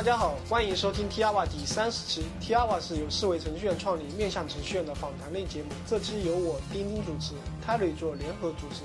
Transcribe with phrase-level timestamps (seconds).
[0.00, 2.24] 大家好，欢迎收听 T R W 第三十期。
[2.40, 5.68] T R W 是由四维程序员创立面向程序员的访谈类节目。
[5.86, 8.80] 这期由我丁丁主持，Terry 做联合主持，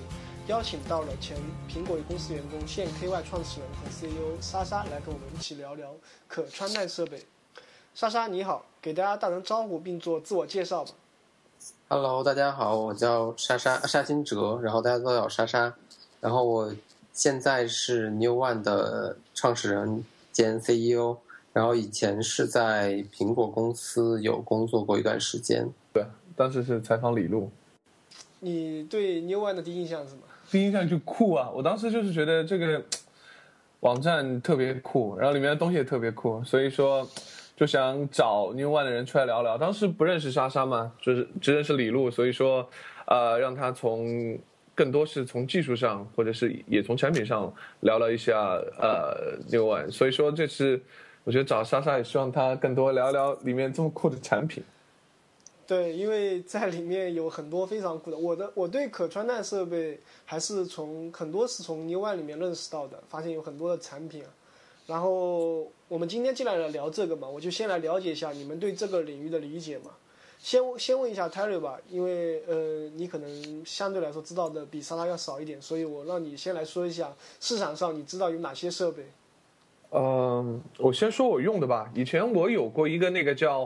[0.48, 1.38] 邀请到了前
[1.70, 5.90] 苹果公司员工、现 KY 创始人和 CEO 莎莎来跟我们一起聊聊
[6.28, 7.26] 可穿戴设备。
[7.94, 10.92] 莎莎你好，给大家打声招呼并做自我介绍吧。
[11.88, 15.74] Hello，大家好，我叫莎莎沙金哲，然后大家都叫我莎莎，
[16.20, 16.76] 然后我
[17.14, 20.04] 现在是 New One 的创始人
[20.36, 21.16] 兼 CEO，
[21.54, 25.66] 然后以前是在苹果公司有工作过一段时间。
[25.94, 27.50] 对当时是采访李璐，
[28.42, 30.24] 你对 New One 的第一印象是什么？
[30.52, 31.50] 第一印象就酷啊！
[31.56, 32.84] 我当时就是觉得这个
[33.80, 37.08] 网站特别酷，然后里面的东西也特别酷，所以说
[37.56, 39.58] 就想找 New One 的人出来聊聊。
[39.58, 42.68] 当时不认识莎莎嘛，就是只认识李璐，所以说
[43.08, 44.38] 呃，让他从
[44.76, 49.90] 更多是从技术上，或者是也从产品上聊了一下呃 New One。
[49.90, 50.80] 所以说这次
[51.24, 54.64] 我觉得找莎莎也希望她更多聊聊里面这么酷的产品。
[55.66, 58.18] 对，因为在里面有很多非常酷的。
[58.18, 64.24] 我的我对可穿戴设备还是从很多是从 New One 里面认识到的，发现有很多的产品。
[64.86, 69.90] 然后我们今天既然来聊这个嘛，我就先来了解一下你们对这个领域的理解嘛。
[70.46, 79.08] 先先问一下 Terry 吧，因为呃你可能相对来说知道的比莎拉要少一点，所以我让你先来说一下市场上你知道有哪些设备。
[79.90, 81.90] 嗯，我先说我用的吧。
[81.96, 83.64] 以前我有过一个那个叫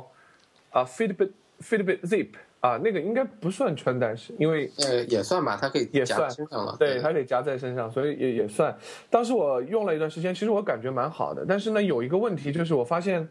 [0.69, 2.29] 啊 Fitbit Fitbit Zip
[2.61, 6.77] 啊，那个应该不算穿戴式，因为呃，也算吧，它可以也算身上了。
[6.79, 8.73] 对它可以夹在身上，所以也也算。
[9.09, 13.27] 当时我用了一段时间，其实我感觉蛮好的，但是呢，有一个问题就是我发现，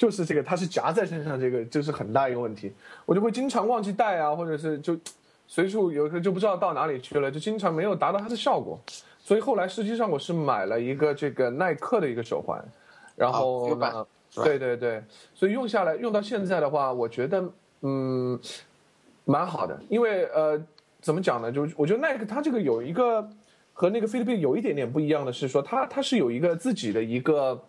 [0.00, 2.72] 就是这个它是夹在身上，这个就是很大一个问题，
[3.04, 4.96] 我就会经常忘记带啊，或者是就
[5.46, 8.80] 随处有时候就不知道到哪里去了，就经常没有达到它的效果。
[9.18, 12.64] 所以后来实际上我是买了一个这个耐克的一个手环，
[13.14, 13.76] 然后
[14.42, 17.44] 对对对，所以用下来用到现在的话，我觉得
[17.82, 18.40] 嗯
[19.26, 20.58] 蛮好的，因为呃
[21.02, 21.52] 怎么讲呢？
[21.52, 23.28] 就我觉得耐克它这个有一个
[23.74, 27.62] 和那个菲律宾有一点点不一样的是说，它它是有一个自己的一个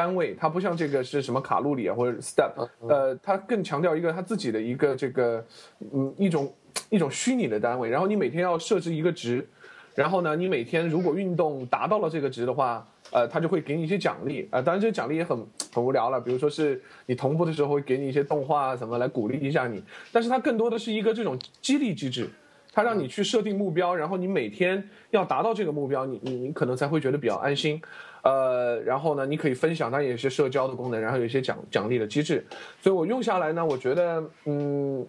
[0.00, 2.52] 单位，它不像这个是什么卡路里啊或者 step，
[2.88, 5.44] 呃，它更强调一个它自己的一个这个
[5.92, 6.50] 嗯一种
[6.88, 9.46] 一种 虚拟的单位，然后你每天要设置一个值。
[9.94, 14.62] 然后呢，你每天如果运动达到了这个值的话，呃，它就会给你一些奖励啊、呃。
[14.62, 15.36] 当然，这个奖励也很
[15.74, 19.82] 很无聊了，比如说是你同步的时候会给你一些动画啊什么来鼓励一下你。
[20.12, 22.30] 但是它更多的是一个这种激励机制，
[22.72, 27.82] 它让你去设定目标，然后你每天要达到这个目标，你你你可能才会觉得比较安心。
[28.22, 32.44] 呃，然后呢，你可以分享，它也有一些社交的功能，然后有一些奖奖励的机制。
[32.80, 35.06] 所以我用下来呢，我觉得嗯，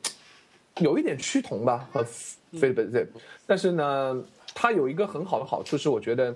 [0.80, 2.04] 有一点趋同吧和
[2.54, 3.08] Fitbit Zip，
[3.46, 4.24] 但是呢。
[4.54, 6.36] 它有一个很好的好处是，我觉得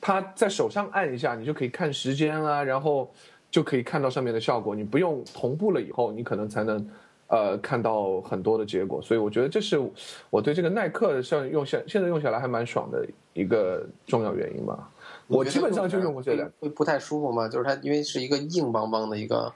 [0.00, 3.08] 它在手上按一下，你就可以看时间啊，然后
[3.52, 4.74] 就可以看到上面的效果。
[4.74, 6.90] 你不用同步了以后，你可能才能
[7.28, 9.00] 呃看到很多的结果。
[9.00, 9.80] 所以我觉得这是
[10.28, 14.90] 我对这个耐克像用下现在用下来还蛮爽的一个重要原因吧。
[15.32, 17.48] 我基本上就用过这两，会不太舒服吗？
[17.48, 19.52] 就是它因为是一个硬邦邦的一个。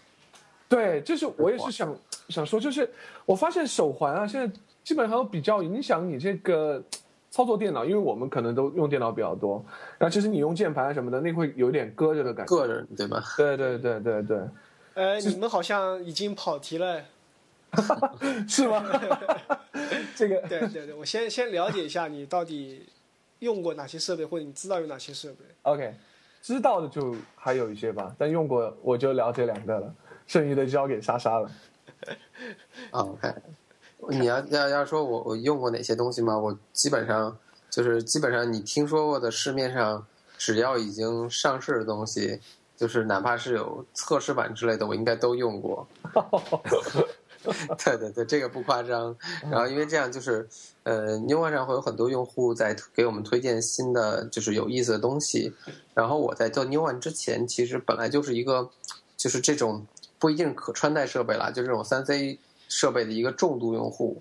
[0.69, 1.97] 对，就是我也是想
[2.28, 2.91] 想说，就是
[3.25, 6.82] 我发现手环啊，现在基本上都比较影响你这个。
[7.28, 9.62] 操作电脑，因为我们可能都用电脑比较多，
[9.98, 13.22] 然后其实你用键盘什么的，那会有点搁着的感觉，硌着，对吧？
[13.36, 14.38] 对对对对对。
[14.94, 17.03] 呃，你们好像已经跑题了，
[18.48, 18.82] 是吗？
[20.16, 22.86] 这个，对对对，我先先了解一下你到底
[23.41, 25.44] 用过哪些设备，或者你知道有哪些设备。
[25.62, 25.94] OK，
[26.42, 29.94] 知道的就还有一些吧，但用过我就了解两个了，
[30.26, 31.50] 剩余的交给莎莎了。
[32.92, 33.32] OK。
[34.10, 36.36] 你要要要说我我用过哪些东西吗？
[36.38, 37.36] 我基本上
[37.70, 42.38] 就是基本上你听说过的市面上只要已经上市的东西，
[42.76, 45.88] 就是哪怕是有测试版之类的，我应该都用过。
[47.84, 49.17] 对对对，这个不夸张。
[49.51, 50.49] 然后因为这样就是
[50.83, 55.53] 呃，New One 上会有很多用户在给我们推荐新的就是有意思的东西。
[55.95, 58.71] 然后我在做 New One 之前，其实本来就是一个
[59.16, 59.87] 就是这种
[60.19, 62.39] 不一定可穿戴设备啦，就这种三 C。
[62.69, 64.21] 设备的一个重度用户，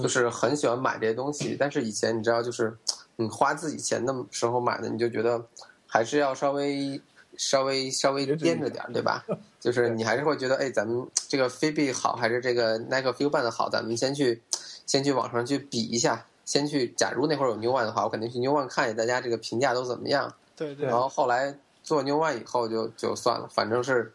[0.00, 1.56] 就是很喜欢买这些东西。
[1.58, 2.72] 但是以前你知道，就是
[3.16, 5.44] 你花自己钱的时候买的，你就觉得
[5.88, 7.02] 还是要稍微、
[7.36, 9.24] 稍微、稍微颠着点，对吧？
[9.60, 13.68] 就是你还是会觉得，哎，咱们这个 Fitbit 好，还是这个 Nike FuelBand 好？
[13.68, 14.40] 咱们先去，
[14.86, 16.26] 先去网上去比一下。
[16.44, 20.34] 先去，假如那会儿有 New One 的话，我肯定去 New One 看一下大家这个评价都怎么样。
[20.56, 20.86] 对对。
[20.86, 24.12] 然后后来做 New One 以后就就算了，反正是。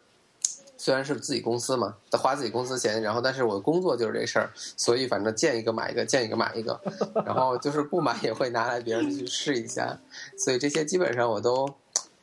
[0.78, 6.78] 虽然是自己公司嘛，得花自己公司钱，然后但是我的工作就是这事儿，所以反正见一个买一个，见一个买一个，
[7.24, 9.98] 然后就是不买也会拿来别人去试一下，
[10.36, 11.66] 所以这些基本上我都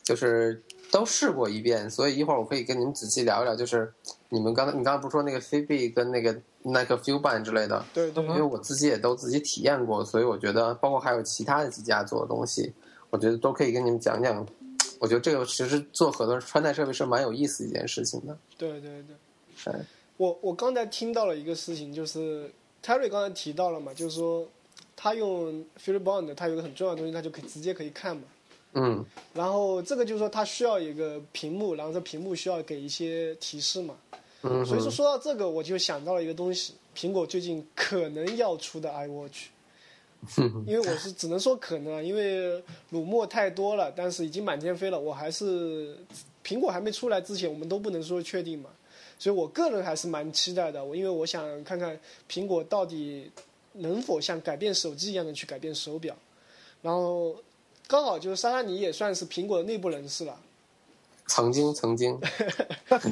[0.04, 0.62] 就是
[0.94, 3.92] 都试过一遍，所以一会儿我可以跟你们仔细聊一聊，就是
[4.30, 12.72] 你们刚才你刚才不是说那个 Fitbit 跟那个那个 FuelBand 之类的，对对因为我自己也都自己体验过，所以我觉得包括还有其他的几家做的东西，
[13.10, 14.46] 我觉得都可以跟你们讲讲。
[15.00, 18.38] 我觉得这个其实做很多穿戴设备是蛮有意思一件事情的。
[18.56, 19.74] 对对对。
[19.74, 19.86] 哎，
[20.18, 22.52] 我我刚才听到了一个事情，就是
[22.86, 24.48] Terry 刚才提到了嘛，就是说
[24.96, 28.24] 他用 FuelBand，他有个很重要的东西，它就可以直接可以看嘛。
[28.74, 33.96] 嗯然后这个就是说它需要一个屏幕，然后这屏幕需要给一些提示嘛。
[34.42, 39.46] 嗯所以说说到这个，我就想到了一个东西，苹果最近可能要出的 iWatch。
[40.66, 45.98] 因为我是只能说可能啊，因为乳沫太多了，但是已经满天飞了，我还是
[46.46, 48.70] 苹果还没出来之前，我们都不能说确定嘛，
[49.20, 52.00] 所以我个人还是蛮期待的，我因为我想看看
[52.32, 53.30] 苹果到底
[53.74, 56.16] 能否像改变手机一样的去改变手表，
[56.82, 57.36] 然后
[57.88, 60.38] 刚好就是莎莎你也算是苹果的内部人士了，
[61.28, 62.20] 曾经曾经，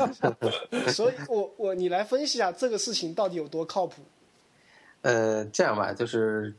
[0.94, 4.02] 所以我我你来分析一下这个事情到底有多靠谱？
[5.02, 6.54] 呃，这样吧，就是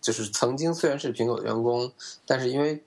[0.00, 1.90] 就是曾经虽然是苹果的员工，
[2.26, 2.82] 但是因为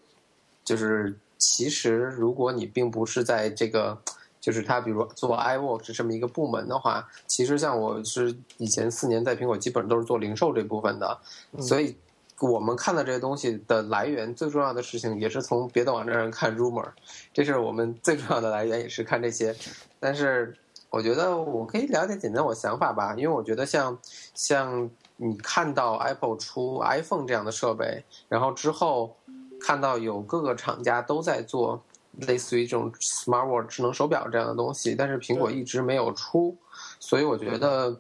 [0.64, 4.02] 就是其实如果你并不是在这个
[4.40, 11.20] 就是他比如做 iWatch 这么一个部门的话，其实像我是以前四年在苹果基本都是做零售这部分的，
[11.60, 11.96] 所以
[12.40, 16.88] 我们看到这些东西的来源，最重要的事情也是从别的网站上看 rumor，
[17.32, 19.56] 这是我们最重要的来源，也是看这些。
[20.00, 20.56] 但是
[20.90, 23.98] 我觉得我可以了解简单我想法吧，因为我觉得像
[24.34, 29.16] 像你看到 Apple 出 iPhone 这样的设备，然后之后
[29.62, 31.82] 看到有各个厂家都在做
[32.28, 36.56] 类似于这种 smartwatch 智能手表这样的东西，但是苹果一直没有出，
[37.00, 38.00] 所以我觉得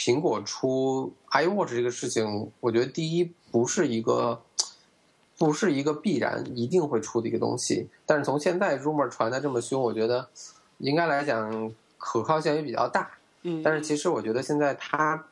[0.00, 4.40] 苹果出 iWatch 这个事情，我觉得第一不是一个。
[5.38, 10.28] 不是一个必然一定会出的一个东西，但是从现在 rumor 传的这么凶，我觉得
[10.76, 13.12] 应该来讲可靠性也比较大。
[13.40, 15.24] 嗯，但是其实我觉得现在它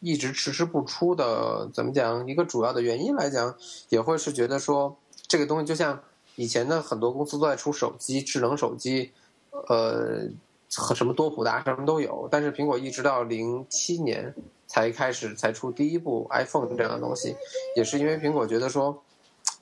[0.00, 2.28] 一直迟迟不出的，怎么讲？
[2.28, 3.56] 一个主要的原因来讲，
[3.88, 4.94] 也会是觉得说
[5.26, 6.02] 这个东西就像
[6.34, 9.12] 以前的很多公司都在出手机，智能手机，
[9.50, 10.28] 呃，和
[10.74, 14.34] 和什么多普达什么都有，但是苹果一直到零七年
[14.66, 17.36] 才开始才出第一部 iPhone 这样的东西，
[17.76, 19.02] 也是因为苹果觉得说。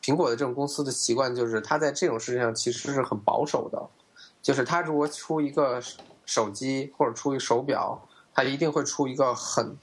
[0.03, 3.89] 苹果的这种公司的习惯就是，它在这种事情上其实是很保守的，
[4.43, 5.81] 就是它如果出一个
[6.27, 9.79] 手机或者出一个手表，它一定会出一个很，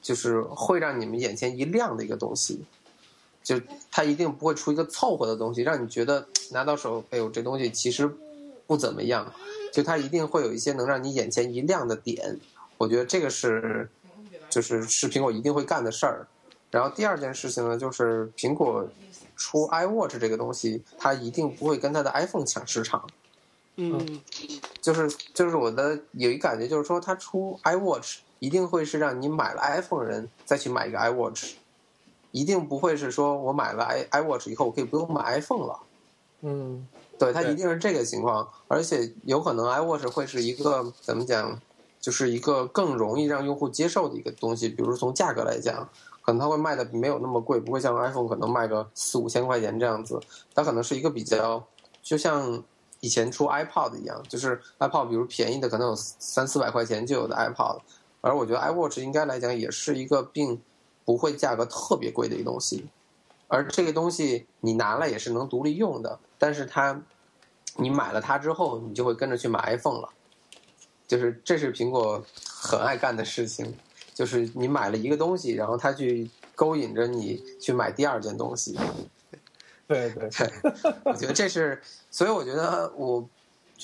[0.00, 2.64] 就是会让你们眼前一亮的一个东西，
[3.42, 3.60] 就
[3.90, 8.08] 它一定不会出一个凑合的东西，让你觉得拿到手，哎呦，这东西其实
[8.68, 9.32] 不怎么样，
[9.74, 12.38] 就它一定会有一些能让你眼前一亮的点，
[12.78, 13.90] 我觉得这个是，
[14.48, 16.26] 就是是苹果一定会干的事儿。
[16.70, 18.88] 然后第二件事情呢，就是苹果。
[19.36, 23.04] 出 iWatch 这个东西，它一定不会跟它的 iPhone 抢市场。
[23.74, 24.22] 嗯，
[24.80, 31.54] 就是就是我的有一感觉，就是说它出 iWatch 一定会是让你买了 iPhone 人再去买一个 iWatch，
[32.30, 35.80] 一定不会是说我买了 i iWatch 以后我可以不用买 iPhone 了。
[36.42, 36.86] 嗯，
[37.18, 41.60] 对，它一定是这个情况，而且有可能 iWatch 会是一个怎么讲，
[42.00, 45.88] 就是一个更容易让用户接受的一个东西，比如从价格来讲。
[46.26, 50.18] 可能它会卖的没有那么贵，不会像 iPhone 可能卖个四五千块钱这样子。
[50.54, 51.62] 它可能是一个比较，
[52.02, 52.64] 就像
[53.00, 57.78] 以前出 iPod 一样，就是 iPod 比如便宜的可能有三四百块钱就有的 iPod，
[58.22, 60.58] 而我觉得 iWatch 应该来讲也是一个并
[61.04, 62.86] 不会价格特别贵的一个东西。
[63.48, 67.02] 而这个东西你拿了也是能独立用的，但是它
[67.76, 70.08] 你买了它之后，你就会跟着去买 iPhone 了，
[71.06, 73.74] 就是这是苹果很爱干的事情。
[74.14, 78.78] 就是你买了一个东西，然后它去勾引着你去买第二件东西。
[79.88, 80.52] 对对对，
[81.04, 81.82] 我觉得这是，
[82.12, 83.28] 所以我觉得，我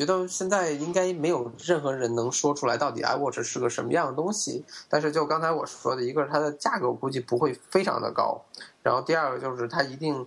[0.00, 4.64] 觉得现在应该没有任何人能说出来到底 iWatch 是个什么样的东西。
[4.88, 8.40] 但是就刚才我说的，一个是它的价格，我估计不会非常的高。
[8.83, 10.26] 然后第二个就是它一定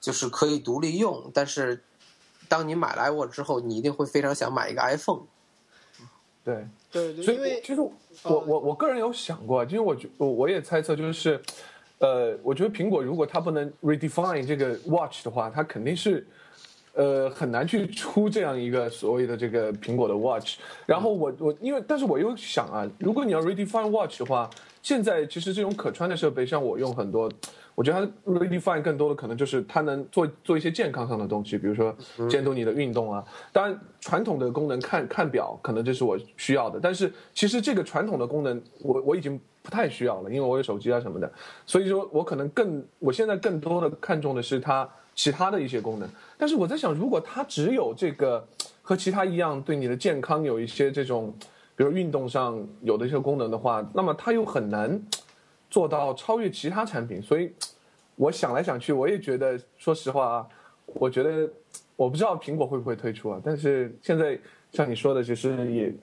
[0.00, 1.82] 就是可以独立用，但是
[2.48, 5.24] 当你买了 iWatch 之后，你一定会非常想买一个 iPhone。
[6.42, 6.66] 对。
[6.90, 7.92] 对，所以因为其实我
[8.24, 11.40] 我我个人有想过，其实我觉我我也猜测，就是，
[11.98, 16.26] 呃，我觉得苹果如果它不能 redefine 这个 watch 的话，它肯定是，
[16.94, 20.56] 呃，很难去出这样一个所谓的这个苹果的 watch。
[20.86, 24.48] 然后我我因为但是我又想啊，如果你要 redefine watch 的话，
[24.82, 27.30] 现在其实这种可穿的设备，像我用很多。
[27.74, 31.96] 我觉得它 redefine 更多的可能就是它能做做一些健康上的东西，比如说
[32.28, 33.24] 监督你的运动啊。
[33.50, 36.78] 当然，传统的功能看看表，可能这是我需要的。
[36.78, 41.32] 但是其实这个传统的功能，我我已经不太需要了，因为我有手机啊什么的。
[41.64, 46.08] 所以说我可能更我现在更多的看重的是它其他的一些功能。
[46.36, 48.46] 但是我在想，如果它只有这个
[48.82, 51.34] 和其他一样对你的健康有一些这种，
[51.76, 55.00] 比如运动上有的一些功能的话，那么它又很难
[55.70, 57.20] 做到超越其他产品。
[57.22, 57.52] 所以，
[58.16, 60.46] 我想来想去，我也觉得，说实话啊，
[60.86, 61.48] 我觉得
[61.96, 63.40] 我不知道苹果会不会推出啊。
[63.44, 64.38] 但是现在
[64.72, 65.94] 像你说的，就是也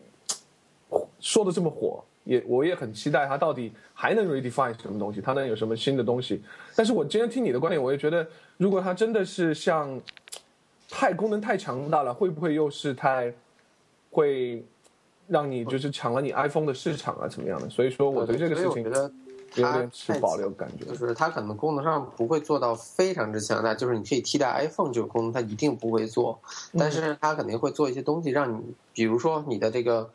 [1.19, 2.03] 说的这么火。
[2.25, 6.43] 也我也很期待它到底还能 redefine 什么东西，它能有什么新的东西。
[6.79, 9.99] 但是我今天听你的观点，我也觉得，如果它真的是像
[10.89, 13.33] 太功能太强大了，会不会又是太
[14.11, 14.63] 会
[15.27, 17.69] 让你就是抢了你 iPhone 的市场啊，怎么样的？
[17.69, 19.11] 所以说我对这个事情觉得
[19.55, 20.85] 有点持保留感觉。
[20.85, 26.39] 就是它可能功能上不会做到非常之强大，就是你可以替代 iPhone 这个功能，它一定不会做。
[26.77, 30.09] 但是它肯定会做一些东西，让你比如说你的这个。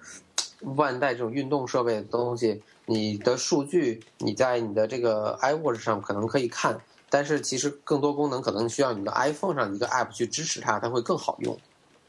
[0.76, 6.80] 万代这种运动设备的东西，你的数据你在你的这个 iWatch 上可能可以看，
[7.10, 11.56] 但是其实更多功能可能需要你的 iPhone 上一个 App 去支持它，它会更好用，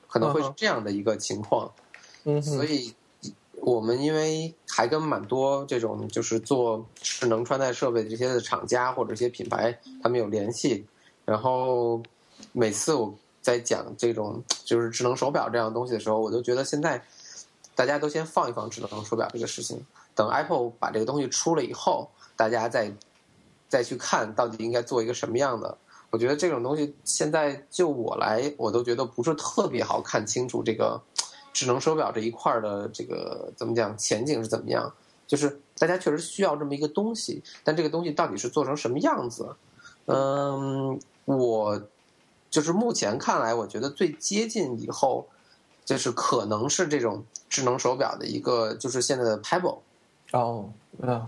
[0.08, 1.72] 可能会是这样的一个情况。
[2.24, 2.94] 嗯，所以
[3.62, 10.86] 我们因为还跟蛮多这种就是做智能穿戴设备这些的厂家或者一些品牌他们有联系，
[11.26, 12.02] 然后
[12.54, 17.04] 每次我在讲这种就是智能手表这样的东西的时候，我都觉得现在。
[17.76, 22.90] 大家都先放一放智能手表这个事情，等 Apple 把这个东西出了以后，大家再
[23.68, 25.78] 再去看到底应该做一个什么样的。
[26.10, 31.02] 我觉得这种东西现在就我来，我都觉得不是特别好看清楚这个
[31.52, 34.94] 智能手表这一块的这个怎么讲前景是怎么样。
[35.28, 39.54] 就是大家确实需要这么一个东西，但这个东西到底是做成什么样子？
[40.06, 41.82] 嗯，我
[42.50, 45.28] 就是目前看来，我觉得最接近以后。
[45.86, 49.78] 就是可能是这种智能手表的一个，就是现在的 Pebble。
[50.32, 51.26] 哦，嗯，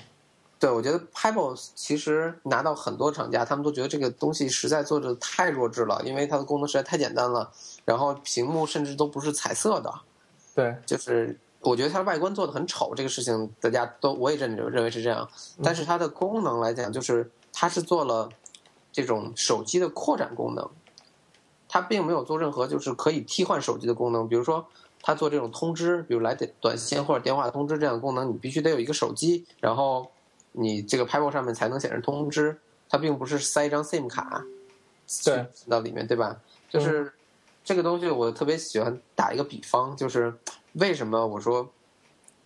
[0.60, 7.52] 对，我觉得 Pebble 其实拿到很多厂家，他们都觉得这个东西实在做的太弱智了，因为它的功能实在太简单了，
[7.86, 9.94] 然后屏幕甚至都不是彩色的。
[10.56, 15.30] 对，就是我觉得它外观做的很丑，这个事情大家都我也认认为是这样。
[15.64, 18.28] 但是它的功能来讲，就是它是做了
[18.92, 20.68] 这种手机的扩展功能。
[21.78, 24.66] 它并没有做任何就是可以替换手机的功能，比如说
[25.00, 30.10] 它做这种通知，比如来电短信或者电话通知这样的功能，你必须得有一个手机，然后
[30.54, 32.58] 你这个 Pebble 上面才能显示通知。
[32.90, 34.44] 它并不是塞一张 SIM 卡，
[35.24, 36.36] 对，到里面对吧？
[36.68, 37.14] 就是
[37.64, 40.34] 这个东西，我特别喜欢打一个比方，就是
[40.74, 41.70] 为什么我说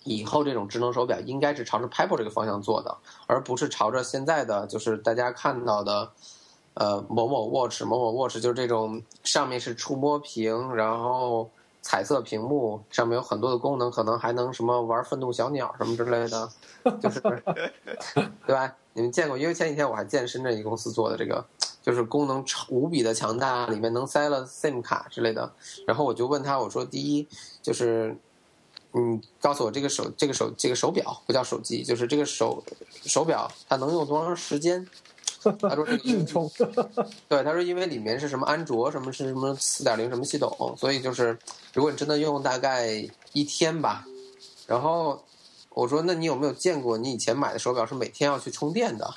[0.04, 2.98] 以后这种智能手表应该是朝着 Pebble 这个方向做的，
[3.28, 6.12] 而不是朝着现在的就是大家看到的。
[6.74, 11.50] 呃，某某 watch，某某 watch 就是这种，上面是触摸屏，然后
[11.82, 16.50] 彩色屏幕，上面有很多的功能，可能还能什么玩愤怒小鸟什么之类的，
[17.02, 17.20] 就是，
[18.48, 18.74] 对吧？
[18.94, 19.38] 你们见过？
[19.38, 21.46] 因为前几天我还见深圳一公司做的这个，
[21.82, 25.52] 就是功能超无比的强大，里面能塞了 SIM 卡之类的。
[25.86, 27.28] 然后我就问他，我说：第一，
[27.62, 28.18] 就是
[28.94, 32.64] 你告诉我这个手，这个手，这个手表不叫手机，就是这个手
[33.04, 34.88] 手表它能用多长时间？
[35.60, 36.50] 他说：“硬充。
[37.28, 41.38] 对，他说因为里面是什么安卓，什么是什么四点零什么系统，所以就是
[41.74, 42.88] 如果你真的用大概
[43.34, 44.06] 一天吧。
[44.68, 45.24] 然后
[45.70, 49.12] 我说，那你有没有见过你以前买的手表是每天要去充电的？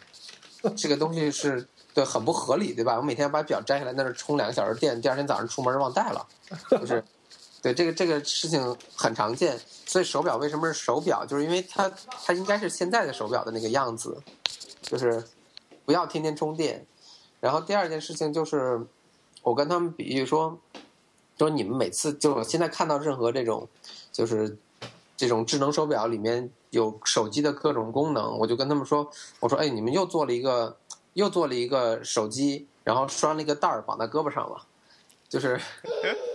[0.75, 2.97] 这个东西是对很不合理，对吧？
[2.97, 6.27] 我每天把表摘下来，那是充两个小时电，第二天早上出门忘带了，
[6.71, 7.05] 就是
[7.61, 9.61] 对这个这个事情很常见。
[9.85, 11.27] 所以手表为什么是手表？
[11.27, 11.93] 就是因为它
[12.25, 14.17] 它应该是现在的手表的那个样子，
[14.81, 15.23] 就是。”
[15.85, 16.87] 不要天天充电，
[17.41, 18.87] 然后第二件事情就是，
[19.43, 20.59] 我跟他们比喻说，
[21.39, 23.69] 说你们每次就现在看到任何这种，
[24.11, 24.57] 就是
[25.17, 29.11] 这种智能手表里面有手机的各种功能，我就跟他们说，
[29.41, 30.77] 我说哎，你们又做了一个，
[31.13, 34.65] 又做了一个手机，然后拴了一个带儿绑在胳膊上了，
[35.29, 35.61] 就是，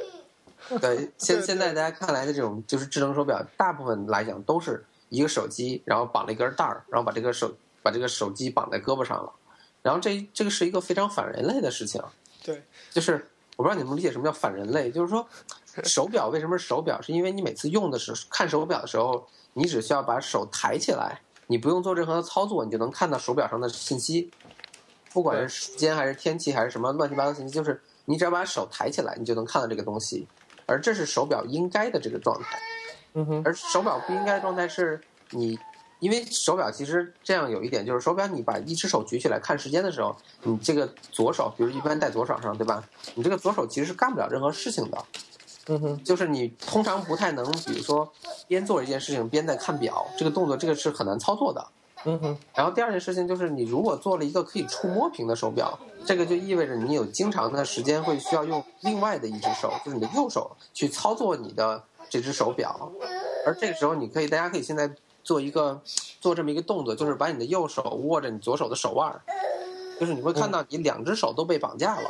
[0.80, 7.52] 对，现现在大家看来的这种就是智能手表，大部分来讲都是一个手机，然后绑了一根带儿，然后把这个手
[7.82, 9.34] 把这个手机绑在胳膊上了。
[9.82, 12.02] 然后这这个是一个非常反人类的事情，
[12.44, 13.14] 对，就是
[13.56, 15.28] 我不知道你们理解什么叫反人类，就是说
[15.84, 24.30] 手表为什么是手表，是因为你每次用的时候看手表的时候，你只需要把手抬起来，你不用做任何的操作，你就能看到手表上的信息，
[25.14, 30.28] 不管是时间还是天气还是什么乱七八糟信息，就是你只要把手抬起来，你就能看到这个东西，
[30.66, 32.60] 而这是手表应该的这个状态，
[33.14, 35.58] 嗯哼，而手表不应该的状态是你。
[36.00, 42.84] 因为手表其实这样有一点，就是手表你把一只手举起来看时间的时候，你这个左手，比如一般戴左手上，对吧？
[43.16, 45.06] 你这个左手其实是干不了任何事情的。
[45.68, 48.12] 嗯哼，就是你通常不太能，比如说
[48.48, 51.68] 边做一件事情边在看表，这个动作这个是很难操作的。
[52.06, 62.90] 嗯哼，然后第二件事情就是，你如果做了一个可以触摸屏的手表，这个就意味着你有经常的时间会需要用另外的一只手，就是你的右手去操作你的这只手表，
[63.46, 64.90] 而这个时候你可以，大家可以现在
[65.30, 65.80] 做一个
[66.20, 69.22] 做这么一个动作，就是把你的右手握着你左手的手腕儿，
[70.00, 72.10] 就是你会看到你两只手都被绑架了，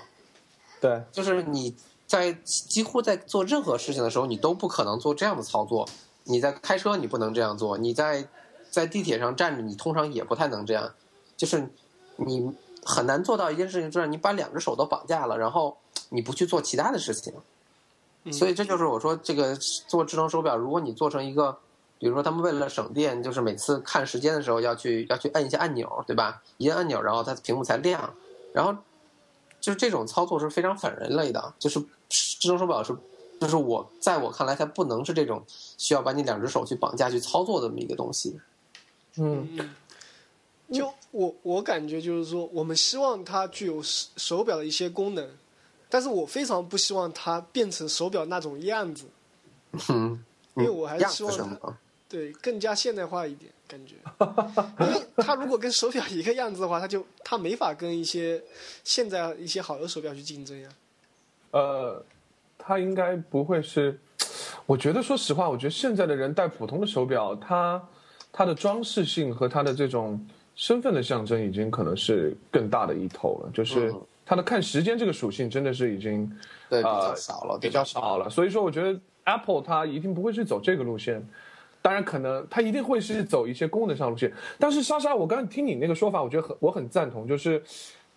[0.79, 1.75] 对，就是你
[2.07, 5.85] 在几乎在做任何事情的时候，你都不可能做这样的操作。
[6.23, 8.25] 你在开车，你不能这样做；你在
[8.71, 10.93] 在地铁上站着，你通常也不太能这样。
[11.35, 11.69] 就是
[12.15, 15.75] 你很难做到一件事情，就是你把两只手都绑架了，然后
[16.07, 17.33] 你不去做其他的事情。
[18.31, 21.57] 所以这就是我说，这个做智能手表，如果你做成一个，
[21.99, 26.41] 比如说他们为了省电，就是每次看时间的时候要去要去按一下按钮，对吧？
[26.57, 28.13] 一摁按钮，然后它屏幕才亮。
[28.53, 28.73] 然后
[29.59, 32.95] 就是这种操作是非常反人类的，就是智能手表是，
[33.39, 35.43] 就是我在我看来，它不能是这种
[35.77, 38.39] 需要把你两只手去绑架去操作的这么一个东西。
[39.17, 39.75] 嗯，嗯，
[40.71, 45.29] 就我我感觉就是说，我们希望它具有手手表的一些功能，
[45.89, 49.05] 但是我非常不希望它变成手表那种样子，
[49.89, 50.23] 嗯，
[50.55, 51.77] 因为我还是希望它子什么？
[52.09, 53.95] 对更加现代化一点感觉。
[54.83, 58.41] 因为它如果跟手表一个样子的话，它就它没法跟一些
[58.83, 60.69] 现在一些好的手表去竞争呀。
[61.51, 62.03] 呃，
[62.57, 63.97] 它应该不会是。
[64.65, 67.81] 我觉得，说实话，我觉得现在的人戴普通的手表，它
[68.31, 70.19] 它的装饰性和它的这种
[70.55, 73.51] 身份的象征，已经可能是更大的一头了。
[73.53, 76.31] 就是嗯它的看时间这个属性，真的是已经
[76.69, 77.83] 对，比较呃少了，比较？
[77.83, 78.29] 少了。
[78.29, 81.27] 所以说，我觉得 Apple 它一定不会去走这个路线。
[81.81, 84.31] 当然，可能它一定会是走一些功能上路线。
[84.57, 87.61] 但是莎莎，我刚听你那个说法，我觉得很我很赞同，就是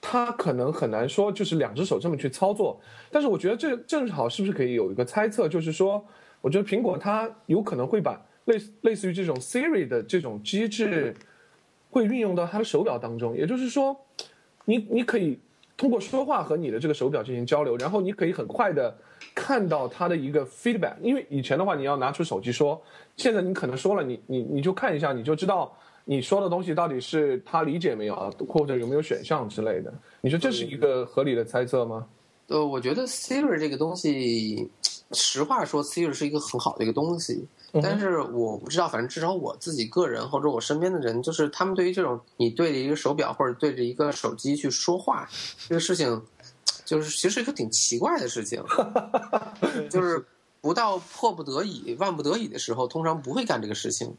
[0.01, 2.81] 它可能很难说就是两只手这么去操作。
[3.11, 6.05] 但是我觉得这正好是不是可以有一个猜测，就是说，
[6.41, 11.15] 我觉得苹果它有可能会把类类似于这种 Siri 的这种机制，
[11.91, 13.37] 会运用到它的手表当中。
[13.37, 13.97] 也就是说，
[14.65, 15.39] 你你可以
[15.83, 18.97] 通过说话和你的这个手表进行交流，然后你可以很快的
[19.35, 20.95] 看到它的一个 feedback。
[21.03, 22.81] 因为以前的话，你要拿出手机说，
[23.17, 29.93] 现在你可能说了，你你你就看一下，你就知道你说的东西到底是他理解没有，啊，或者有没有选项之类的。
[30.21, 32.07] 你说这是一个合理的猜测吗？
[32.47, 34.71] 呃，我觉得 Siri 这个东西，
[35.11, 37.45] 实话说，Siri 是一个很好的一个东西，
[37.81, 45.27] 但是我不知道，反正至少我自己个人或者我身边的人，就是他们对于这种你对着一个手表或者对着一个手机去说话
[45.69, 46.23] 这个事情，
[46.85, 48.63] 就是其实是一个挺奇怪的事情，
[49.61, 50.23] 对就是
[50.61, 54.15] 不到迫不得已、万不得已的时候，通常不会干这个事情。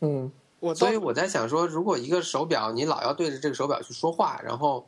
[0.00, 0.30] 嗯。
[0.60, 0.74] 我。
[0.74, 4.86] 所以我在想说，如果一个手表你老要对着这个手表去说话，然后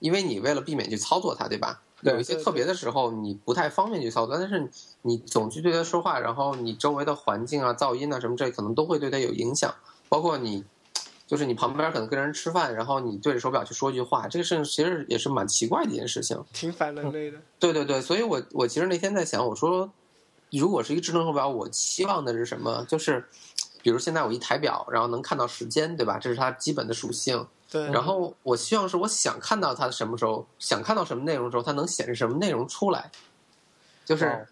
[0.00, 1.80] 因为你为了避免去操作它，对吧？
[2.02, 4.70] 有一些特别的时候，你不太方便去操作，但是
[5.02, 9.74] 你总去对它说话，然后你周围的环境啊、噪音啊什么，这可能都会对它有影响。
[10.08, 10.64] 包括你，
[11.26, 16.42] 就是你旁边可能跟人吃饭，然后你对着手表去说一句话，这个事情其实也是蛮奇怪的一件事情。
[16.54, 17.38] 挺反人类的。
[17.58, 19.92] 对对对，所以我我其实那天在想，我说，
[20.50, 22.84] 如果是一个智能手表，我期望的是什么？
[22.88, 23.28] 就是，
[23.82, 26.18] 比如现在我一抬表，然后能看到时间，对吧？
[26.18, 27.46] 这是它基本的属性。
[27.70, 33.10] 对，然后我希望是我想看到它什么时候，想看到什么内容的时候，它能显示什么内容出来。
[34.04, 34.46] 就是哦，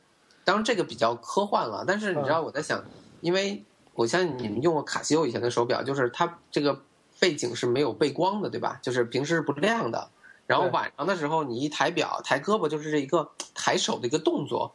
[0.45, 2.85] 当然这个比较科幻了，但是你知道我在想，
[3.21, 3.65] 因为
[3.95, 6.81] 我相信你们用过卡西欧以前的手表，就是它这个
[7.19, 8.79] 背景是没有背光的，对吧？
[8.81, 10.11] 就是平时是不亮的。
[10.47, 14.73] 然后晚上的时候，你一抬表、抬胳膊，就是这一个抬手的一个动作，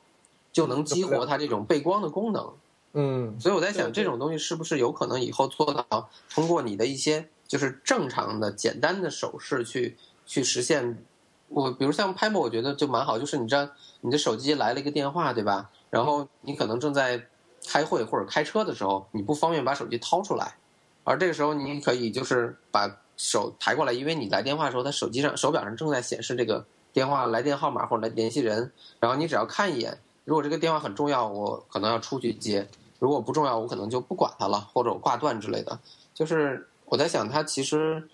[0.52, 2.54] 就能激活它这种背光的功能。
[2.94, 11.04] 嗯所以我在想，这种东西是不是有可能以后做到通过你的一些就是正常的简单的手势去去实现？
[11.50, 13.68] 我比如像拍 a 我觉得就蛮好，就是你知道
[14.02, 15.70] 你的手机来了一个电话，对吧？
[15.90, 17.28] 然后你可能正在
[17.68, 20.56] 开会或者开车的时候，你不方便把手机掏出来，
[21.04, 32.68] 而这个时候你可以就是把手抬过来，因为你来电话的时候，他手机上手表上正在显示这个电话来电号码或者来联系人，然后你只要看一眼，如果这个电话很重要，我可能要出去接。
[33.04, 35.78] 如果不重要，我可能就不管它了，或者我挂断之类的。
[36.14, 38.08] 就是我在想，它其实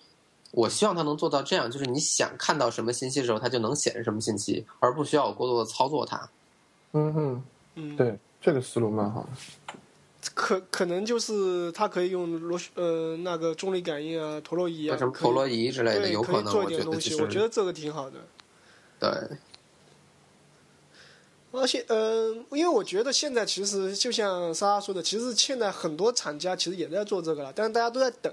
[0.50, 6.28] 我希望它能做到这样，就是你想看到什么信息的时候，它就能显示什么信息，而不需要我过多的操作它。
[6.90, 7.44] 嗯哼，
[7.76, 9.28] 嗯，对，这个思路蛮好的。
[10.34, 18.16] 可可能就是它可以用螺旋呃那个重力感应啊、陀螺仪啊，什么陀螺仪之类的，对有能，可能做一我觉点东西，我觉得这个挺好的。
[18.98, 19.38] 对，
[21.52, 28.32] 而且，嗯、因为我觉得现在其实就像莎莎说的，其实现在很多厂家其实也在做这个了，但是大家都在等，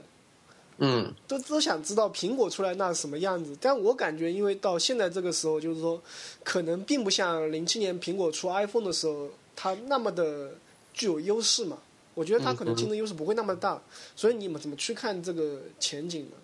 [0.77, 3.57] 嗯，都都想知道苹果出来那是什么样子。
[3.59, 5.99] 但我感觉，因为到现在这个时候，就是说，
[6.43, 10.51] 可能并不像零七年苹果出 iPhone 的时候，它那么的
[10.93, 11.79] 具有优势嘛。
[12.13, 13.81] 我觉得它可能竞争优势不会那么大。
[14.15, 16.37] 所以你们怎么去看这个前景呢？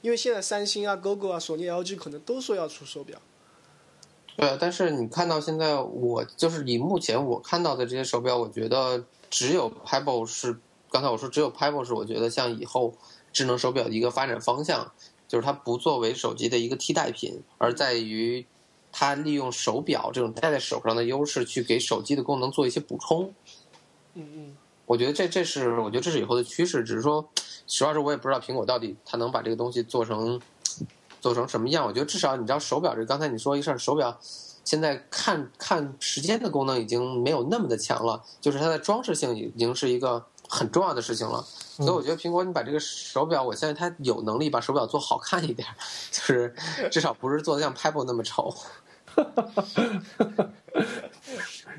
[0.00, 3.20] 因为现在三星啊、GOGO 啊、索尼、LG 可能都说要出手表。
[4.38, 10.56] 对，但是你看到现在，我就是以目前我看到的这些手表，我觉得只有 Pebble 是，
[10.92, 12.94] 刚才我说只有 Pebble 是，我觉得像以后
[13.32, 14.92] 智能手表的一个发展方向，
[15.26, 18.46] 就是它不作为手机的一个替代品，而在于
[18.92, 23.34] 它利用手表这种戴在手上的优势，去给手机的功能做一些补充。
[24.14, 27.28] 嗯嗯，我觉得这这是我觉得这是以后的趋势，只是说，
[27.66, 30.40] 实话说，我也不知道苹果到底它能把这个东西做成。
[31.20, 31.86] 做成什么样？
[31.86, 34.18] 我觉得至少你知道手表这刚才你说一事儿手表，
[34.64, 41.44] 现在看看时间的功能已经没有那么的强了，就是它的装饰性已经是一个很重要的事情了。
[41.76, 45.68] 所以我觉得苹果你把这个手表，我相信它有能力把手表做好看一点，
[46.10, 46.54] 就是
[46.90, 48.54] 至少不是做的像 Pebble 那么丑。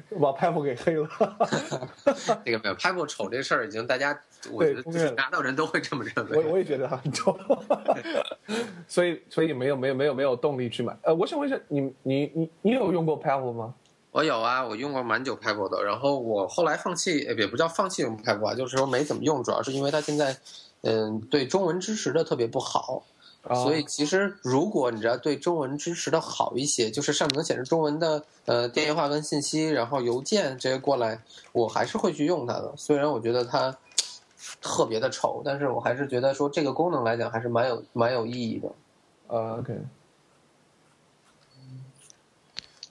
[0.20, 1.08] 把 Pebble 给黑了。
[2.46, 4.20] 那个没有 Pebble 丑这事儿已经大家，
[4.52, 6.38] 我觉得拿到人都会这么认为。
[6.38, 7.38] 我我也觉得他很丑。
[8.88, 10.98] 所以所以没有没有没有没有动力去买。
[11.04, 13.74] 呃，我想问一下，你你你你有用过 Pebble 吗？
[14.12, 15.84] 我有啊，我用过蛮久 Pebble 的。
[15.84, 20.36] 然后我后来放弃，也不叫放弃用 Pebble 啊，就是说没怎么用，主要是因为它现在
[20.82, 23.04] 嗯对中文支持的特别不好。
[23.48, 31.24] 所以其实，如果你知道对中文支持的好一些，就是上面能显示中文的呃电话跟信息，然后邮件这些过来，
[31.54, 32.74] 我还是会去用它的。
[32.76, 33.76] 虽然我觉得它
[34.62, 38.70] 特别的丑，但是我还是觉得说这个功能来讲还是蛮有蛮有意义的。
[39.28, 39.74] 呃，OK。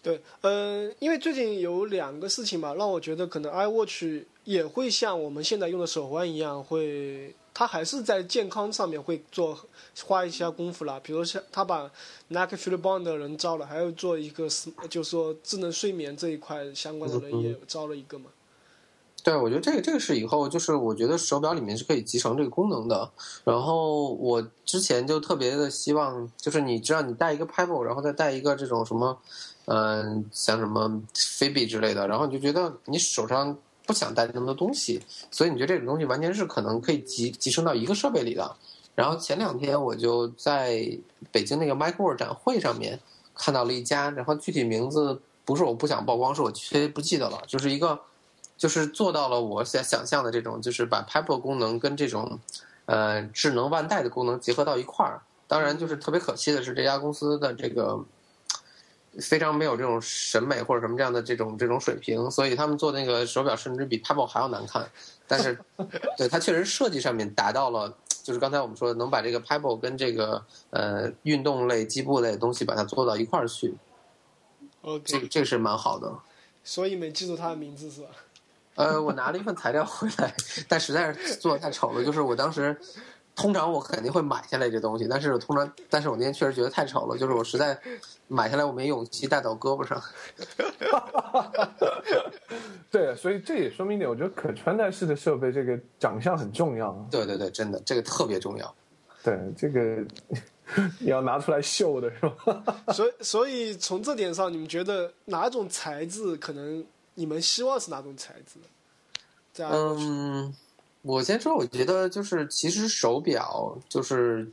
[0.02, 7.34] 对，呃，因为最近有两个事情吧，让我觉得可能 iWatch 也会像我们现在用的手环一样会。
[7.58, 9.58] 他还是在健康上面会做
[10.06, 11.90] 花一些功夫啦，比如像他把
[12.28, 14.46] Nike Fuel Band 的人招了，还有做一个
[14.88, 18.26] 就是说智能睡眠这一块相关的人也招了一个嘛。
[19.24, 23.10] 对，我觉得这个这个是以后就是我觉得手表里面是可以集成这个功能的。
[23.42, 29.18] 然后我之前就特别的希望，就是你知道你带一个 Pebble，然后再带一个这种什么，
[29.64, 33.58] 嗯，像什么 Fitbit 之类的，然后你就觉得你手上。
[33.88, 38.54] 不想带那么多东西，所以你觉得这种东西完全是可能可以集集成到一个设备里的。
[38.94, 40.86] 然后前两天我就在
[41.32, 43.00] 北京那个 Micro 展会上面
[43.34, 47.42] 看到了一家，然后具体名字不是我不想曝光，是我确不记得了。
[47.46, 47.98] 就是一个，
[48.58, 52.38] 就是做到了我想想象的这种，就是把 Papel 功能跟这种
[52.84, 55.22] 呃智能腕带的功能结合到一块儿。
[55.46, 58.04] 当然，就是特别可惜的是这家公司的这个。
[59.20, 64.88] 非常没有这种审美或者什么这样的这种这种水平，所以他们做那个手表甚至比 Pebble 还要难看。
[65.26, 65.58] 但是，
[66.16, 73.74] 对它确实设计上面达到了，就是刚才我们说的，能把这个 Pebble 跟这个呃运动类、机步类的东西把它做到一块儿去。
[74.82, 76.12] OK，这个这个是蛮好的。
[76.64, 78.08] 所以没记住它的名字是吧？
[78.76, 80.32] 呃，我拿了一份材料回来，
[80.68, 82.78] 但实在是做的太丑了，就是我当时。
[83.38, 87.78] 通常我肯定会买下来这东西，但是通常，但是我那天确实觉得太丑了，就是我实在
[88.26, 90.02] 买下来我没勇气戴到胳膊上。
[92.90, 96.92] 对，所以这也说明一点，我觉得可穿戴式的设备这个长相很重要。
[97.12, 98.74] 对对对，真的这个特别重要。
[99.22, 100.04] 对，这个
[100.98, 102.82] 你要拿出来秀的是吧？
[102.92, 108.58] 所以，所以从这点上，你们觉得哪种材质可能你们希望是哪种材质？
[109.62, 110.52] 嗯。
[111.08, 114.46] 我先说，我觉得就是其实手表就是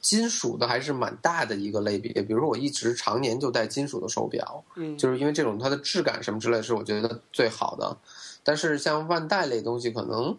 [0.00, 2.12] 金属的还是蛮大的一个类别。
[2.22, 7.96] 比如说，我一直常年就戴金属的手表，嗯，就是因为这种它的质感什么之类是我觉得最好的。
[8.42, 10.36] 但是像腕带类东西，可能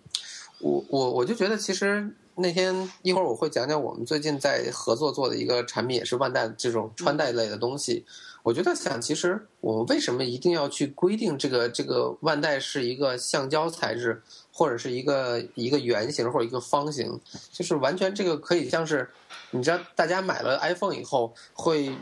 [0.60, 8.06] 我我我就觉得，其实那天一会儿我会讲讲我们最近在合作做的一个产品，也是万代这种穿戴类的东西。
[8.44, 14.22] 我觉得想，其实我们为什么一定要去规定这个这个万代是一个橡胶材质？
[14.54, 17.20] 或者是一个一个圆形或者一个方形，
[17.52, 19.10] 就是完全这个可以像是，
[19.52, 21.96] 你知道，大家买了 iPhone 以后会，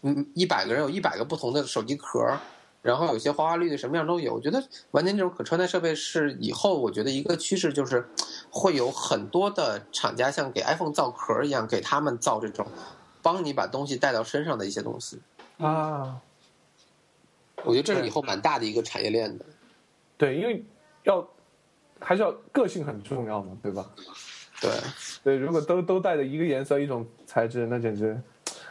[0.00, 2.18] 嗯，一百个人有一百个不同的手机壳，
[2.82, 4.34] 然后有些花花绿绿什么样都有。
[4.34, 8.06] 我觉得完全这种可穿戴设备是以后我觉得一个趋势，就是
[8.50, 12.66] 会有很多的厂家像给 iPhone 造壳一样，给他们造这种
[13.22, 15.20] 帮你把东西带到身上的一些东西
[15.56, 16.20] 啊。
[17.64, 19.46] 我觉得这是以后蛮大的一个产业链的。
[20.18, 20.62] 对，因为
[21.04, 21.26] 要。
[22.04, 23.88] 还是要个性很重要嘛，对吧？
[24.60, 24.70] 对
[25.22, 28.20] 对，如果都都带着一个颜色、一种材质，那简直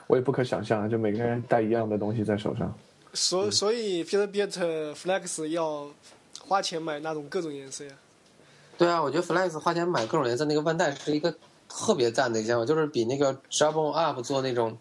[0.08, 0.89] 我也不可想象。
[0.89, 2.78] 就每个人带一样的东西在手上，
[3.13, 5.88] 所所以 Fitbit Flex 要
[6.47, 7.91] 花钱买那种各种颜色呀。
[8.78, 11.36] 对啊，我觉得 Flex 花钱买各种颜色那个腕带是一个
[11.69, 14.78] 特别赞的一件，就是比那个 Jabon Up 做那种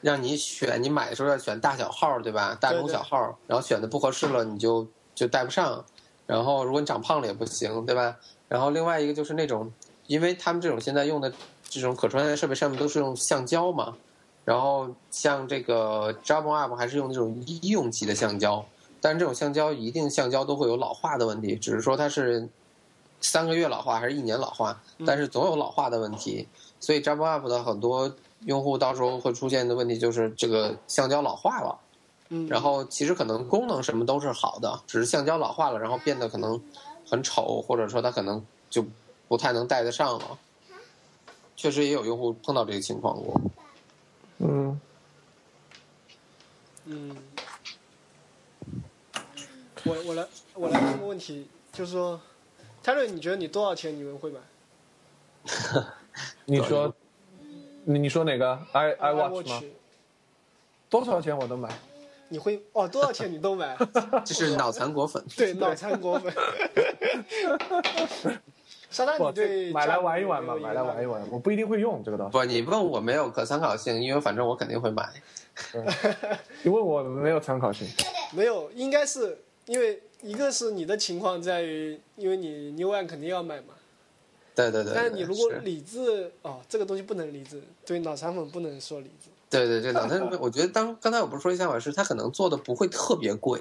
[0.00, 2.56] 让你选，你买的时候要选大小号，对吧？
[2.60, 5.84] 大中小号，然后选的不合适了，你就就戴不上。
[6.26, 8.16] 然后如果你长胖了也不行，对吧？
[8.48, 9.72] 然后另外一个就是那种，
[10.06, 11.32] 因为他们这种现在用的
[11.68, 13.96] 这种可穿戴设备上面都是用橡胶嘛，
[14.50, 18.66] 然后像这个 Jabra Up 还是用那种医用级的橡胶，
[19.00, 22.48] 但是这种橡胶一定橡胶都会有老化的问题，只是说它是
[23.20, 26.48] 三个月老化还是一年老化，但是总有老化的问题，
[26.80, 31.78] 所以 Jabra Up 的很多用户到时候会出现的问题就是这个橡胶老化了。
[32.30, 36.60] 嗯，然后其实可能功能什么都是好的，只是橡胶老化了，然后变得可能
[37.08, 38.84] 很丑，或者说它可能就
[39.28, 40.36] 不太能戴得上了。
[41.54, 43.40] 确实也有用户碰到这个情况过。
[44.40, 44.80] 嗯，
[46.86, 47.16] 嗯，
[49.84, 52.18] 我我来我来问个问题，就是说，
[52.82, 54.40] 泰瑞，你觉得你多少钱你们会买
[56.46, 56.92] 你说，
[57.84, 59.62] 你你说哪个？i i watch 吗？
[60.88, 61.68] 多少钱我都买。
[62.32, 62.88] 你会哦？
[62.88, 63.76] 多少钱你都买？
[64.24, 65.22] 这是脑残果粉。
[65.36, 66.32] 对，脑残果粉。
[68.90, 70.56] 沙丹，你对买来玩一玩嘛？
[70.56, 72.32] 买来玩一玩，我不一定会用这个东西。
[72.32, 75.08] 不，你问我没有可参考性，因为反正我肯定会买。
[76.62, 77.86] 你问我没有参考性。
[78.32, 83.74] 没有，应该是因为一个是你的情况在于，因为你 New One 肯定要买嘛。
[84.54, 84.92] 对对对。
[84.92, 89.30] 但是你如果理智哦，这个东西不能理智，对脑残粉不能说理智。
[89.48, 93.60] 对对，对脑残粉，我觉得当刚才我不是说一下嘛是，他可能做的不会特别贵。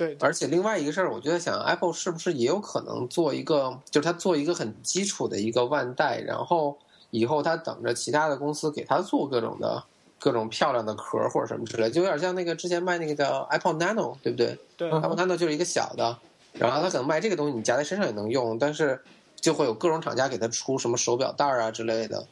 [0.00, 0.16] 对。
[0.20, 6.78] 而且另外一个事儿，我就在想，Apple 是不是也有可能做一个，就是它做一个很基础的一个腕带，然后
[7.10, 9.84] 以后它等着其他的公司给它做各种的。
[10.22, 14.58] 各种漂亮的壳或者什么之类，就有点像那个之前卖那个叫 Apple Nano，对不对？
[14.76, 16.18] 对，Apple Nano 就是一个小的，
[16.52, 19.00] 然后它可能卖这个东西，你夹在身上也能用，但是
[19.36, 22.26] 就会有各种厂家给它出什么手表带啊之类的，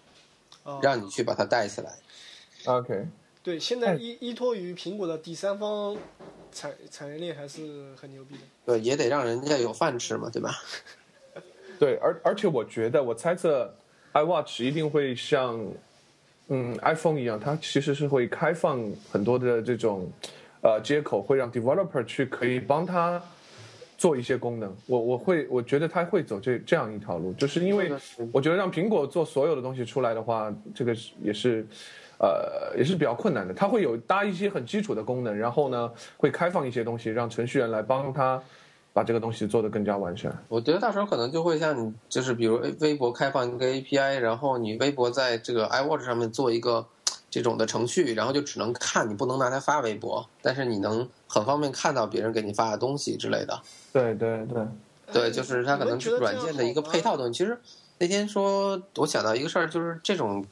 [0.82, 1.94] 让你去把它带起来。
[2.66, 3.08] OK，
[3.48, 5.96] 对，现在依依托于苹果的第三方
[6.52, 8.40] 产产业链还是很牛逼的。
[8.66, 10.50] 对，也得让人家有饭吃嘛，对吧？
[11.80, 13.74] 对，而而且我觉得，我猜测
[14.12, 15.58] iWatch 一定会像。
[16.50, 20.10] 嗯，iPhone 一样，它其实是会开放很多的这种，
[20.62, 23.22] 呃，接口，会让 developer 去可以帮他
[23.98, 24.74] 做一些功能。
[24.86, 27.92] 我我会我觉得他会走这这样一条路，就是因为
[28.32, 31.66] 我觉得让苹果做所有的东西出来的话，这个也是，
[32.18, 33.54] 呃，也是比较困难的。
[33.54, 38.42] 它会有搭一些很基础的功能，然后呢，会开放一些东西，让程序员来帮他。
[38.90, 40.36] 把这个东西做得更加完善。
[40.48, 46.84] 我觉得到时候可能就会像你，就是比如微博开放一个 API，然后你微博在这个 iWatch 上面做一个
[47.30, 53.60] 这种的程序，然后就只能看，你不能拿它发微博，但是你能很方便看到别人给你发的东西之类的。
[53.92, 54.66] 对对对，
[55.12, 57.32] 对，就是它可能软件的一个配套东西。
[57.38, 57.56] 其实
[57.98, 60.44] 那天说，我想到一个事儿，就是这种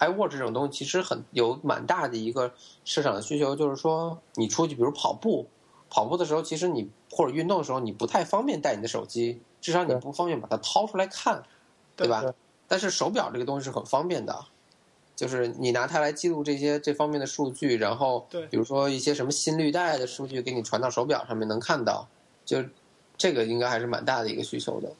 [0.00, 2.52] iWatch 这种东西其实很有蛮大的一个
[2.84, 5.46] 市场的需求，就是说你出去比如跑步。
[5.92, 11.42] 跑步的时候，其实你或者运动的时候，你不太方便带你的手机，至少你不方便把它掏出来看，
[11.96, 12.32] 对吧？
[12.68, 14.44] 但是手表这个东西是很方便的，
[15.16, 22.06] 就是你拿它来记录这些这方面的数据，然后比如说一些什么心率带的数据给你传到手表上面能看到，
[22.44, 22.62] 就
[23.18, 24.92] 这个应该还是蛮大的一个需求的。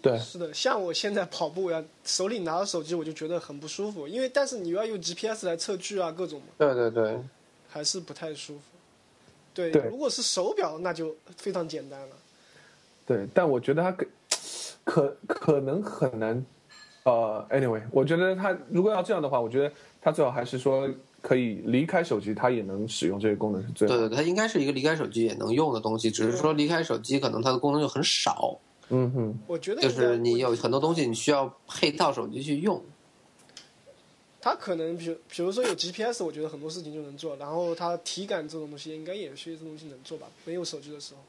[0.00, 7.18] 对，是的，像我现在跑步呀，手里拿着手机我就觉得很不舒服，因为但是你要用 GPS 来测距啊，各种对对对，
[7.68, 8.60] 还是不太舒服。
[9.52, 12.16] 对，对如果是手表，那就非常简单了。
[13.04, 14.06] 对，但我觉得它可
[14.84, 16.46] 可可能很难。
[17.04, 20.88] 呃，anyway，我觉得它如果要这样的话，我觉得它最好还是说
[21.22, 23.96] 可以离开手机，它也能使用这些功能是最好。
[23.96, 28.58] 对对，它应该是一个离开手机也能用的东西，只是说离开手机可能它的功能就很少。
[28.90, 32.82] 嗯哼，我觉得就是你有很多东西你需要配套手机去用。
[34.40, 37.36] 它可能，比如比如说有 GPS，我觉得很多事情就能做。
[37.36, 40.28] 然后它体感这种东西，应该也是这东西能做吧？
[40.44, 41.20] 没有手机的时候。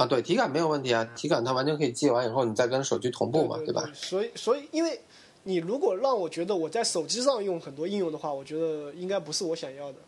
[0.00, 3.88] 啊，对，体感没有问题啊，体感它完全可以记完以后，你再跟手机同步嘛，对吧？
[3.94, 5.00] 所以，所以，因为
[5.44, 9.98] 你如果让我觉得我在手机上用很多应用的话，我觉得应该不是我想要的。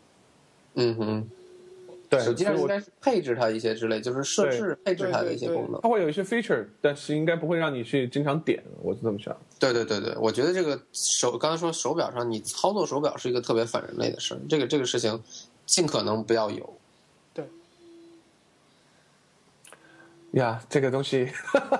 [0.75, 1.29] 嗯哼，
[2.09, 5.81] 对，手机上应该是配置它一些之类，就是设置配置它的一些功能。
[5.81, 9.35] 它会有一些 feature，但是应该不会让你去经常点，我是这么想。
[9.59, 15.21] 对对对对，我觉得这个手刚才说手表上你操作手表是一个特别反人类的事儿，这个这个事情
[15.65, 16.73] 尽可能不要有。
[17.33, 17.45] 对
[20.31, 21.29] 呀，这个东西，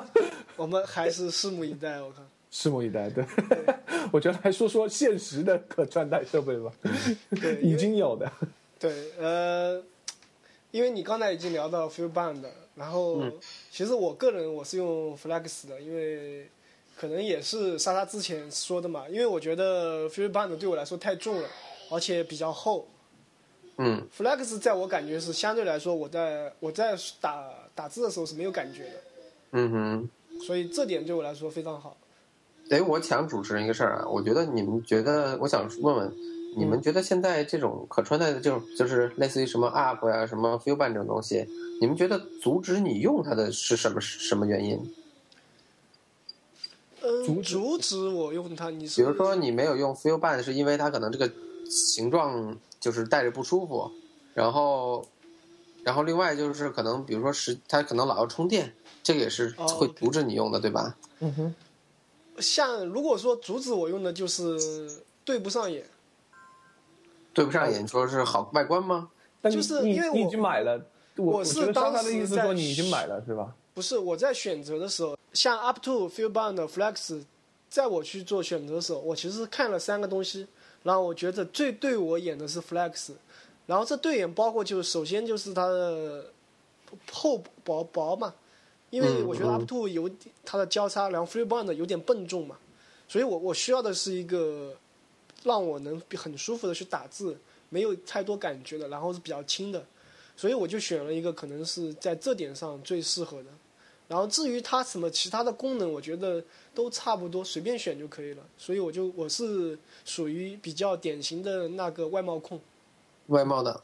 [0.58, 2.02] 我们还是拭目以待。
[2.02, 3.10] 我看， 拭目以待。
[3.10, 3.24] 对，
[4.12, 6.72] 我觉得来说说现实的可穿戴设备吧。
[7.40, 8.30] 对，已经有的。
[8.80, 9.82] 对，呃，
[10.72, 12.44] 因为你刚才已经聊到 Feel Band，
[12.76, 13.24] 然后
[13.72, 16.50] 其实我个人我是用 Flex 的，因为
[16.96, 21.50] 可能也是莎莎之前说的嘛，因为我觉得 Feel Band 对我来说太重了，
[21.92, 22.88] 而且比较厚。
[23.78, 29.04] 嗯 Flex 在我感觉是相对来说，我在我在打打字的时候是没有感觉的，
[29.52, 30.10] 嗯哼。
[30.40, 31.98] 所以这点对我来说非常好。
[32.70, 36.14] 哎，我想主持人一个事儿啊，我觉得你们觉得，我想问问，
[36.58, 41.48] 你们觉得现在这种可穿戴的这种，就是类似于什么 Up 呀、什么 Feelband 这种东西，
[41.80, 44.94] 你们觉得阻止你用它的是什么什么原因？
[47.02, 51.32] 嗯，阻止阻止我用它，你是比如说你没有用 Feelband，是因为它可能这个
[51.70, 53.92] 形状就是戴着不舒服，
[54.34, 55.06] 然后，
[55.84, 60.98] 然后另外就是可能比如说时它可能老要充电，这个也是哦会阻止你用的，对吧？
[61.20, 61.56] 嗯哼，
[62.40, 64.90] 像如果说阻止我用的就是
[65.24, 65.86] 对不上眼，
[67.38, 69.10] 对不上眼，你说是好外观吗？
[69.40, 70.82] 但就是你你已因为我已经买了，
[71.18, 73.54] 我我是我觉得莎莎当的意思时在说你已经买了是吧？
[73.76, 77.22] 不是我在选择的时候，像 Up to Feelband Flex，
[77.70, 80.48] 在我去做选择的时候，我其实看了三个东西，
[80.82, 83.12] 然后我觉得最对我眼的是 Flex，
[83.68, 86.26] 然后这对眼包括就是首先就是它的
[87.12, 88.34] 厚薄薄嘛，
[88.90, 92.58] 因为我觉得 Up to 有点它的交叉，然后 Feelband 有点笨重嘛，
[93.08, 94.74] 所以我我需要的是一个
[95.44, 97.38] 让我能很舒服的去打字，
[97.70, 99.86] 没有太多感觉的，然后是比较轻的，
[100.36, 103.50] 所以我就选了一个可能是在这点上最适合的。
[104.08, 106.42] 然后至于它什么其他的功能，我觉得
[106.74, 108.44] 都差不多，随便选就可以了。
[108.58, 112.58] 所以我就我是属于比较典型的那个外貌控。
[113.26, 113.84] 外貌的，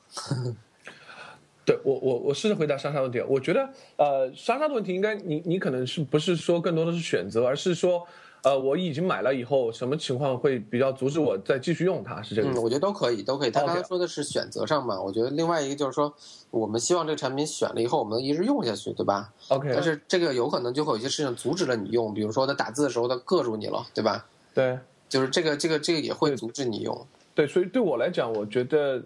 [1.65, 3.21] 对我我我试着回答莎莎的问题。
[3.27, 8.07] 我觉得呃，莎莎的问题应该你你可能是不是说更多的是选择，而是说
[8.43, 12.21] 呃我已经买了以后，什么情况会比较阻止我再继续用它？
[12.21, 12.59] 是这个意嗯，思？
[12.59, 13.51] 我觉得都可以，都可以。
[13.51, 16.13] 他刚才说的是选择上嘛，我觉得另外一个就是说，
[16.51, 24.25] 我们希望这个产品选了以后，我们能一直用下去，对吧？OK，但是这个有可能就会有一些事情阻止了你用，比如说他打字的时候他硌住你了，对吧？
[24.53, 24.77] 对
[25.07, 27.07] 就是这个这个这个也会阻止你用。
[27.33, 29.01] 对，所以对我来讲，我觉得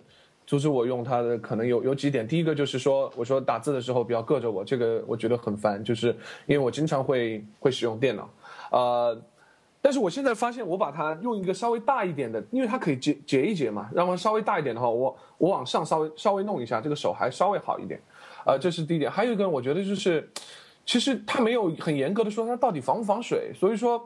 [0.45, 2.28] 阻止我用它的可能有有几点。
[2.28, 6.08] 第一个就是说，我说打字的时候比较硌着我，这个我觉得很烦，就是
[6.47, 8.30] 因为我经常会会使用电脑，
[8.71, 9.21] 呃。
[9.80, 17.97] 但是我现在发现，我把它用一个稍微大一点的，因为它可以截截一截嘛，然后稍微大一点的话，我我往上稍微稍微弄一下，这个手还稍微好一点，
[18.45, 19.10] 呃，这是第一点。
[19.10, 20.30] 还有一个，我觉得就是，
[20.86, 24.06] 其实它没有很严格的说它到底防不防水，所以说，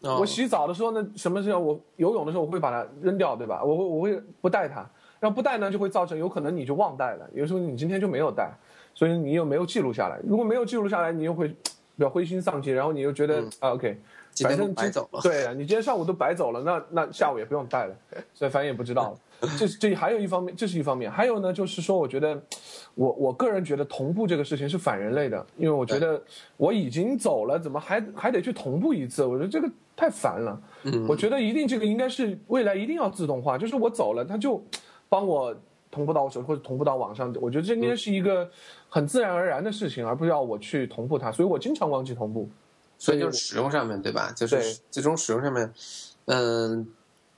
[0.00, 3.62] 我洗澡的时候呢，什么时候我游泳的时候我会把它扔掉，对吧？
[3.62, 4.76] 我会我会不带它，
[5.18, 8.50] 然后不带呢就会造成有可能你就忘带了，有时候你今天就没有带，
[8.94, 10.18] 所以你又没有记录下来。
[10.24, 11.54] 如果没有记录下来，你又会
[12.00, 13.94] 比较灰心丧气，然后你又觉得、啊 OK，
[14.42, 15.20] 反正白走了。
[15.22, 17.94] 对啊，你今天上午都白走了，那那下午也不用带了，
[18.32, 19.48] 所以反正也不知道了。
[19.58, 22.42] 这这还有一方面，这是一方面，还有呢，就是说，我觉得
[22.94, 26.18] 我我个人觉得同步这个事情是反人类的，因为我觉得
[26.56, 29.22] 我已经走了，怎么还还得去同步一次？
[29.22, 30.58] 我觉得这个太烦了。
[30.84, 34.64] 嗯我觉得一定这个应该是未来一定要自动化，就是我走了，它就
[35.10, 35.54] 帮我
[35.90, 37.34] 同步到我手或者同步到网上。
[37.40, 38.50] 我觉得这应该是一个
[38.88, 41.32] 很自然而然的事情，而不是要我去同步它。
[41.32, 42.48] 所以我经常忘记同步。
[42.98, 44.30] 所以就是使用上面对吧？
[44.36, 45.72] 就是对最终使用上面，
[46.26, 46.86] 嗯、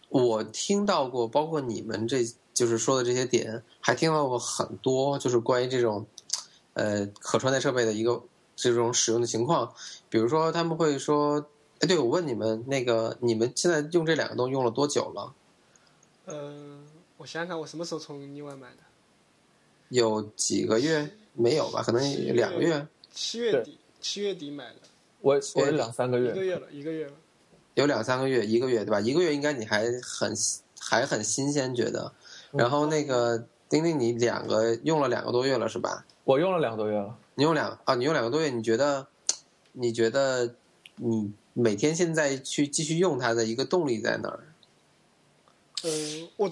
[0.09, 6.05] 我听到过，包括你们这就是说的这些点，还听到过很多，就是关于这种
[6.75, 8.21] 呃可穿戴设备的一个
[8.57, 9.73] 这种使用的情况。
[10.11, 11.47] 比如说他们会说，
[11.79, 15.33] 哎，对我问你们，那个你们现在用这两个东西用了多久了？
[16.27, 16.85] 嗯、
[17.23, 18.79] 我想想看，我什么时候从另外买的？
[19.91, 21.09] 有几个月？
[21.35, 21.81] 没有吧？
[21.81, 22.03] 可能
[22.35, 24.81] 两个月，七月底，七月底买的，
[25.21, 27.13] 我我两三个月，一个月了，一个月了。
[27.75, 29.01] 有两三个月，一个月对吧？
[29.01, 30.35] 一个月应该你还很
[30.81, 32.13] 还很新鲜，觉得。
[32.51, 36.05] 然后那个丁丁，你两个用了两个多月了是吧？
[36.25, 37.17] 我用了两个多月了。
[37.37, 39.07] 你用两啊，你用两个多月，你觉得
[39.71, 40.57] 你觉得
[40.97, 44.53] 你每天现在去继续用它的一个动力在哪儿？
[45.85, 46.51] 嗯，我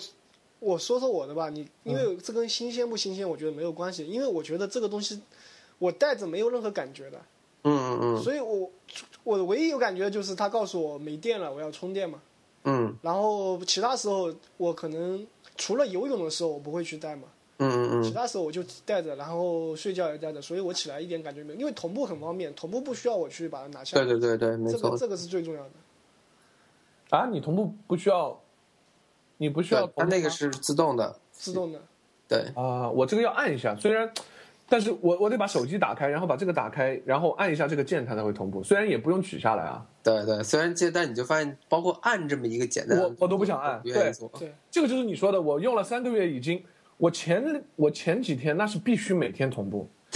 [0.61, 5.21] 我说说我的吧，你因为这跟新鲜不新鲜，我觉得没有关系，因为我觉得这个东西
[5.79, 7.21] 我带着没有任何感觉的，
[7.65, 8.71] 嗯嗯嗯所以我
[9.25, 12.21] 我的唯一有感觉就是他告诉我没电了，我要充电嘛。
[12.65, 17.23] 嗯然后其他时候我可能除了游泳的时候我不会去带嘛，
[17.57, 24.79] 嗯嗯嗯他时候我就带着，然后睡觉也带着，所以我起来一点感觉没有，因为同步很方便，同步不需要我去把它拿下对来，对对对，没错。
[24.79, 25.71] 这个这个是最重要的。
[27.17, 28.39] 啊，你同步不需要，
[29.41, 31.81] 你不需要，它那个是自动的，自动的，
[32.29, 34.13] 对，啊、我这个要按一下，虽然，
[34.69, 38.63] 但是我我得把手机打开，然后把这个打开，然后按一下这个键，它才会同步。
[38.63, 40.43] 虽然也不用取下来啊，对对。
[40.43, 44.13] 虽然这，但你就发现，包括按这么一个简单的，我我都不想按对。
[44.39, 46.63] 对，这个就是你说的，我用了三个月，已经，
[46.99, 49.89] 我前我前几天那是必须每天同步，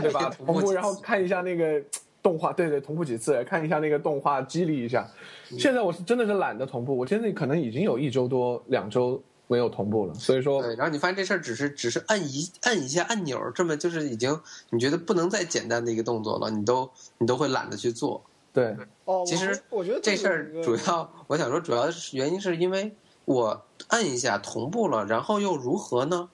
[0.00, 0.30] 对吧？
[0.30, 1.82] 同步，然后看一下那个
[2.26, 5.08] 动画，对对，同步几次，看一下那个动画，激励一下。
[5.56, 10.14] 现在我是真的是懒得同步，我现在可能已经有一周多、两周没有同步了。
[10.14, 18.20] 所以说，对，然后你发现这事儿只是只是按一按一下按钮，这么就是已经你觉得不能再简单的一个动作了，你都你都会懒得去做。
[18.52, 18.74] 对，
[19.04, 22.92] 哦，其实我觉得这事儿主要，我想说，主要是原因是因为
[23.24, 26.28] 我按一下同步了，然后又如何呢？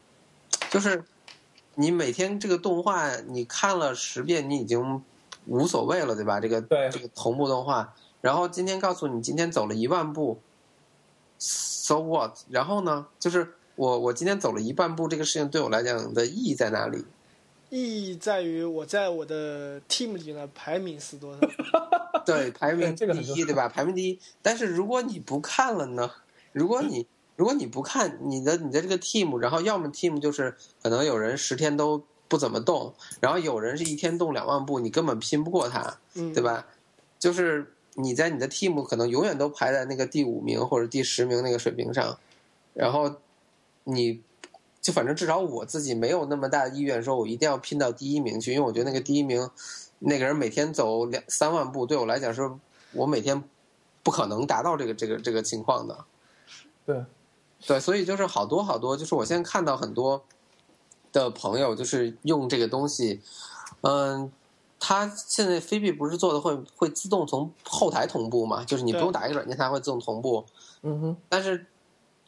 [0.71, 1.05] 就是
[1.75, 5.03] 你每天这个动画你看了十遍，你已经
[5.47, 6.41] 无所谓了，对吧？
[6.41, 10.41] 这个对这个同步动画，然后今天告诉你今天走了一万步
[11.39, 12.39] ，so what？
[12.51, 17.05] 然后呢，就是我我今天走了一万步，这个事情对我来讲的意义在哪里？
[17.71, 21.41] 意义在于我在我的 team 里呢排名是多少？
[22.27, 23.69] 对，排名第一，对吧？
[23.69, 24.19] 排名第一。
[24.43, 26.11] 但是如果你不看了呢？
[26.53, 36.43] 如果你如果你不看你的你的这个 team，然后要么 team 就是可能有人十天都不怎么动，然后有人是一天动两万步，你根本拼不过他，嗯，对？
[36.43, 36.67] 吧？
[37.19, 42.19] 就是你在你的 team 可能永远都排在那个第五名或者第十名那个水平上，
[42.73, 43.17] 然后
[43.85, 44.23] 你
[44.81, 49.51] 就反正至少我自己没有那么大的意愿说我一定要拼到第一名去，因为我觉得那个第一名
[49.99, 52.51] 那个人每天走两三万步，对我来讲是
[52.93, 53.45] 我每天
[54.03, 56.07] 不可能达到这个这个这个情况的。
[56.87, 57.05] 对，
[57.67, 60.25] 对，所以就是好多好多，就是我现在看到很多
[61.13, 63.21] 的朋友就是用这个东西，
[63.83, 64.33] 嗯，
[64.81, 68.65] 他现在菲比不是做的会会自动从后台同步嘛？
[68.65, 70.45] 就是你不用打一个软件，它会自动同步。
[70.83, 71.67] 嗯哼，但是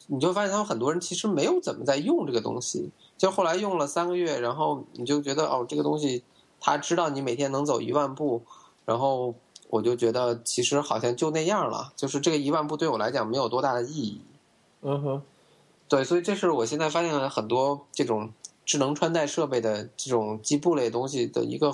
[0.07, 6.23] 你就发现他们很多人其实没有怎么在用这个东西，就后来用了三个月，然后你就觉得哦，这个东西
[6.59, 8.43] 他知道你每天能走一万步，
[8.85, 9.33] 然后
[9.69, 14.21] 我就觉得其实好像就那样了，就是这个一万步对我来讲没有多大的意义。
[14.83, 15.21] 嗯哼，
[15.89, 18.31] 对，所以这是我现在发现了很多这种
[18.65, 21.73] 智能穿戴设备的这种机部类东西的一个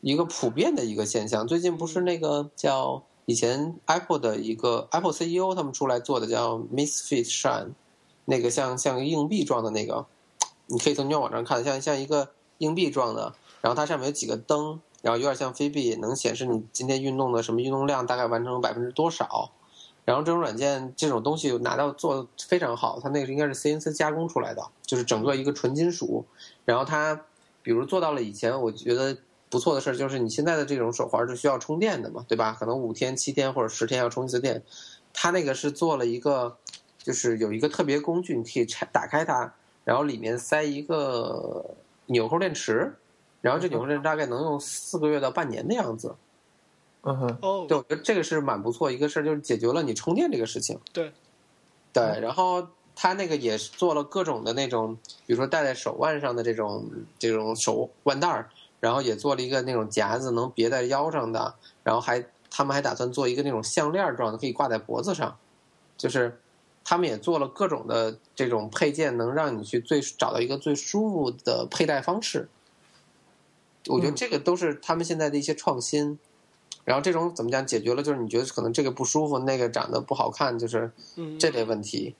[0.00, 1.46] 一个普遍的一个现象。
[1.46, 7.72] 最近不是那个叫以前 Apple 的一个 Apple CEO 他们出来做的叫 Misfit Shine，
[8.24, 10.06] 那个像像硬币状的那个，
[10.66, 19.52] 你可以从官网上看，像像一个硬币状的，然后它上面有几个灯，然后有点像飞币，能显示你今天运动的什么运动量，大概完成百分之多少。
[20.10, 26.26] 然后这种软件这种东西拿到做非常好，它那个应该是 CNC 加工出来的，就是整个一个纯金属。
[26.64, 27.26] 然后它
[27.62, 29.16] 比如做到了以前我觉得
[29.48, 32.56] 不错的事儿，就是你现在的这种手环是需要充电的嘛，对吧？
[32.58, 34.60] 可能五天、七天或者十天要充一次电。
[35.12, 36.56] 它那个是做了一个，
[36.98, 39.54] 就是有一个特别工具，你可以拆打开它，
[39.84, 41.64] 然后里面塞一个
[42.06, 42.96] 纽扣电池，
[43.42, 46.16] 然后这纽扣电池大概能用四个月到半年的样子。
[47.02, 50.78] 嗯哼，哦，对，我觉得这个是蛮不错一个事儿，就是解决了你充电这个事情。
[50.92, 51.12] 对，
[51.94, 56.84] 对，然后他那个也是做了各种的那种，比如说戴在手腕上的这种
[57.18, 65.38] 这种手腕带儿，然后也做了一个那种夹子能别在腰上的，然后还他们还打算做一个那种项链状的，可以挂在脖子上，
[65.96, 66.38] 就是
[66.84, 72.50] 他们也做了各种的这种配件，能让你去最找到一个最舒服的佩戴方式。
[73.86, 76.18] 我觉得嗯这个都是他们现在的一些创新。
[76.90, 82.16] 然后这种怎么讲解决了，就是你觉得可能这个不舒服，那个长得不好看，就是嗯，这类问题。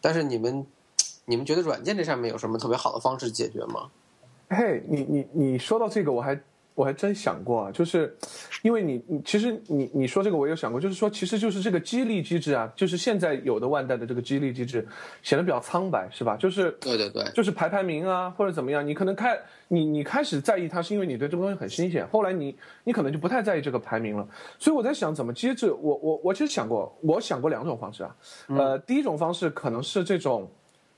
[0.00, 0.66] 但是你们，
[1.26, 3.90] 你们觉得软件这上面有什么特别好的方式解决吗？
[4.48, 6.40] 嘿，你你你说到这个，我还
[6.74, 8.16] 我还真想过啊，就是
[8.62, 14.86] 因为你你其实你你说这个我有想过，就是说其实就是这个激励机制啊，就是现在有的万代的这个激励机制
[15.22, 16.36] 显得比较苍白，是吧？
[16.36, 24.26] 就是对对对，就是排排名啊，或者怎么样，你可能开你你开始在意它，是因为你对这个东西很新鲜，后来你你可能就不太在意这个排名了。
[24.58, 28.16] 所以我在想怎么机制，我我我其实想过，我想过两种方式啊，
[28.48, 30.50] 呃，第一种方式可能是这种。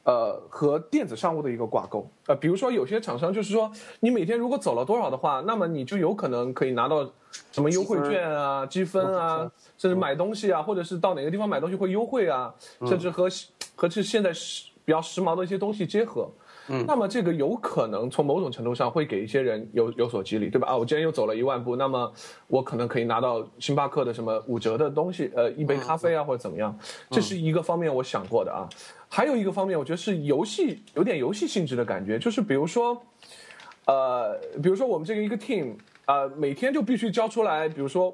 [0.04, 7.10] 呃，和电子商务的一个挂钩，呃，比如说有些厂商就是说，你每天如果走了多少的话，那么你就有可能可以拿到
[7.52, 12.54] 什么优惠券啊、积分啊，甚至买东西啊，或者是到哪个地方买东西会优惠啊，
[12.86, 13.28] 甚至和
[13.74, 16.28] 和这现在时比较时髦的一些东西结合。
[16.66, 20.68] 嗯那么这个有可能从某种程度上会给一些人有有所激励，对吧？
[20.68, 22.10] 啊，我今天又走了一万步，那么
[22.46, 26.74] 我可能可以拿到星巴克的什么五折的东西，呃，一杯咖啡啊，或者怎么样，
[27.10, 28.66] 这是一个方面我想过的啊。
[29.14, 33.00] 还有一个方面，我觉得是游戏有点游戏性质的感觉，就是比如说，
[33.84, 38.12] 呃，比如说我们这个一个 team，呃，每天就必须交出来，比如说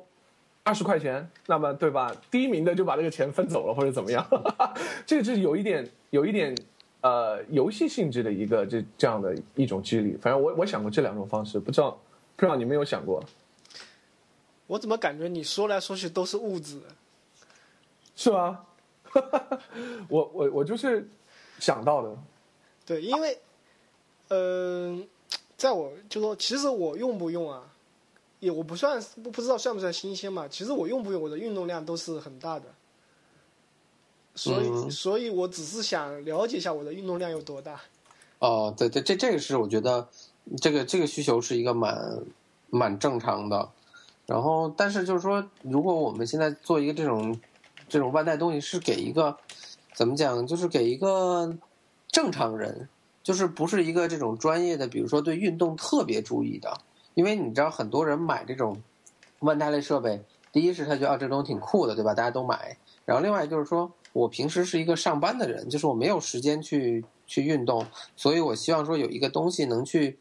[0.62, 2.14] 二十块钱，那么对吧？
[2.30, 4.22] 第一名的就把这个钱分走了，或者怎么样？
[5.06, 6.54] 这个是有一点有一点
[7.00, 10.18] 呃游戏性质的一个这这样的一种激励。
[10.20, 11.98] 反正我我想过这两种方式，不知道
[12.36, 13.24] 不知道你们有想过
[14.66, 16.78] 我怎么感觉你说来说去都是物质？
[18.14, 18.66] 是吗？
[20.08, 21.08] 我我我就是
[21.58, 22.16] 想到的，
[22.86, 23.38] 对，因为，
[24.28, 25.06] 嗯、
[25.56, 27.62] 在我就说，其实我用不用啊，
[28.38, 30.46] 也我不算不不知道算不算新鲜嘛。
[30.48, 32.66] 其实我用不用，我的运动量都是很大的。
[34.34, 37.80] 所以嗯所以我只是想了解一下我的运动量有多大。
[38.38, 40.08] 哦，对对，这这个是我觉得
[40.62, 42.22] 这个这个需求是一个蛮
[42.70, 43.68] 蛮正常的。
[44.26, 47.36] 然后，但是就是说，如果我们现在做一个这种
[47.90, 49.36] 这种万代东西，是给一个
[49.92, 51.54] 怎么讲，就是给一个
[52.08, 52.88] 正常人，
[53.22, 56.80] 就是不是一个这种专业的，比如说对运动特别注意的。
[57.14, 58.80] 因为你知道，很多人买这种
[59.40, 60.22] 万代类设备，
[60.52, 62.14] 第一是他觉得啊这东西挺酷的，对吧？
[62.14, 62.78] 大家都买。
[63.04, 67.84] 然后另外就是说我平时是一个上班的人，就是我没有时间去去运动，
[68.14, 70.16] 所以我希望说有一个东西能去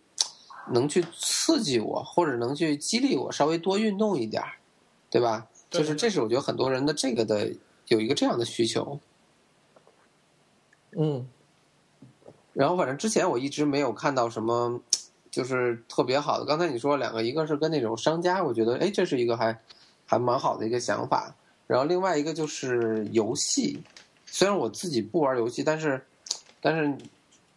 [0.71, 4.53] 能去刺激我，或者能去激励我稍微多运动一点儿，
[5.11, 5.47] 对吧？
[5.69, 7.51] 对就是这是我觉得很多人的这个的
[7.87, 8.99] 有一个这样的需求。
[10.91, 11.27] 嗯，
[12.53, 14.81] 然后反正之前我一直没有看到什么
[15.29, 16.45] 就是特别好的。
[16.45, 19.59] 刚才你说两个，一个是跟那种商家，我觉得哎这是一个还
[20.05, 21.35] 还蛮好的一个想法。
[21.67, 23.79] 然后另外一个就是游戏，
[24.25, 26.03] 虽然我自己不玩游戏，但是
[26.59, 26.97] 但是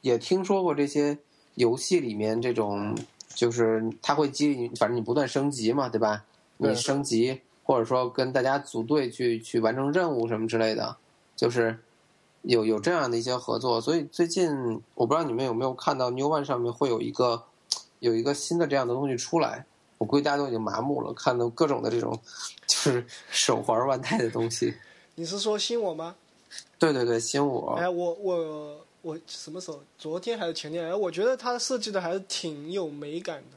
[0.03, 1.17] 也听说过这些
[1.55, 2.95] 游戏里面这种
[3.29, 6.25] 就是它会激励你，反正你不断升级嘛，对吧？
[6.59, 7.41] 你升级
[7.73, 10.95] 或者说跟大家组队去去完成任务什么之类的，
[11.35, 11.79] 就是
[12.43, 13.81] 有有这样的一些合作。
[13.81, 17.45] 所以最近我不知道你们有没有看到 New One 上面会有一个
[18.01, 19.65] 有一个新的这样的东西出来。
[19.97, 22.21] 我估计大家都已经麻木了，看到各种的这种
[22.67, 24.75] 就是手环腕带的东西。
[25.15, 26.15] 你是说新我吗？
[26.79, 29.81] 对对对，新我哎，我我我什么时候？
[29.97, 30.85] 昨天还是前天？
[30.85, 33.57] 哎，我觉得它设计的还是挺有美感的。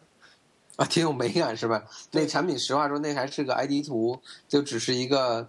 [0.77, 1.83] 啊，挺有美感是吧？
[2.11, 5.47] 那产品实话说，那还是个 ID 图，就只是一个，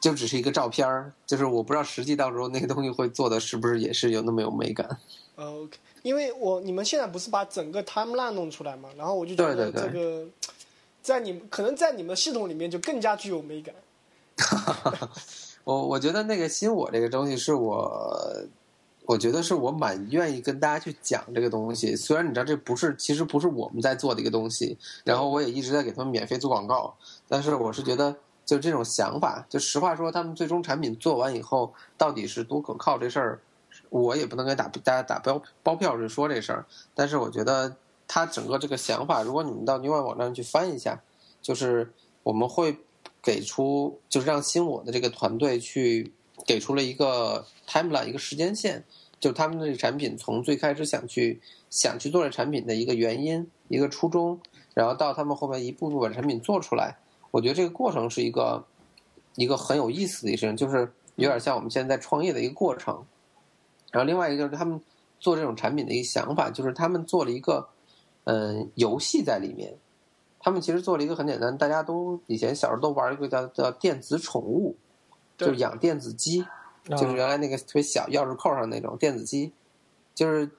[0.00, 4.98] 就只是一个照片儿，就是我不知道实际到时候那个东西会做的是不是也是有那么有美感。
[5.36, 10.26] 呃 OK，因为我你们现在不是把整个 timeline 弄出来嘛，然后我就觉得这个
[11.02, 13.74] 在你们可能在你们系统里面就更加具有美感。
[15.64, 18.34] 我我觉得那个新我这个东西是我，
[19.12, 21.94] 我觉得是我蛮愿意跟大家去讲这个东西。
[21.94, 26.94] 虽然你知道这不是，其实不是我们在做的一个东西，然后我也一直在给他们免费做广告，
[27.28, 33.40] 但是我是觉得就这种想法，就实话说，他们最终产品做完以后到底是多可靠这事儿，
[33.90, 36.64] 我也不能给打大家打包包票去说这事儿。
[36.94, 37.76] 但是我觉得
[38.08, 41.02] 他整个这个想法，如果你们到 New 网站去翻一下，
[41.42, 41.92] 就是
[42.22, 42.78] 我们会
[43.22, 46.14] 给出，就是让新我的这个团队去
[46.46, 48.84] 给出了一个 timeline 一个时间线，
[49.22, 54.40] 就他们的这个产品从最开始想去想去做这产品的一个原因、一个初衷，
[54.74, 56.96] 然后到他们后面一步步把产品做出来。
[57.30, 58.64] 我觉得这个过程是一个
[59.36, 63.04] 一个很有意思的一事情，就是有点像我们现在在创业的一个过程。
[63.92, 64.80] 然后另外一个就是他们
[65.20, 67.68] 做这种产品的一个想法，就是他们做了一个
[68.24, 69.72] 嗯游戏在里面。
[70.40, 74.74] 他们其实做了一个很简单，大家都以前小时候都玩一个叫叫电子宠物，
[75.38, 76.50] 就是养电子鸡，啊
[76.84, 79.52] 就是原来那个特别小钥匙扣上那种电子鸡，
[80.14, 80.50] 就是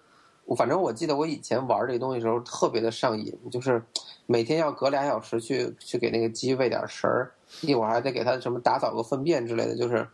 [0.45, 3.83] 我反正我记得我以前玩这个东西时候特别的上瘾，就是
[4.25, 10.07] 每天要隔俩小时去去给那个鸡喂点食儿，一会儿还得给它什么打扫个粪便之类的，就是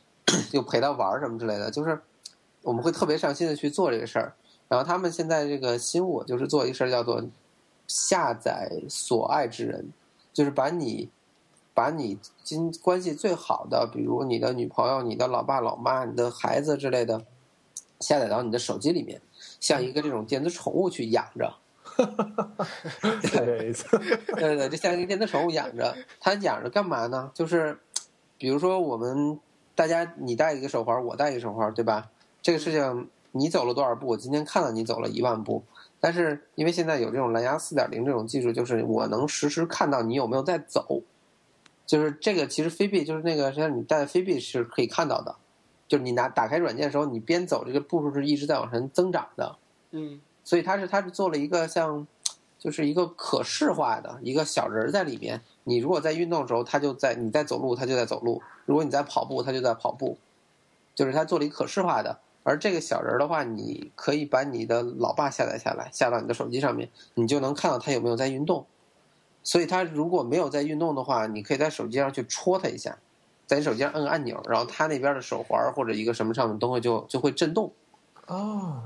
[0.52, 2.00] 就陪它玩什么之类的，就是
[2.62, 4.34] 我们会特别上心的去做这个事儿。
[4.68, 7.22] 然后他们现在这个新我就是做一事儿叫做
[7.86, 9.92] 下载所爱之人，
[10.32, 11.10] 就是把你
[11.74, 17.24] 把你今关系最好的，比如你的女朋友、你的老爸老妈、你的孩子之类的，
[17.98, 19.20] 下载到你的手机里面，
[19.58, 21.52] 像一个这种电子宠物去养着。
[23.32, 27.30] 对对对，就像一个电子宠物养着，它养着干嘛呢？
[27.34, 27.78] 就是
[28.38, 29.38] 比如说我们
[29.74, 32.08] 大家你戴一个手环，我戴一个手环，对吧？
[32.40, 34.06] 这个事情你走了多少步？
[34.06, 35.62] 我今天看到你走了一万步，
[36.00, 41.02] 但是因为现在有这种蓝牙四点零这种技术，就是我能实时看到你有没有在走。
[41.86, 45.36] 就是这个，其实飞币就是那个，像你戴飞币是可以看到的，
[45.86, 49.56] 就是你拿打开软件的时候，你边走这个步数是一直在往上增长的。
[49.90, 52.06] 嗯，所以它是它是做了一个像，
[52.58, 55.42] 就是一个可视化的一个小人儿在里面。
[55.64, 60.18] 你如果在运动的时候，它就在；你在走路，它就在走路；如果你在跑步，它就在跑步。
[60.94, 62.18] 就是它做了一个可视化的。
[62.44, 68.66] 而这个小人儿的话，你可以把你的老爸下载下来，下到你的手机上面，你就能看到他有没有在运动。
[69.44, 72.98] 所以他如果没有在运动的话，你可以在手机上去戳他一下，
[73.46, 77.70] 在你手机上摁个按钮，然后他那边的手环或者一个什么上面都会就就会震动。
[78.26, 78.82] 哦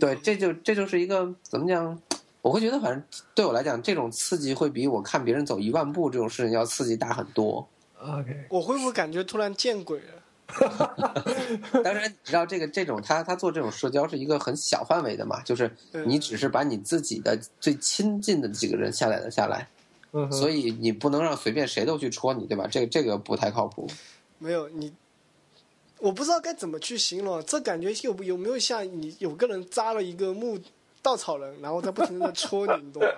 [0.00, 1.96] 对，这就这就是一个怎么讲？
[2.40, 3.02] 我会觉得，反正
[3.34, 7.66] 对我来讲，这种刺激会比我看别人走一万步这种事情要刺激大很多。
[8.00, 10.14] OK，我会不会感觉突然见鬼了？
[11.84, 15.70] 当然，你知道这个这种他他做这种社交是一个很小范围的嘛，就是
[16.06, 19.68] 你只是把你自己的最亲近的几个人下载了下来，
[20.12, 22.66] 嗯，所以你不能让随便谁都去戳你，对吧？
[22.66, 23.86] 这个这个不太靠谱。
[24.38, 24.92] 没有你，
[25.98, 30.58] 我不知道该怎么去形容，这感觉有有没有像你有个人扎了一个木
[31.02, 33.08] 稻草人，然后在不停的戳你，你懂吗？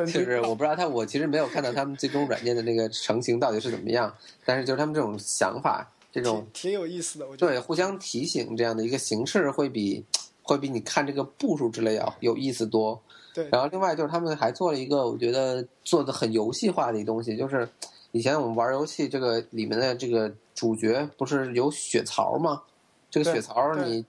[0.06, 4.12] 就是我不知道他，我其实没有看到他们最终软件的那个成型到底是怎么样，
[4.44, 7.52] 但是就是他们这种想法，这种挺挺有意思的，我觉得。
[7.52, 10.04] 对互相提醒这样的一个形式，会比
[10.42, 13.02] 会比你看这个步数之类要有意思多。
[13.36, 17.68] 对，然后另外就是他们还做了一个，我觉得做的很游戏化的一东西，就是
[18.12, 22.62] 以前我们玩游戏，这个里面的这个主角不是有血槽吗？
[23.10, 24.06] 这个血槽你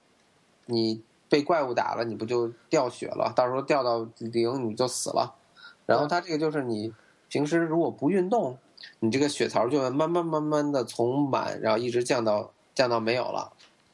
[0.68, 3.34] 你被怪物打了，你不就掉血了？
[3.36, 5.36] 到时候掉到零你就死了。
[5.86, 6.94] 然后它这个就是你
[7.28, 8.58] 平时如果不运动，
[9.02, 13.52] 你这个血槽就会慢慢慢慢的从满，然后一直降到降到没有了。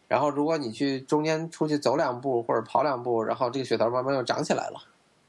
[0.07, 4.79] 然后如果你去中间出去走两步或者跑两步，然后这个血槽慢慢又长起来了。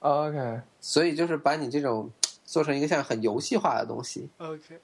[0.04, 2.10] OK，所以就是把你这种
[2.44, 4.28] 做成一个像很游戏化的东西。
[4.36, 4.78] OK，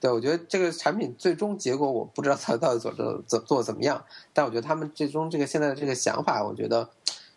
[0.00, 4.02] 对，我觉得这个产品最终结果我不知道它到底做的怎做怎么样，
[4.32, 6.88] 但我觉得他们最终这个现在的这个想法，我觉得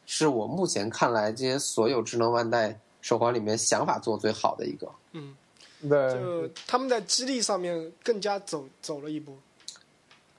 [0.05, 4.89] 是我目前看来这些所有智能腕带手环里面想法做最好的一个。
[5.11, 5.35] 嗯，
[5.81, 9.37] 对，就他们在激励上面更加走走了一步。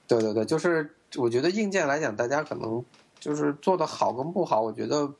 [0.08, 2.82] 对对对，就是我觉得硬件来讲，大家可能
[3.18, 5.14] 就是做的好跟不好，我觉得八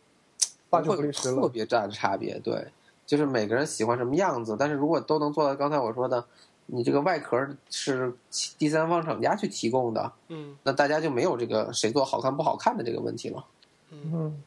[0.70, 2.38] 不会有九不离十了特别大的差别。
[2.38, 2.66] 对，
[3.04, 6.24] 就是每个人喜欢什么样子，但是如果都能做到刚才我说的，
[6.66, 8.14] 你这个外壳是
[8.56, 13.44] 第三方厂家去提供的，嗯那大家就没有这个谁做好看不好看的这个问题了。
[13.90, 14.40] 嗯，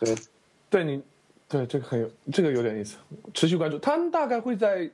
[0.00, 0.16] 对，
[0.70, 1.02] 对你，
[1.48, 2.96] 对这个很有，这个有点意思，
[3.34, 3.78] 持续关注。
[3.78, 4.90] 他们大概会在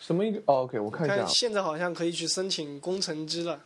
[0.00, 3.60] 什么一个、哦、？OK，我看一下，现在好像可以去申请工程机了。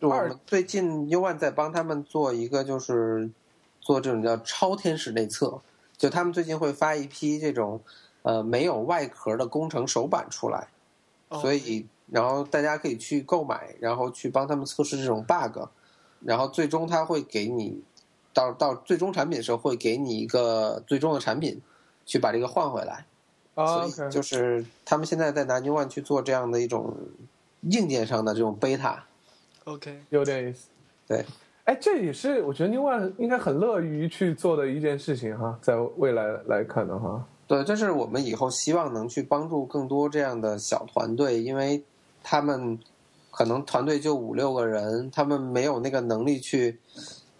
[0.00, 3.30] 二们最近 U One 在帮他们做一个，就是
[3.80, 5.58] 做这种叫超天使内测，
[5.96, 7.80] 就他们最近会发一批这种
[8.22, 10.68] 呃没有外壳的工程手板出来，
[11.28, 15.68] 哦所以然后大家可以去购买，然后去帮他们测试这种 bug，
[16.20, 17.82] 然后最终他会给你
[18.32, 21.60] 到到最终产品的时候会给你一个最终的产品，
[22.04, 23.06] 去把这个换回来。
[23.54, 26.94] 啊所以就是他们现在在拿 New One 去做这样的一种
[27.62, 28.98] 硬件上的这种 beta。
[29.64, 30.68] OK，有点意思。
[31.08, 31.24] 对，
[31.66, 41.82] 哎，这也是我觉得 New One 应该很乐于去做的一件事情哈，在未来来看的话，对，这是我们以后希望能去帮助更多这样的小团队，因为
[42.22, 42.78] 他们
[43.32, 46.78] 可能团队就五六个人，他们没有那个能力去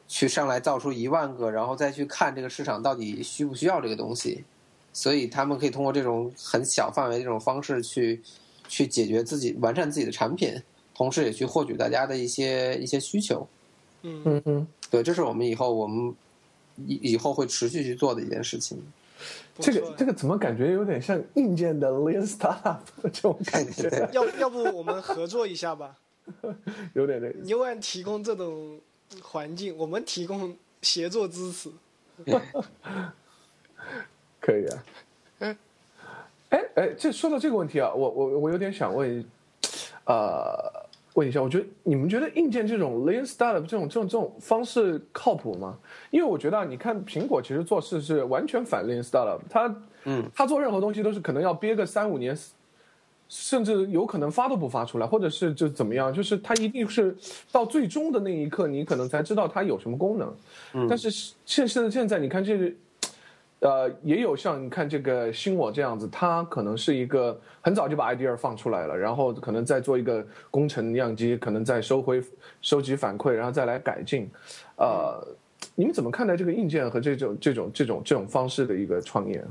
[0.08, 4.42] 去上来造出一万个，然后再去看这个市场到底需不需要这个东西，
[4.92, 8.20] 所以他们可以通过这种很小范围这种方式去
[8.66, 10.60] 去解决自己完善自己的产品，
[10.96, 13.46] 同时也去获取大家的一些一些需求。
[14.02, 16.14] 嗯，嗯嗯，对，这是我们以后我们
[16.86, 18.80] 以以后会持续去做的一件事情。
[19.58, 25.96] 这个这个怎么感觉有点像硬件的 Lean Startup 这种感觉，要要不我们合作一下吧？
[26.92, 27.38] 有点那个。
[27.40, 28.78] 牛按提供这种
[29.22, 31.70] 环境，我们提供协作支持。
[34.38, 34.84] 可以啊。
[35.38, 35.56] 嗯，
[36.50, 39.24] 哎哎，这说到这个问题啊，我我我有点想问，
[40.04, 40.85] 呃，
[41.16, 45.76] 问一下，我觉得你们觉得硬件这种 Lean Startup 这种这种这种方式靠谱吗？
[46.10, 52.36] 因为我觉得啊，你看苹果其实做事是完全反 Lean Startup，它嗯，它做任何东西都是可能要憋个三五年。
[53.28, 57.12] 甚至有可能发都不发出来，或者是就怎么样，就是它一定是
[57.50, 60.32] 到最终的那一刻，你可能才知道它有什么功能。
[60.74, 62.72] 嗯但是现现在现在你看这个，
[63.60, 72.22] 呃，也有像你看这个新我这样子，他可能是一个很早就把 idea 放出来了，然后可能再做一个工程样机，可能再收回
[72.60, 74.30] 收集反馈，然后再来改进。
[74.76, 75.26] 呃，
[75.74, 79.42] 你们怎么看待这个硬件和这种这种这种这种方式的一个创业？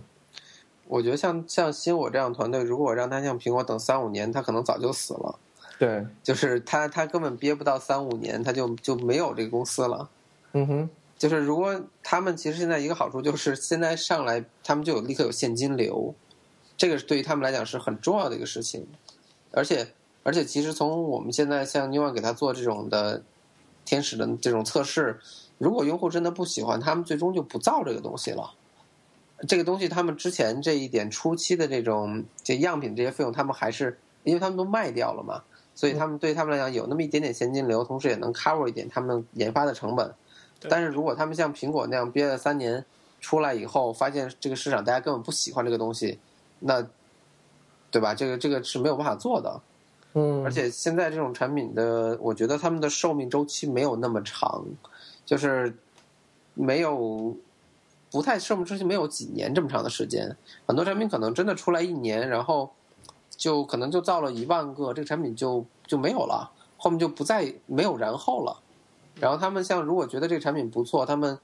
[0.87, 5.39] 我觉得像像新我这样团队，如果让他像苹果等三五年，他可能早就死了。
[5.79, 10.07] 对，就是他他根本憋不到三五年，他就就没有这个公司了。
[10.53, 16.13] 嗯哼，就是如果他们其实现在一个好处就是现在上来他们就有立刻有现金流，
[16.75, 18.85] 这个是对于他们来讲是很重要的一个事情。
[19.51, 19.87] 而且
[20.23, 23.23] 而且其实从我们现在像 New One 给他做这种的
[23.85, 25.19] 天使的这种测试，
[25.57, 28.51] 如果用户真的不喜欢，他们最终就不造这个东西了。
[29.47, 35.43] 这个东西他们之前这一点初期的这种这样品这些费用，他们还是因为他们都卖掉了嘛，
[35.73, 40.13] 所以他们对他们来讲有那么一点点现金流，同时也能 cover 一点他们研发的成本。
[40.65, 42.83] 对但是如果他们像苹果那样憋了三年，
[43.21, 46.19] 出来以后发现这个市场大家根本不喜欢这个东西，
[46.59, 46.85] 那
[47.89, 48.13] 对吧？
[48.13, 49.61] 这个这个是没有办法做的。
[50.13, 54.63] 嗯，而且现在这种产品的，我觉得他们的寿命周期没有那么长，
[55.25, 55.75] 就是
[56.53, 57.35] 没有
[58.11, 60.35] 不太寿命周期没有几年这么长的时间。
[60.67, 62.69] 很多产品可能真的出来一年，然后
[63.29, 68.61] 就可能就造了一万个，这个产品就就没有了，后面就不再没有然后了。
[69.19, 71.37] 然后他们像如果觉得这个产品不错，他们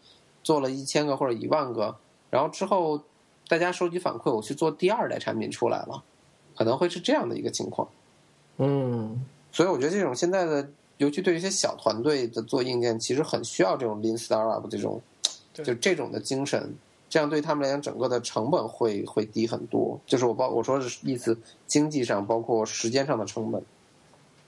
[0.43, 1.95] 做了一千个或者一万个，
[2.29, 3.01] 然后之后
[3.47, 6.03] 大家收集反馈，我去做第二代产品出来了，
[6.57, 7.87] 可能会是这样的一个情况。
[8.57, 15.01] 嗯，所以我觉得这种现在的，尤其对于一些小团队的做硬件，其实很需要这种 Lean Startup 这种，
[15.53, 16.75] 就这种的精神，
[17.09, 19.99] 这样对他们来讲，整个的成本会会低很多。
[20.05, 23.63] 就是我包我说的意思，经济上包括时间上的成本。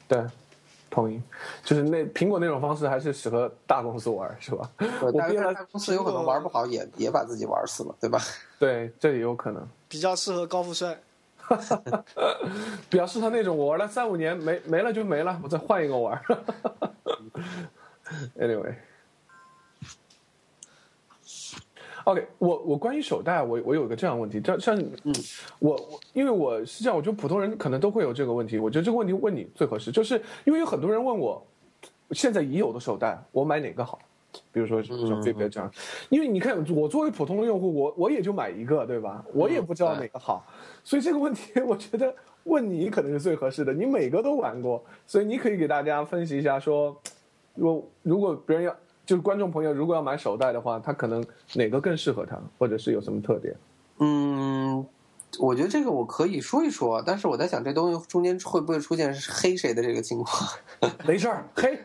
[0.07, 0.23] 对，
[0.93, 1.19] 同意。
[1.63, 4.69] 就是那苹果那种方式还是适合大公司玩，是吧？
[5.01, 8.19] 我变了大公司有可能玩不好，也也把自己玩死了，对吧？
[8.59, 9.67] 对，这也有可能。
[9.89, 10.97] 比较适合高富帅。
[12.89, 16.21] 比较适合那种我玩了三五年没没了就没了，我再换一个玩。
[18.39, 18.73] anyway。
[22.05, 25.13] OK，我我关于手袋，我我有个这样的问题，像像，嗯，
[25.59, 31.41] 我我因为我是这样，我觉得普通人可能都会有这个问题，我觉得这个问题问你最合适，就是因为有很多人问我，
[32.11, 33.99] 现在已有的手袋我买哪个好？
[34.51, 35.71] 比如说像嗯 Fitbit 这样，
[36.09, 39.23] 因为你看我作为普通的用户，我我也就买一个，对吧？
[39.31, 40.43] 我也不知道哪个好，
[40.83, 42.13] 所以这个问题 我觉得
[42.45, 46.99] 问你可能是最合适的，你每个都玩过，所以你可以给大家分析一下说，
[47.53, 48.75] 如果如果别人要
[49.05, 51.23] 就是观众朋友如果要买手袋的话，他可能
[51.53, 53.55] 哪个更适合他，或者是有什么特点？
[53.99, 54.85] 嗯，
[55.39, 60.49] 我觉得这个我可以说一说，但是我在想，这东西中间会不会出现黑谁的这个情况？
[61.05, 61.77] 没事儿，黑，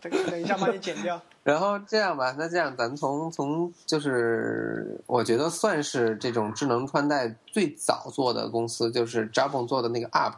[0.00, 1.20] 等 等一下把你剪掉。
[1.42, 10.34] 然后这样吧，那这样咱们从从就是，我觉得算是这种智能穿戴最早做的公司，就是 Jabon 做的那个 App。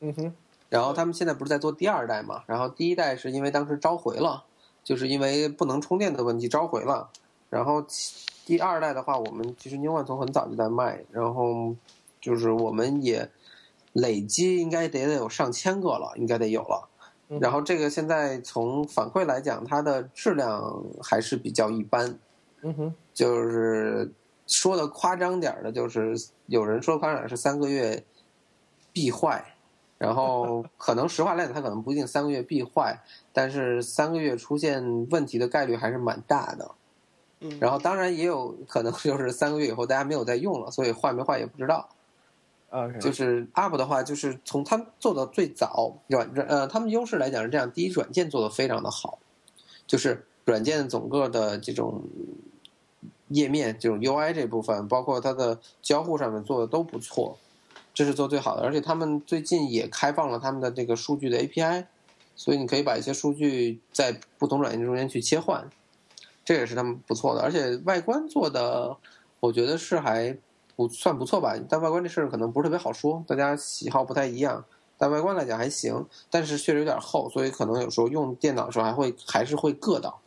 [0.00, 0.32] 嗯哼，
[0.68, 2.42] 然后他们现在不是在做第二代嘛？
[2.46, 4.44] 然后第一代是因为当时召回了，
[4.84, 7.10] 就是因为不能充电的问题召回了。
[7.50, 11.74] 然后其第二代的话，我们其实 New One 从很早就在卖，然后
[12.20, 13.30] 就是我们也
[13.92, 16.88] 累积应该得得有上千个了，应该得有了。
[17.28, 22.18] 嗯然后这个现在从反馈来讲，它的质量还是比较一般，
[22.62, 24.12] 嗯哼，就是
[24.46, 26.14] 说的夸张点儿的，就是
[26.46, 28.04] 有人说夸张点儿是三个月
[28.92, 29.51] 必坏，
[30.02, 33.00] 然后可能实话来讲，它可能不一定三个月必坏，
[33.32, 36.72] 但是三个月出现问题的概率还是蛮大的。
[37.38, 41.88] 嗯，然后当然也有可能就是三个月以后大家没有再用了，所以坏没坏也不知道。
[42.70, 49.18] ，OK，就是 App 的话，就是从他们做的最早软呃，他们优势来讲是这样：第一，软件做的非常的好，
[49.86, 52.02] 就是软件整个的这种
[53.28, 57.38] 页面、这种 UI 这部分，包括它的交互上面做的都不错，
[57.94, 58.62] 这是做最好的。
[58.62, 61.86] 而且他们最近也开放了他们的这个数据的 API，
[62.34, 65.68] 所以你可以把一些数据在不同软件中间去切换，
[66.44, 67.42] 这也是他们不错的。
[67.42, 68.96] 而且外观做的，
[69.40, 70.36] 我觉得是还
[70.74, 74.64] 不算不错吧，但外观这事儿可能不是特别好说，大家喜好不太一样。
[74.98, 80.20] 但外观来讲还行，但是确实有点厚，所以可能有时候用电脑的时候还会还是会硌到。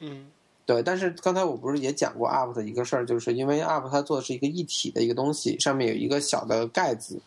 [0.00, 0.26] 嗯
[0.66, 7.20] 对，但是刚才我不是也讲过 UP 的一个事儿，就是因为 UP 它做的是一个一体的一个东西，上面有一个小的盖子，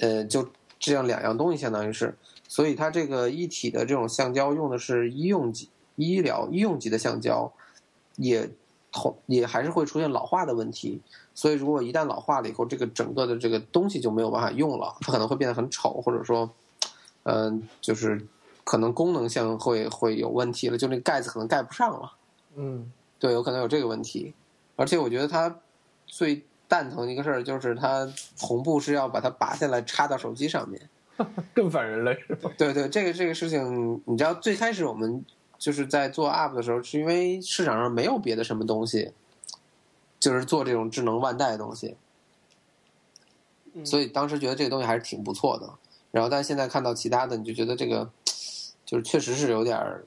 [0.00, 0.48] 呃，就
[0.78, 2.16] 这样两样东西相当于是，
[2.48, 7.52] 所以它这个一体的这种橡胶用的是医用级、医疗医用级的橡胶，
[8.16, 8.48] 也
[8.90, 10.98] 同也还是会出现老化的问题。
[11.34, 16.50] 所以如果一旦老化了以后，这个整个的这个东西就没有办法用了，它可能会变得很丑，或者说，
[17.24, 18.26] 嗯、就是
[18.64, 22.12] 可能功能性会会有问题了，就那个盖子可能盖不上了。
[22.56, 24.34] 嗯对，有可能有这个问题。
[24.76, 25.60] 而且我觉得它
[26.06, 30.88] 最蛋疼的一个事儿就是它红布是要把它拔下来插到手机上面。
[31.54, 32.50] 更反人类是吧？
[32.56, 35.24] 对对，这个这个事情，你知道最开始我们
[35.58, 39.12] 就是在做 App 的时候，是因为市场上没有别的什么东西，
[40.18, 41.96] 就是做这种智能腕带的东西，
[43.74, 45.68] 嗯，所以当时觉得这个东西还是挺不错的。
[46.10, 48.10] 然后，但现在看到其他的，你就觉得这个
[48.84, 50.04] 就是确实是有点儿，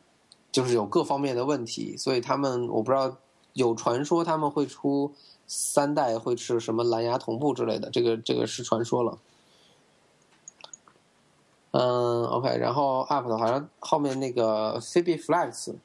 [0.56, 1.98] 就是有各方面的问题。
[1.98, 3.18] 所以他们我不知道
[3.54, 5.12] 有传说他们会出
[5.46, 9.18] 三代会是什么蓝牙同步之类的，这个这个是传说了。
[11.72, 15.76] 嗯，OK，然后 App 的好像后面那个 CB Flex，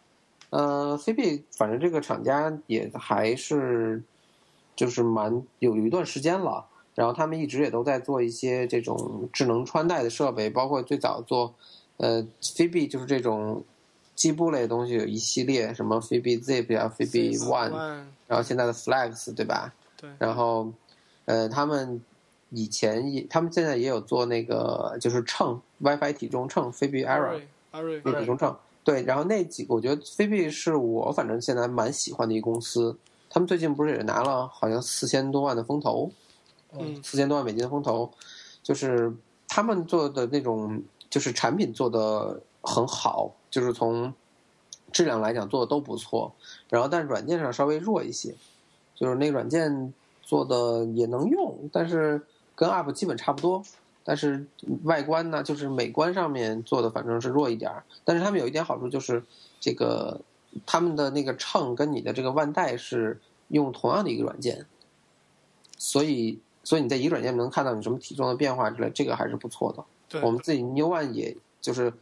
[0.51, 4.01] 嗯，CB 反正这个厂家也还是
[4.77, 6.67] 就是蛮有一段时间了。
[6.95, 11.55] 然后他们一直也都在做一些这种智能穿戴的设备，包括最早做，
[11.97, 13.65] 呃 CB 就是这种
[14.21, 17.71] 计步类的东西，有一系列什么 Fitbit Zip 啊，Fitbit One，
[18.27, 19.73] 然后现在的 Flex 对吧？
[19.97, 20.71] 对，然后，
[21.25, 21.99] 呃，他们
[22.51, 27.41] 以前也，他们现在也有做那个就是秤 WiFi 体重秤阿 Era
[28.05, 28.55] 那体重秤。
[28.85, 32.95] 对，然后那几个我觉得 Fitbit 是我反正现在蛮喜欢的一公司，
[33.31, 36.11] 他们最近不是也拿了好像四千多万的风投。
[36.79, 38.09] 嗯四千多万美金的风投，
[38.63, 39.13] 就是
[39.49, 44.15] 他们做的那种就是产品做的很好，就是从
[44.93, 46.33] 质量来讲做的都不错，
[46.69, 48.35] 然后但是软件上稍微弱一些，
[48.95, 49.93] 就是那个软件
[50.23, 52.23] 做的也能用，但是
[52.55, 53.63] 跟 App 基本差不多，
[54.05, 54.47] 但是
[54.85, 59.23] 外观呢，就是美观上面做的反正是弱一点儿，但是他们有一点好处就是
[59.61, 60.21] 这个
[60.67, 64.67] 他们的那个秤跟你的这个腕带是用同样的一个软件，
[65.79, 69.85] 所以所以你在一个软件能看到你什么体重的变化之类，这个还是不错的。
[70.09, 71.93] 对我们自己 New One 也就是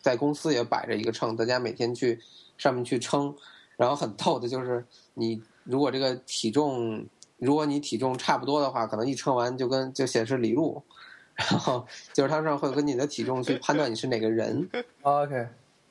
[0.00, 2.18] 在公司也摆着一个秤，大家每天去
[2.58, 3.34] 上面去称，
[3.76, 4.84] 然后很逗的就是
[5.14, 10.82] 你如果这个体重，如果你体重差不多的话，可能一称完就跟就显示李路，
[11.34, 14.68] 然后就是它上会跟你的体重去判断你是哪个人。
[15.02, 15.46] OK，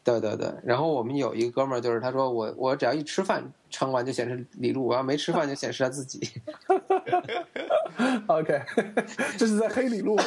[0.10, 6.20] 对对对，然后我们有一个哥们儿，就是他说我我只要一吃饭称完就显示李路，我要没吃饭就显示他自己。
[8.28, 8.62] OK，
[9.38, 10.24] 这是在黑李路吗？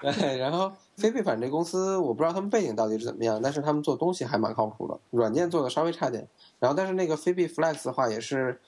[0.00, 6.26] 对， 然后飞贝反这公司，我不知道他们背景到底是怎么样，但是他们做东西还蛮靠谱的，软件做的稍微差点。
[6.58, 8.58] 然后，但是那个飞贝 Flex 的话，也是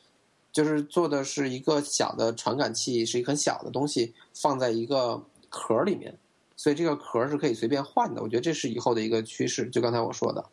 [0.52, 6.14] 就是做的是一个小的传感器，是一个很小的东西，放在一个壳里面，
[6.56, 8.22] 所以这个壳是可以随便换的。
[8.22, 10.44] 我觉得这是以后的一个趋势，就刚才我说的。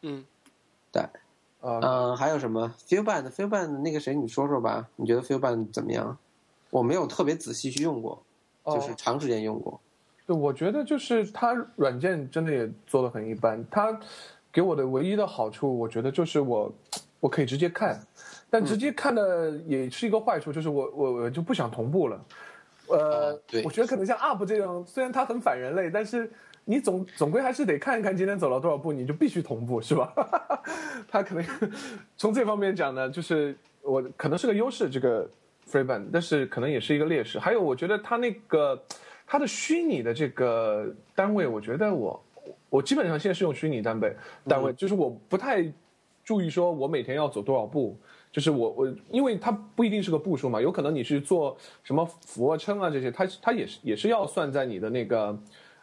[0.00, 0.24] 嗯，
[1.60, 6.18] 啊，嗯、还有什么 FeelBand？FeelBand 那个谁，你说说吧，你觉得 FeelBand 怎么样？
[6.70, 8.20] 我没有特别仔细去用过，
[8.64, 9.80] 就是哦长时间用过。
[10.26, 13.64] 对，我觉得就是它软件真的也做的很一般。
[13.70, 14.00] 它
[14.50, 16.72] 给我的唯一的好处，我觉得就是我
[17.20, 18.04] 我可以直接看，
[18.50, 22.24] 但直接看的也是一个坏处，就是我我我就不想同步了。
[22.92, 26.30] 呃我觉得可能像 UP 这种，虽然它很反人类，但是
[26.64, 30.12] 你总总归还是得看一看今天走了多少步，你就必须同步，是吧？
[31.08, 31.44] 它可能
[32.16, 35.28] 从这方面讲呢，就是我可能是个优势，这个
[35.70, 37.38] FreeBand，但是可能也是一个劣势。
[37.38, 38.80] 还有，我觉得它那个
[39.26, 42.24] 它的虚拟的这个单位，我觉得我
[42.70, 44.14] 我基本上现在是用虚拟单位
[44.46, 45.64] 单位，就是我不太
[46.24, 47.98] 注意说我每天要走多少步。
[48.32, 51.54] 就是我我，因为它不一定是个步数嘛，有可能你是做
[51.84, 55.38] 什么俯卧撑啊这些，它它也是也是要算在你的那个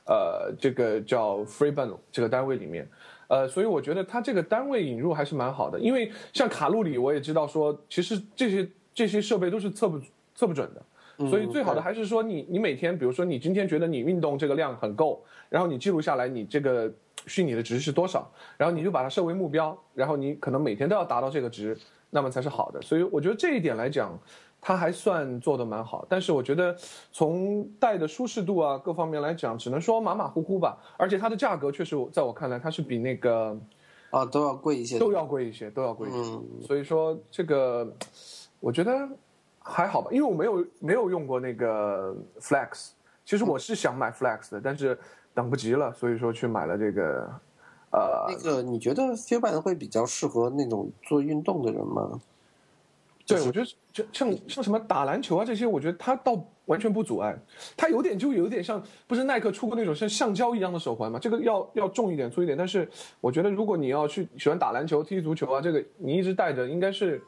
[0.05, 2.89] 呃这个叫 FreeBand 这个单位里面，
[3.27, 10.01] 呃，所以我觉得它这个单位引入还是蛮好的，因为像卡路里我也知道说，其实这些这些设备都是测不
[10.33, 16.91] 测不准的，所以最好的还是说你你每天，比如说你今天觉得你运动这个量很够，然后你记录下来你这个
[17.27, 21.77] 虚拟的值是多少，然后你就把它设为目标，然后你可能每天都要达到这个值，
[22.09, 22.81] 那么才是好的。
[22.81, 24.17] 所以我觉得这一点来讲，
[24.61, 26.05] 它还算做得蛮好。
[26.09, 26.75] 但是我觉得
[27.11, 30.77] 从戴的舒适度啊各方面来讲，只能说马马虎虎吧。
[30.97, 33.57] 而且它的价格确实在我看来，它是比那个
[34.09, 34.99] 啊，都要贵一些。
[34.99, 36.31] 都要贵一些，都要贵一些。
[36.31, 37.87] 嗯所以说这个，
[38.59, 39.07] 我觉得
[39.59, 42.89] 还好吧，因为我没有没有用过那个 Flex。
[43.23, 44.97] 其实我是想买 Flex 的，但是
[45.33, 47.29] 等不及了，所以说去买了这个。
[47.91, 52.19] 呃，那个，你觉得 FeelBand 会比较适合那种做运动的人吗？
[53.25, 57.37] 对，我觉得就像像什么打篮球啊这些，我觉得它倒完全不阻碍。
[57.77, 61.19] 它有点就有点像，不是耐克出过那种像橡胶一样的手环嘛？
[61.19, 62.57] 这个要要重一点、粗一点。
[62.57, 62.89] 但是
[63.21, 67.21] 我觉得，如果你要去喜欢打篮球、踢足球啊，这个你一直戴着，应该是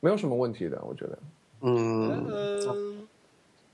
[0.00, 0.78] 没有什么问题的。
[0.86, 1.18] 我觉得。
[1.62, 3.08] 嗯，嗯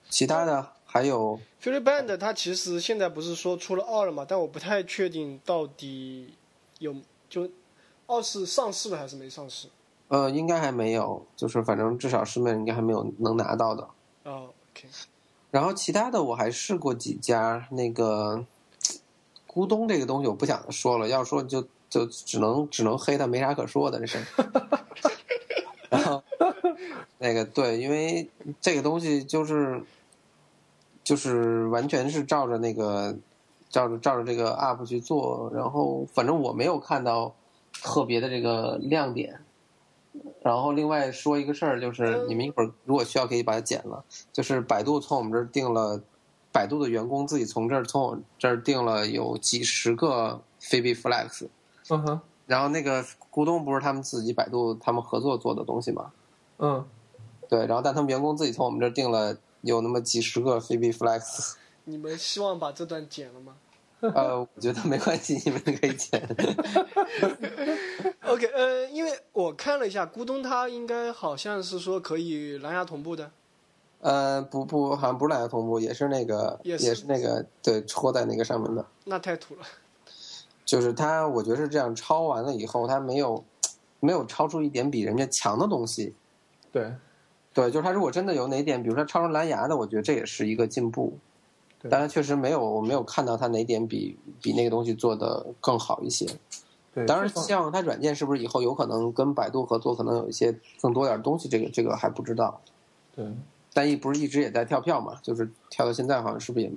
[0.09, 0.65] 其他的
[0.95, 6.33] 还有 f u r y Band 它其实现在不是说出了二了嘛，但我不太确定到底
[6.79, 6.95] 有
[7.29, 7.51] 就
[8.07, 9.67] 二是上市了还是没上市。
[10.07, 13.83] 呃，应该还没有，就是反正至少市面应该还没有能拿到的。
[14.23, 14.87] 哦，OK，
[15.51, 18.47] 然后其他的我还试过几家，那个
[19.53, 24.25] 咕咚这个东西我不想说了，要说就就只能只能黑它，没啥可说的这是。
[25.91, 26.23] 然后
[27.19, 28.31] 那个对，因为
[28.61, 29.83] 这个东西就是
[31.05, 33.15] 就是完全是照着那个
[33.69, 37.35] 照着照着这个 UP 去做，然后反正我没有看到
[37.83, 39.39] 特别的这个亮点。
[40.43, 44.05] 然后另外说一个事儿，就是你们一会儿如果需要可以把它剪了。
[44.33, 46.01] 就是百度从我们这儿订了，
[46.53, 51.49] 百度的员工自己从这儿从我这儿订了有几十个 Phoebe Flex，
[51.91, 53.03] 嗯哼，然后那个
[53.33, 56.13] 咕咚不是他们自己百度他们合作做的东西吗？
[56.59, 56.85] 嗯，
[57.49, 61.55] 对，然后但他们员工自己从我们这儿订了有那么几十个 Phoebe Flex，
[61.85, 63.55] 你们希望把这段剪了吗
[64.01, 66.21] 呃，我觉得没关系，你们可以剪。
[68.27, 73.31] OK，呃，因为我看了一下，咕咚它应该好像是说可以蓝牙同步的。
[74.01, 78.85] 呃，不不，好像不是蓝牙同步，也是那个，也是也是那个，对，戳在那个上面的。
[79.05, 79.63] 那太土了。
[80.67, 83.43] 就是它，我觉得是这样，抄完了以后，它没有
[84.01, 86.15] 没有超出一点比人家强的东西。
[86.71, 86.93] 对
[87.55, 91.17] 对，就是它如果真的有哪点，比如说超出蓝牙的，我觉得这也是一个进步。
[91.81, 96.27] 对但是确实没有，我没有看到它哪点比比那个东西做的更好一些。
[96.93, 102.61] 对，当然，希望它软件是不是以后有可能跟百度合作，可能有一些更多点东西，这个这个还不知道。
[103.15, 103.25] 对
[103.73, 106.73] 但一不是一直也在跳票嘛，就是跳到现在好像是不是也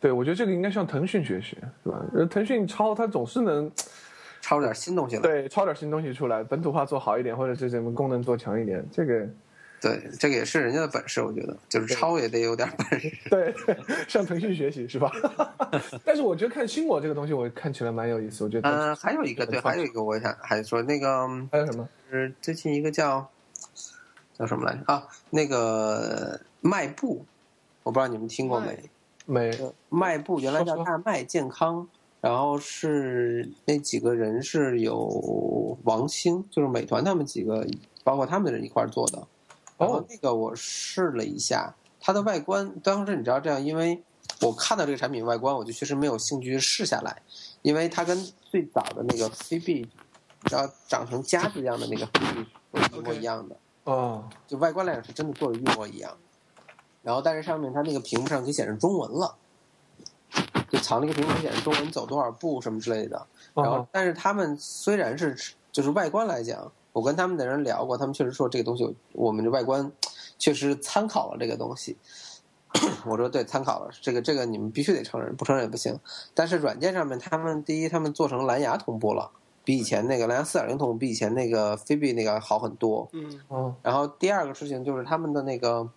[0.00, 2.04] 对，我觉得这个应该向腾讯学习，是吧？
[2.12, 3.70] 呃腾讯抄它总是能
[4.42, 5.22] 抄点新东西来？
[5.22, 9.26] 对抄点新东西出来，本土化做好一点，或者是什么功能做强一点，这个
[9.80, 13.12] 对，这个也是人家的本事，我觉得就是抄也得有点本事。
[13.28, 13.54] 对
[14.08, 15.12] 向腾讯学习是吧？
[16.04, 18.44] 但是我觉得看新我这个东西，我看起来蛮有意思。
[18.44, 21.86] 我觉得嗯、还有一个对，还有一个我想还说那个还有什么？
[22.10, 23.28] 是最近一个叫
[24.38, 25.06] 叫什么来着啊？
[25.30, 27.24] 那个迈步，
[27.82, 28.78] 我不知道你们听过没？
[29.26, 29.50] 没
[29.88, 31.88] 迈步原来叫大麦健康，
[32.20, 37.66] 然后是那几个人是有王兴，就是美团他们几个，
[38.02, 39.26] 包括他们的人一块儿做的。
[39.76, 44.02] 然后哦那个我试了一下，它的外观，当时你知道这样，因为
[44.40, 47.22] 我看到这个产品外观，我就确实没有兴趣试下来，
[47.62, 48.16] 因为它跟
[48.50, 49.86] 最早的那个飞币，
[50.42, 53.56] 你知道长成夹子一样的那个 CB 是一模一样的。
[53.84, 56.16] 哦就外观来讲是真的做的一模一样。
[57.02, 59.36] 然后但是上面它那个屏幕上可以显示中文了，
[60.70, 63.26] 就藏了一个屏幕显示中文走多少步什么之类的。
[63.54, 65.36] 然后哦但是他们虽然是
[65.70, 69.92] 就是外观来讲，我跟他们的人聊过，他们确实说这个东西我们的外观
[70.38, 71.98] 确实参考了这个东西。
[73.06, 75.96] 我说对，参考了这个，这个你们必须得承认，不承认也不行。
[76.34, 79.30] 但是软件上面，他们第一，他们做成蓝牙同步了，
[79.64, 83.08] 比以前那个蓝牙四点零同步比以前那个菲比那个好很多。
[83.12, 85.88] 嗯哦然后第二个事情就是他们的那个，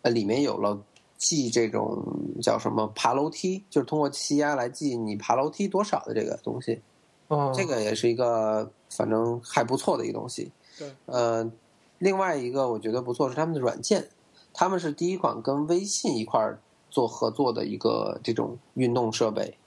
[0.00, 0.78] 呃，里面有了
[1.18, 2.02] 记这种
[2.40, 6.80] 叫什么爬楼梯，就是通过气压来记你爬楼梯多少的这个东西，
[7.28, 10.52] 哦，这个也是一个反正还不错的一个东西。
[10.78, 11.50] 对，呃，
[11.98, 14.08] 另外一个我觉得不错是他们的软件，
[14.52, 16.60] 他们是第一款跟微信一块儿
[16.90, 19.58] 做合作的一个这种运动设备，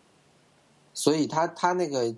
[0.94, 2.16] 所以它它那个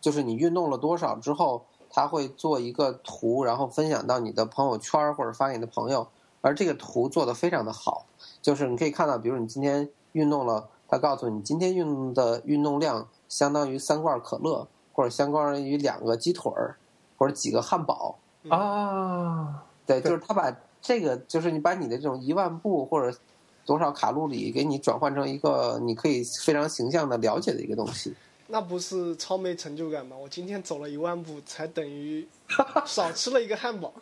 [0.00, 6.06] 就是你运动了多少之后，它会做一个图，然后分享到你的朋友圈儿或者发给你的朋友，
[6.40, 8.06] 而这个图做的非常的好，
[8.40, 14.68] 就是你可以看到，比如你今天运动了，它告诉你今天运动的运动量相当于三罐可乐，
[14.98, 16.74] 或者相关于两个鸡腿儿，
[17.16, 18.18] 或者几个汉堡。
[18.48, 23.16] 啊，对，对就是他把这个，就是你把你的这种一万步或者
[23.64, 28.12] 多少卡路里，给你转换成一个你可以非常形象的了解的一个东西。
[28.48, 30.16] 那不是超没成就感吗？
[30.16, 32.26] 我今天走了一万步，才等于
[32.84, 33.94] 少吃了一个汉堡。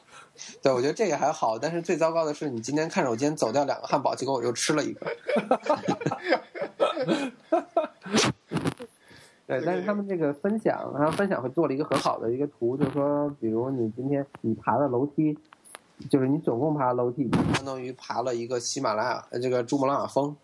[0.63, 5.07] 对，我觉得这个还好，但是最糟糕的是，你今天看着我今天走掉两个汉堡，结果我又吃了一个。
[9.47, 15.39] 对，但是他们这个分享，然后分享会做了一个很好的一个图，就是说，比如你今天你爬的楼梯，
[16.11, 20.35] 就是你总共爬的楼梯，相当于爬了一个喜马拉雅呃这个珠穆朗玛峰，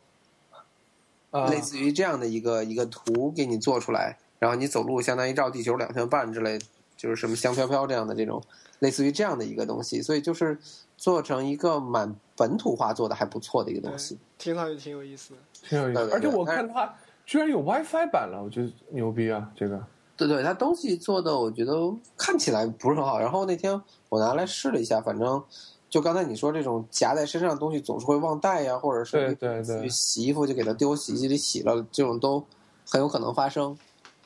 [1.30, 6.58] 啊类似于这样的一个一个图给你做出来，然后你走路相当于绕地球两圈半之类，
[6.96, 8.40] 就是什么香飘飘这样的这种，
[8.78, 10.56] 类似于这样的一个东西，所以就是
[10.96, 14.16] 做成一个蛮本土化做的还不错的一个东西。
[14.38, 15.40] 听上去挺有意思的。
[15.68, 16.10] 挺有意思。
[16.12, 16.94] 而且我对看它
[17.24, 19.50] 居然有 WiFi 版了，我觉得牛逼啊！
[19.56, 19.80] 这个
[20.16, 21.72] 对对，它东西做的我觉得
[22.16, 23.18] 看起来不是很好。
[23.18, 25.42] 然后那天我拿来试了一下，反正
[25.88, 32.44] 就刚才你说这种夹在身上的东西总是会忘带呀，或者是对对对洗衣服就给它丢洗衣机里洗了，这种都
[32.88, 33.76] 很有可能发生。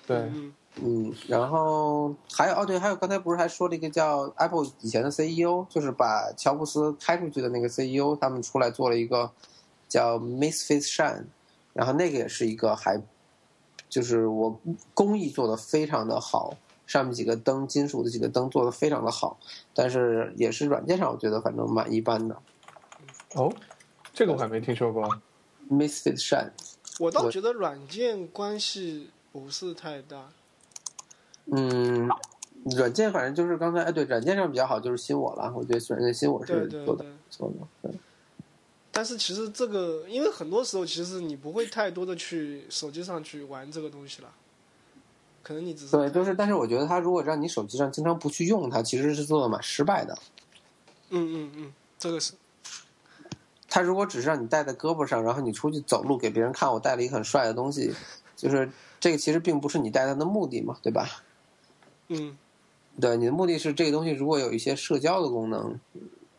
[0.07, 9.31] 对嗯，嗯，然后还有哦，对，还有刚才不是还说了一个叫 Apple 以前的 CEO，就是把乔布斯开出去的那个 CEO，他们出来做了一个
[9.89, 11.25] 叫 Misfit Shine，
[11.77, 13.01] 然后那个也是一个还
[13.89, 14.59] 就是我
[14.95, 16.57] 工艺做的非常的好，
[16.87, 19.39] 上面几个灯金属的几个灯做的非常的好，
[19.74, 22.37] 但是也是软件上我觉得反正蛮一般的。
[23.35, 23.53] 哦，
[24.14, 25.07] 这个我还没听说过。
[25.70, 26.53] Misfit Shine，
[27.01, 30.29] 我我倒觉得软件关系不是太大。
[31.47, 32.09] 嗯，
[32.77, 36.85] 软件反正就是刚才哎对，软件上比较好就是新我了，我觉得软件新我是做的对对。
[36.87, 36.97] 不
[37.29, 37.55] 错的。
[37.83, 37.93] 对
[38.97, 44.33] 但是其实这个，因为很多时候其实你不会太多的去手机上去玩这个东西了，
[45.43, 50.17] 可能你只是对，就是，但是我觉得他如果让你手机上经常不去用它，其实是做的蛮失败的。
[51.11, 52.33] 嗯嗯嗯，这个是
[53.69, 57.93] 他如果只是让你戴在胳膊上，然后你出去走路给别人看我戴了一个很帅的东西，
[58.35, 61.07] 就是这个其实并不是你带它的目的嘛，对吧？
[62.09, 62.39] 嗯
[62.99, 65.79] 对，你的目的是这个东西如果有一些社交的功能，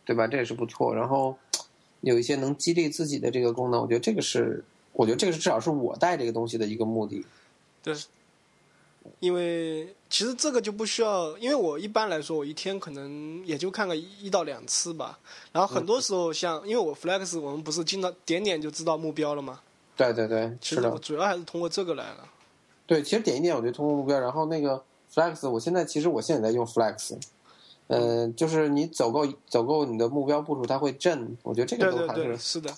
[0.04, 0.26] 对吧？
[0.26, 0.92] 这也是不错。
[0.92, 1.38] 然后
[2.00, 7.24] 有一些能激励自己的这个功能，我觉得这个是，我觉得这个是至少是我带这个东西的一个目的。
[7.82, 7.94] 对，
[9.20, 15.18] 因为其实这个就不需要，因为我一般来说，我一天可能也就看个一到两次吧。
[15.52, 19.60] 然后很多时候像，因为我 Flex，我们不是经常点点就知道目标了吗？
[19.96, 20.98] 对对对，是的其实我。
[20.98, 22.28] 主要还是通过这个来了。
[22.86, 24.82] 对，其实点一点，我就通过目标，然后那个
[25.12, 27.18] Flex，我现在其实我现在在用 Flex，
[27.88, 32.74] 嗯、就是你走够走够你的目标步数，它会震，我觉得这个对对对，都还是，是的，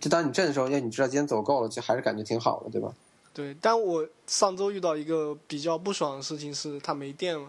[0.00, 2.92] 就当你震的时候，因为你知道今天走够了，就还是感觉挺好的，对吧？
[3.34, 3.56] 对。
[3.60, 7.48] 但我上周遇到一个比较不爽的事情是，它没电了，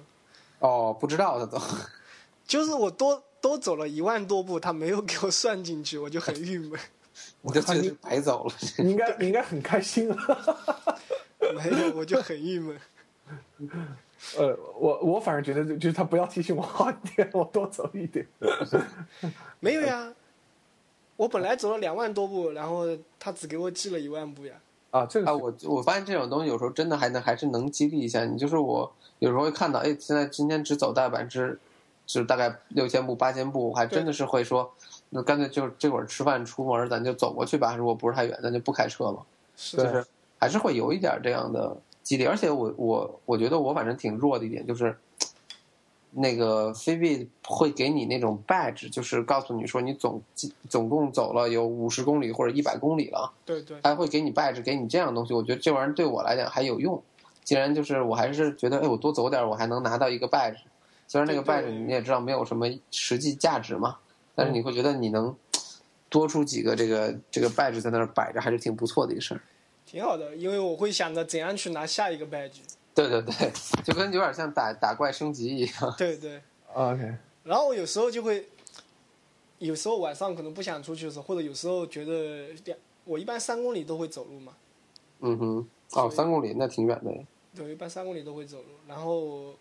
[0.60, 1.62] 哦，不知道他都，
[2.47, 6.80] 就是我多多走了一万多步，它没有给我算进去，我就很郁闷。
[7.41, 8.54] 我就觉得白走了。
[8.78, 10.18] 你应该你应该很开心啊。
[11.56, 12.80] 没有，我就很郁闷。
[14.38, 18.26] 呃，我我反而觉得就就是他不要提醒我好一点，我多走一点。
[19.60, 20.14] 没有呀，
[21.16, 22.86] 我本来走了两万多步，然后
[23.18, 24.54] 他只给我记了一万步呀。
[24.92, 28.38] 啊，这个啊，我我发现这种东西有时候真的还能还是能激励一下你。
[28.38, 31.60] 就是我有时候会看到，哎，现在今天只走大概百分之，
[32.06, 34.74] 就是大概六千步八千步，我还真的是会说，
[35.12, 37.76] 那干脆就这会儿吃饭出门，咱就走过去吧。
[37.76, 39.26] 如果不是太远，咱就不开车了。
[39.56, 40.06] 是，就是
[40.40, 41.78] 还是会有一点这样的
[42.10, 42.26] 激励。
[42.26, 44.97] 而且我我我觉得我反正挺弱的一点就是，
[46.10, 50.20] 那个菲比会给你那种 badge，就是告诉你说你总
[50.68, 53.32] 总共走了有五十公里或者一百公里了。
[53.45, 56.99] 对对，还会给你 badge，给你这样的东西，我觉得这玩意儿对我来讲还有用。
[57.43, 60.57] 既然就是我还是觉得，哎，我多走点，我还能拿到一个 badge。
[61.07, 63.97] 虽然那个 badge 你也知道没有什么实际价值嘛，
[64.34, 65.36] 但是你会觉得你能
[66.10, 69.41] 多出几个这个这个 badge 在那儿摆着，还是挺不错的一个事儿。
[69.90, 72.60] 挺好的，因为我会想着怎样去拿下一个 badge。
[72.94, 73.52] 对对对，
[73.84, 75.96] 就跟有点像打打怪升级一样。
[75.98, 76.36] 对对，
[76.72, 78.46] 啊 OK，然后我有时候就会，
[79.58, 84.54] 有时候晚上可能不想出去的时候，或者有时候觉得两，我一般三公里都会走路嘛，
[85.22, 87.12] 嗯哼，哦，三公里那挺远的。
[87.56, 88.66] 对，一般三公里都会走路。
[88.88, 89.56] 然后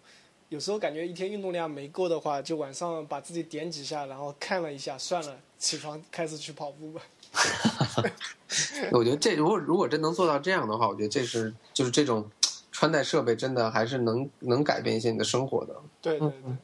[0.50, 7.00] 有时候感觉一天运动量没够的话，就晚上把自己点几下，然后看了一下，算了，起床开始去跑步吧。
[8.92, 12.30] 我觉得这如果如果真能做到这样的话，我觉得这是就是这种
[12.72, 15.74] 穿戴设备真的还是能能改变一些你的生活的。
[16.00, 16.38] 对对对。
[16.46, 16.58] 嗯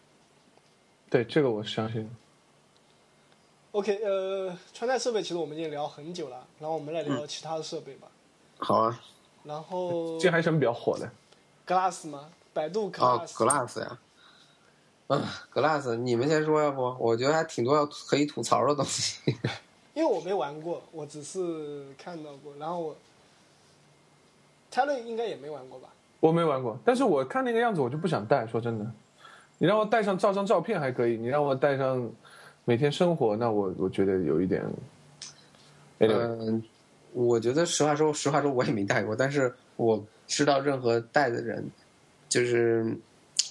[1.10, 2.10] 对这个我相信。
[3.70, 8.08] OK，呃，穿戴设备其实我们已经聊很久了，然后我们来聊其他的设备吧。
[8.58, 9.00] 好啊，
[9.44, 11.08] 然后 这还有什么比较火的
[11.66, 12.30] ？Glass 吗？
[12.52, 13.28] 百度啊 Glass。
[13.28, 13.98] ，Glass 呀，
[15.06, 16.96] 嗯，Glass，你们先说要不？
[16.98, 19.20] 我觉得还挺多要可以吐槽的东西。
[19.94, 22.52] 因为我没玩过，我只是看到过。
[22.58, 22.96] 然后我
[24.70, 25.88] ，Tyler 应该也没玩过吧？
[26.20, 28.46] 我没玩过，但是我看那个样子，我就不想带。
[28.46, 28.90] 说真的，
[29.58, 32.10] 你让我带上照张照片还可以，你让我带上
[32.64, 34.64] 每天生活，那我我觉得有一点。
[35.98, 36.62] 嗯，
[37.12, 41.70] 我觉得实话说，实话说，我也没带过，但是我知道任何带的人，
[42.28, 42.96] 就是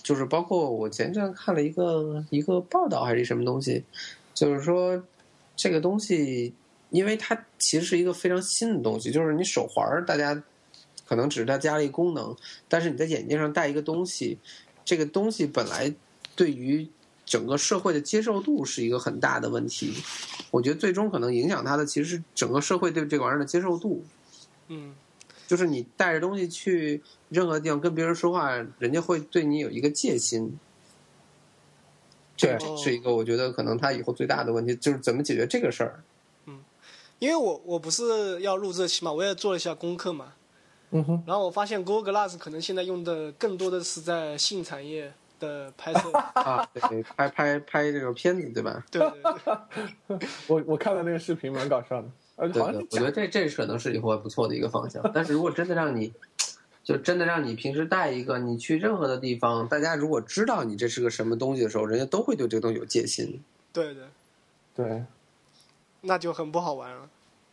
[0.04, 3.86] 就是包括我前阵看了一个一个报道还是什么东西，
[4.34, 5.02] 就是说
[5.56, 6.54] 这个东西，
[6.90, 10.42] 因为它其实是一个非常新的东西，就是你手环儿大家
[11.08, 12.36] 可能只是它加了一个功能，
[12.68, 14.38] 但是你在眼镜上戴一个东西，
[14.84, 15.94] 这个东西本来
[16.36, 16.88] 对于
[17.26, 19.94] 整个社会的接受度是一个很大的问题。
[20.52, 24.04] 我觉得最终可能影响它的其实是整个社会对这个玩意儿的接受度。
[24.68, 24.94] 嗯，
[25.48, 30.58] 就是你带着东西去任何地方跟别人说话，人家会对你有一个戒心。
[32.36, 36.04] 这是一个我觉得可能他以后最大的问题，就是怎么解决这个事儿。
[36.48, 36.60] 嗯
[37.20, 40.34] 因为我我不是要录这期嘛，我也做了一下功课嘛。
[40.92, 46.12] 嗯哼，然后我发现 Google Glass 可能现在用的更多的是在性产业的拍摄。
[46.36, 48.86] 啊，对，拍拍拍这个片子，对吧？
[48.92, 52.08] 对对对， 我我看了那个视频，蛮搞笑的。
[52.36, 55.02] 呃，对我觉得这这可能是以后不错的一个方向。
[55.14, 56.12] 但是如果真的让你，
[56.84, 63.42] 就真的让你平时带一个，你去任何的地方，大家如果知道你这是个什么东西的时候，人家都会对这个东西有戒心。
[63.72, 64.04] 对对，
[64.76, 65.06] 对，
[66.02, 67.10] 那就很不好玩了。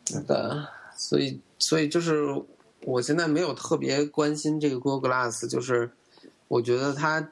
[0.06, 2.42] 是的，所以所以就是
[2.82, 5.90] 我现在没有特别关心这个 Google Glass，就是
[6.48, 7.30] 我觉得它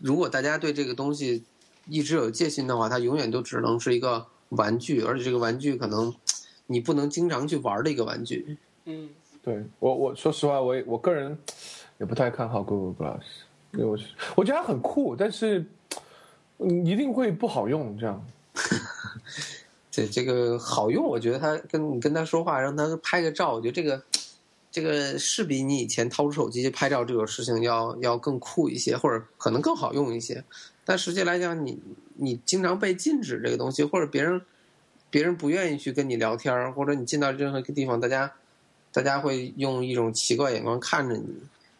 [0.00, 1.44] 如果大家对这个东西
[1.88, 6.12] 一直有戒心的话，它永远都只能是一个玩具，而且这个玩具可能
[6.66, 8.58] 你不能经常去玩的一个玩具。
[8.84, 9.10] 嗯，
[9.46, 11.38] 对我我说实话，我也我个人
[11.98, 13.22] 也不太看好 Google Glass，
[13.74, 14.02] 因为
[14.34, 15.64] 我觉得它很酷，但是
[16.58, 17.96] 嗯一定会不好用。
[17.96, 18.26] 这样，
[19.88, 24.02] 这这个好用，我觉得他跟你跟他说话，让他拍个照，我觉得这个
[24.72, 30.42] 这个是比你以前掏出手机去拍照这个事情要要更酷一些，或者可能更好用一些。
[30.84, 31.80] 但实际来讲，你
[32.16, 34.42] 你经常被禁止这个东西，或者别人
[35.08, 38.32] 别人不愿意去跟你聊天，或者你进到任何一个地方，大家
[38.96, 41.26] 大家会用一种奇怪眼光看着你。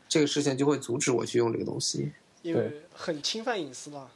[0.07, 2.13] 这个事情就会阻止我去用这个东西。
[2.43, 4.07] 因为很侵犯隐私吧。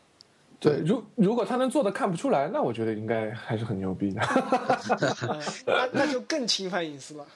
[0.60, 4.20] 对，如如果他能做的看不出来，那我觉得应该还是很牛逼的。
[4.20, 5.40] 呃
[5.92, 7.26] 那那就更侵犯隐私了。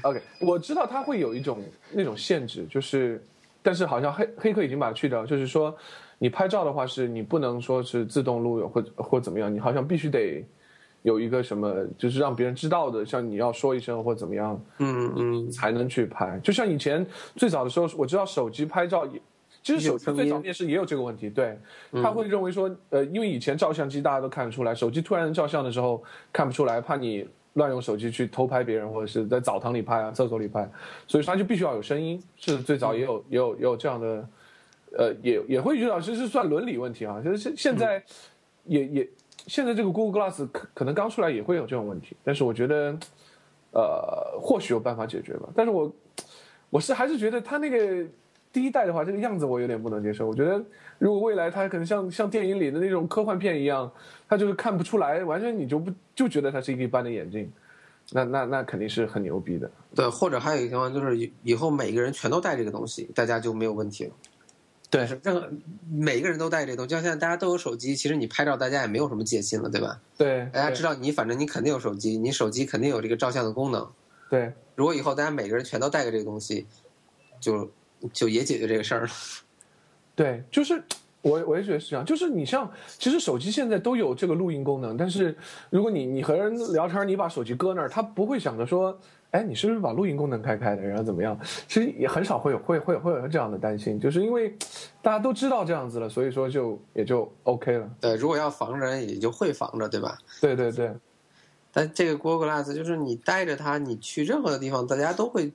[0.00, 1.62] OK，我知道他会有一种
[1.92, 3.22] 那种限制，就是，
[3.62, 5.76] 但是好像黑黑客已经把它去掉，就是说，
[6.18, 10.42] 你拍照的话是你不能说是自动录或或怎么样，你好像必须得
[11.04, 16.38] 有一个什么，就是让别人知道的，像你要说一声或怎么样嗯嗯，才能去拍。
[16.42, 17.06] 就像以前
[17.36, 19.20] 最早的时候，我知道手机拍照也。
[19.62, 21.58] 其实手机最早面试也有这个问题，对，
[21.92, 30.70] 他会认为说，呃，因为以前照相机大家都看得出来，手机突然照相的时候看不出来，怕你乱用手机去偷拍别人，或者是在澡堂里拍啊、厕所里拍，
[31.06, 32.22] 所以他就必须要有声音。
[32.36, 34.28] 是最早也有、也有也有这样的，
[34.98, 37.22] 呃，也也会遇到，这是算伦理问题啊。
[37.24, 38.04] 就是现现在
[38.66, 39.08] 也、也
[39.46, 42.96] 现在这个 Google Glass 可可能刚出来也会有这种问题，但是我觉得，
[43.72, 45.48] 呃，或许有办法解决吧。
[45.54, 45.92] 但是我
[46.70, 48.06] 我是还是觉得它那个。
[48.54, 50.28] 第一代的话，这个样子我有点不能接受。
[50.28, 50.64] 我觉得，
[51.00, 53.90] 如果未来它可能像像电影里的那种科幻片一样，
[54.28, 57.50] 它就是看不出来，完全你就不就觉得它是一个一般的眼镜，
[58.12, 59.68] 那那那肯定是很牛逼的。
[59.92, 64.12] 对，或者还有一个情况就是以以后每个人全都戴这个东西，大家就没有问题了。
[64.96, 65.50] 对，是任何
[65.90, 70.00] 每个人都带这东西，就像现在大家都有手机，其实你拍照大家也没有什么戒心了，对吧？
[70.16, 73.90] 对，大家知道你反正你肯定有手机，你手机肯定有这个照相的功能。
[74.30, 76.66] 对，如果以后大家每个人全都带个这个东西，
[77.40, 77.70] 就。
[78.12, 79.08] 就也解决这个事儿了。
[80.14, 80.82] 对，就是
[81.22, 82.04] 我我也觉得是这样。
[82.04, 85.34] 就是你像，其实手机现在都有这个录音功能，但是
[85.70, 89.00] 如果你你和人聊天，你把手机搁那儿，他不会想着说，
[89.34, 91.36] 哎，你是不是把录音功能开开的，然后怎么样？
[91.66, 94.56] 其实也很少会有会会会有这样的担心，就是因为
[95.02, 97.90] 大家都知道这样子了，所以说就也就 OK 了。
[98.00, 100.16] 对，如果要防人，也就会防着，对吧？
[100.40, 100.94] 对对对。
[101.72, 105.52] 但这个 Google Glass 就是你带着它，你去任何的地方，大家都会。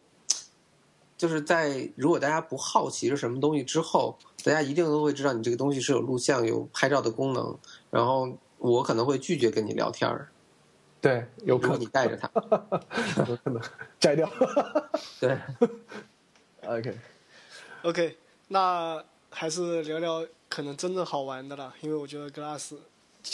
[1.17, 7.57] 就是在如果大家不好奇是什么东西之后，大家一定都会知道你这个东西是有录像、有拍照的功能。
[7.89, 10.29] 然后我可能会拒绝跟你聊天儿。
[11.01, 12.29] 对，有可能你带着它，
[13.27, 13.61] 有可能
[13.99, 14.29] 摘掉。
[15.19, 15.37] 对，
[16.67, 16.97] OK
[17.83, 18.17] OK，
[18.49, 22.75] 那还是聊聊可能真正好玩的了，因为我觉得 Glass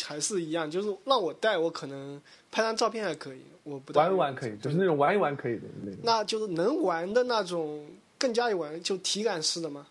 [0.03, 2.21] 还是一样，就是让我带，我可能
[2.51, 5.99] 拍张照片还可以，我不玩一玩可以，就是那种玩一玩可以的那种。
[6.03, 7.83] 那就是能玩的那种，
[8.19, 9.87] 更加有玩，就体感式的吗？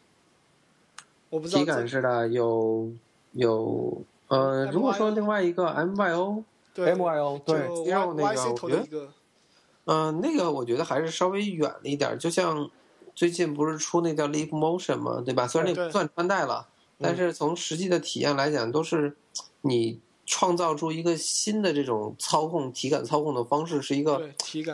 [1.31, 1.59] 我不知道。
[1.61, 2.89] 体感式的有
[3.33, 6.45] 有呃，如果说另外一个 MYO，
[6.75, 9.09] 对 MYO 对，然后那个我觉得，
[9.85, 12.69] 嗯、呃，那个我觉得还是稍微远了一点，就像
[13.15, 15.47] 最近不是出那叫 Leap Motion 嘛，对吧？
[15.47, 16.69] 虽然那不算穿戴了，
[16.99, 19.17] 但是从实际的体验来讲，都是
[19.63, 20.01] 你。
[20.27, 24.27] 创造出一个新的这种操控体感操控的方式，是一个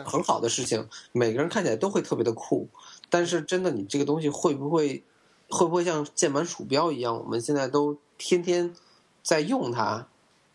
[0.05, 0.87] 很好的事情。
[1.11, 2.69] 每个人看起来都会特别的酷，
[3.09, 5.03] 但是真的，你这个东西会不会
[5.49, 7.19] 会不会像键盘鼠标一样？
[7.19, 8.73] 我们现在都天天
[9.21, 10.07] 在用它，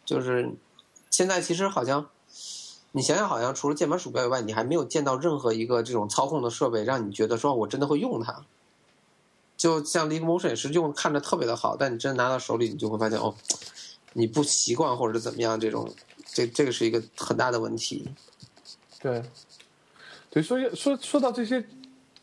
[0.02, 0.51] 就是
[1.16, 2.10] 现在其实好像
[2.93, 8.44] 你想想，好像除了键盘鼠标以外，你还没有见到任何一个这种操控的设备，让你觉得说我真的会用它。
[9.56, 13.34] 就像 Leap Motion 也是用看着特别的好，但你真拿到手里，你就会发现哦。
[14.12, 15.90] 你不习惯或者怎么样，这种
[16.26, 18.06] 这这个是一个很大的问题。
[19.01, 19.22] 对，
[20.28, 21.64] 对，所以说说到这些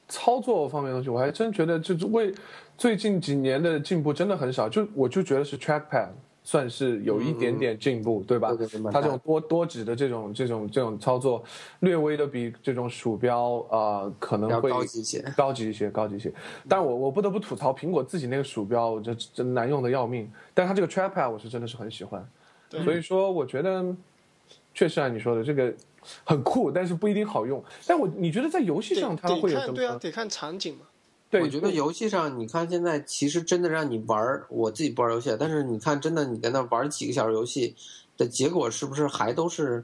[0.07, 2.31] 操作方面的东西，我还真觉得就是为
[2.77, 4.69] 最近几年的进步真的很少。
[4.69, 6.09] 就我就觉得是 Trackpad
[6.43, 8.53] 算是有一点点进步，嗯、对吧？
[8.91, 11.41] 它这种多多指的这种这种这种操作，
[11.79, 16.31] 略微的比这种鼠标啊、呃、可能会高级一些，高级一些，高级一些。
[16.67, 20.29] 但我我不得不吐槽苹果自己那个鼠标，我这真难用的要命。
[20.53, 22.27] 但它这个 Trackpad 我是真的是很喜欢，
[22.83, 23.95] 所以说我觉得
[24.73, 25.73] 确实按你说的这个
[26.25, 27.63] 很酷，但是不一定好用。
[27.87, 29.73] 但我你觉得在游戏上它会有什么？
[29.73, 30.81] 对啊，得看场景嘛。
[31.33, 37.75] 对，我觉得游戏上，你看现在其实真的让你玩我自己不玩游戏，但是你看真的你在那玩几个小时游戏
[38.15, 39.83] 的结果，是不是还都是，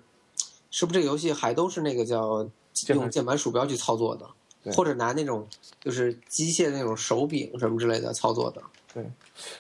[0.70, 2.48] 是不是这个游戏还都是那个叫
[2.90, 5.48] 用键盘鼠标去操作的，或者拿那种
[5.82, 8.62] 就是机械那种手柄什么之类的操作的？
[8.94, 9.04] 对，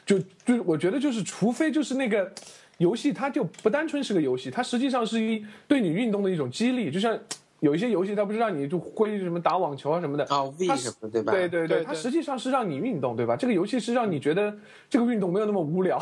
[0.06, 2.32] 就就我觉得就是，除非就是那个
[2.78, 7.20] 游戏，它就不单纯是个游戏，它实际上是一对你运动的一种激励，就像。
[7.62, 11.34] 有一些游戏，它不是让你就挥什么打网球啊什么的啊，V 什么对吧？
[11.34, 13.36] 对对对，它实际上是让你运动，对吧？
[13.36, 14.56] 这个游戏是让你觉得
[14.90, 15.98] 这个运动没有那么无聊。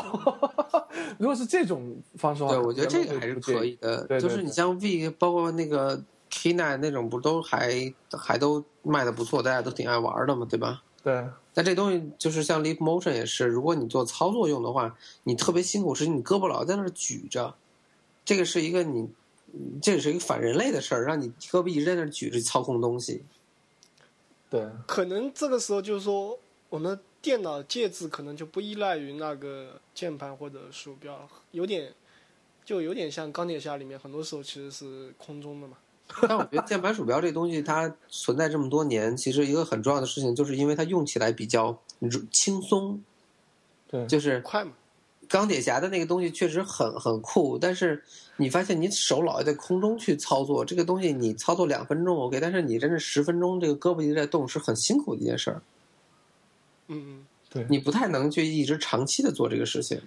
[1.18, 4.06] 如果是这种方式的话，对，我觉得这个还是可以的。
[4.20, 10.82] 就是你像 V，包括那个 Kina 那种，不都还还都卖的不错，大家都挺爱玩的嘛，对吧？
[11.02, 11.24] 对。
[11.54, 14.94] 但这东西就是像 Leap Motion 也是，如果你做操作用的话，
[15.24, 17.56] 你特别辛苦，是你胳膊老在那儿举着，
[18.24, 19.08] 这个是一个你。
[19.80, 23.24] 这也是一个反人类的事儿，让你胳膊一直在那举着操控东西。
[24.50, 26.38] 对，可能这个时候就是说，
[26.68, 31.92] 我们的电脑介质可能就不依赖于那个键盘或者鼠标，有点
[32.64, 35.76] 就有点像钢铁侠里面，很多时候其实是空中的嘛。
[36.22, 41.78] 但我觉得键盘鼠标这东西它存在这么多年，其实一个很重要的事情，就是因为它用起来比较
[42.30, 43.02] 轻松，
[43.86, 44.72] 对，就是快嘛。
[45.28, 48.02] 钢铁侠的那个东西确实很很酷，但是
[48.36, 55.62] 你发现你手老在空中去操作这个东西，你操作两分钟 OK，但是你真是十分钟，这个胳膊一直在动，是很辛苦的一件事儿。
[56.88, 60.00] 嗯嗯，对，你不太能去一直长期的做这个事情。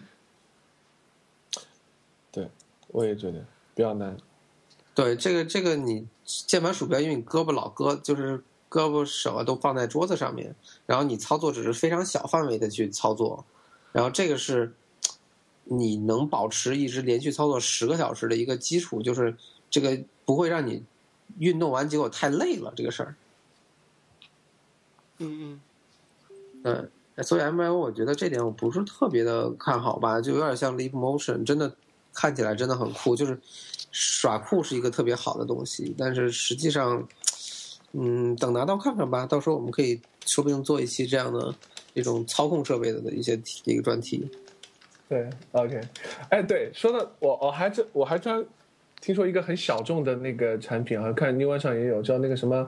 [2.31, 2.49] 对，
[2.87, 3.45] 我也觉得
[3.75, 4.17] 比较难。
[4.95, 8.39] 对，这个这个你键盘鼠标，因为你胳膊老搁，就是
[8.69, 13.45] 胳膊手啊都放在桌子上面，然后你操作只是非常小范围的去操作，
[13.91, 14.73] 然后这个是
[15.73, 19.35] 你能保持一直连续操作十个小时的一个基础，就是
[19.69, 20.83] 这个不会让你
[21.39, 23.15] 运动完结果太累了这个事儿。
[25.19, 25.59] 嗯
[26.63, 26.89] 嗯，
[27.23, 31.73] 所以 M L 我觉得这点我不是特别的看好吧，就有点像 Leap Motion，真的
[32.13, 33.39] 看起来真的很酷，就是。
[33.93, 37.05] 耍酷是一个特别好的东西，但是实际上，
[37.91, 39.25] 嗯，等拿到看看吧。
[39.25, 41.53] 到时候我们可以说不定做一期这样的
[41.93, 44.25] 这种操控设备的的一些一个专题。
[45.11, 45.81] 对，OK，
[46.29, 48.41] 哎，对，说到我，我还真我还专
[49.01, 52.65] 听说一个很小众的那个产品啊，看 New One 上也有，叫那个什么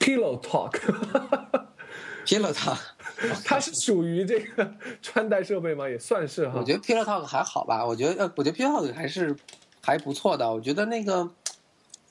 [0.00, 2.80] Pillow Talk，Pillow Talk，
[3.46, 5.88] 它是属于这个 穿戴设备吗？
[5.88, 6.58] 也算是哈。
[6.58, 9.36] 我觉得 Pillow Talk 还好吧，我觉得呃，我觉得 Pillow Talk 还是。
[9.80, 11.30] 还不错的，我觉得那个，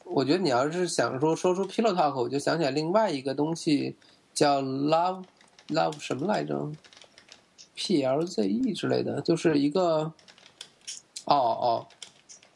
[0.04, 3.96] 我觉得你要是想说说出 Pillow Talk，我就想起来另外一个东西，
[4.34, 5.26] 叫 Love
[5.68, 6.56] Love 什么来着
[7.78, 10.12] ？P L Z E 之类的，就是一个，
[11.26, 11.88] 哦哦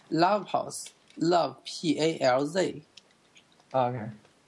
[0.09, 0.87] ，Love House
[1.19, 2.81] Love P A L Z。
[3.71, 3.99] OK，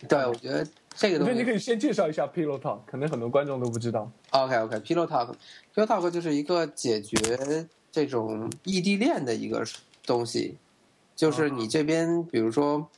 [0.10, 4.12] 对，我觉得这个东西，你可以先介绍一下 Pillow Talk，可能很多观众都不知道。
[4.32, 9.64] OK OK，Pillow Talk，Pillow Talk 就是一个解决这种异地恋的一个
[10.06, 10.58] 东西。
[11.16, 12.90] 就是你这边，比如说，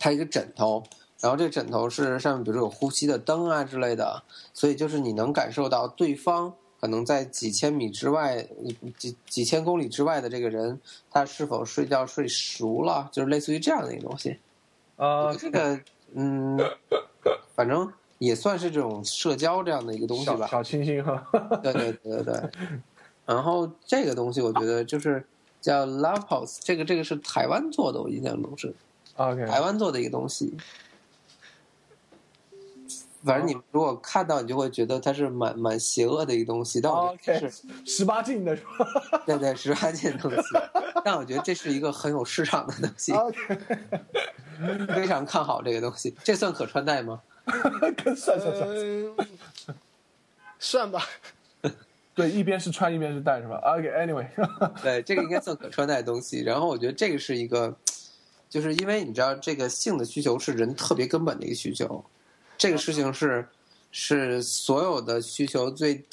[0.00, 0.82] 它一个枕头，
[1.20, 6.52] 然后这个枕头是上面，比如说有呼吸的灯啊之类的，所以就是你能感受到对方
[6.82, 8.46] 可能在几千米之外、
[8.98, 10.78] 几几千公里之外的这个人，
[11.10, 14.38] 他是否睡觉睡熟了，就是类似于这样的一个东西。
[14.96, 15.80] 啊，这个
[16.12, 16.58] 嗯，
[17.54, 20.46] 反正也算是这种社交这样的一个东西吧。
[20.48, 21.26] 小清新哈。
[21.62, 22.50] 对对对对。
[23.24, 25.24] 然后这个东西，我觉得就是。
[25.62, 28.74] 叫 Love Pose，这个这个是台湾做的，我印象中是
[29.14, 30.52] ，OK，台湾做的一个东西。
[33.24, 36.80] 反正你如果看到，你就会觉得它是蛮蛮邪恶的一个东西。
[36.80, 39.22] 但我觉得是 十八禁的是吧？
[39.26, 40.42] 对对，十八禁的东西。
[41.04, 43.12] 但我觉得这是一个很有市场的东西，
[44.94, 46.14] 非常看好这个东西。
[46.22, 47.20] 这算可穿戴吗？
[48.16, 48.68] 算算算，
[50.58, 51.02] 算吧。
[52.14, 54.26] 对，一边是穿一边是戴是吧？OK，Anyway，
[54.82, 56.42] 对，这个应该算可穿戴的东西。
[56.42, 57.74] 然后我觉得这个是一个，
[58.50, 62.04] 就是因为你知道，这个性的需求是人特别根本的一个需求，
[62.62, 63.44] 这个事情是
[63.90, 66.04] 是所有的需求最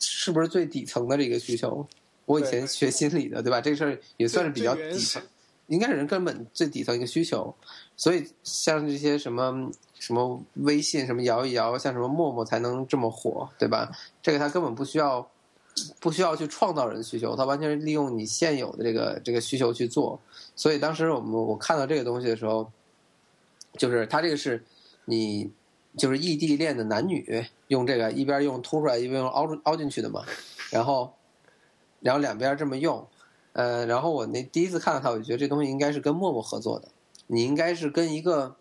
[0.00, 1.86] 是不是最底层的这个需求？
[2.26, 3.60] 我以前学心理的，对吧？
[3.60, 5.22] 这个事儿也算是比较底层，
[5.68, 7.54] 应该是人根本最底层一个需求。
[7.96, 9.70] 所以像这些什么
[10.00, 13.92] 什么微信、什么摇一摇，像什么陌陌才能这么火，对吧？
[14.20, 15.28] 这个他根本不需要。
[16.00, 20.20] 不需要去创造人需求，它完全是利用你现有的这个这个需求去做。
[20.54, 22.70] 所以当时我们我看到这个东西的时候，
[23.78, 24.62] 就是它这个是
[25.06, 25.50] 你
[25.96, 30.24] 就是异地恋的男女用这个一边用凸出来一边用凹凹进去的嘛。
[30.70, 31.14] 然后
[32.00, 33.06] 然后两边这么用，
[33.52, 36.88] 呃，然后我那第一次看到它，我就觉得这东西应该是跟陌陌合作的。
[37.26, 38.56] 你应该是跟一个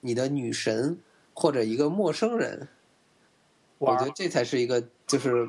[0.00, 0.98] 你的女神
[1.34, 2.68] 或者一个陌生人，
[3.78, 4.84] 我觉得这才是一个。
[5.10, 5.44] 就是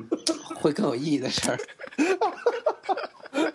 [0.56, 1.58] 会更有意义的事儿，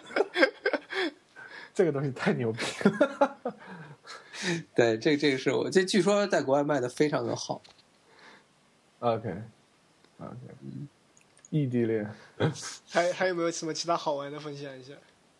[1.74, 3.37] 这个东西太牛逼了。
[4.75, 7.63] 对，这这个是我这据说在国外卖的非常的好。
[9.01, 10.37] OK，OK，
[11.51, 12.11] 异地恋，
[12.89, 14.93] 还还有没有什么其他好玩的分享一下？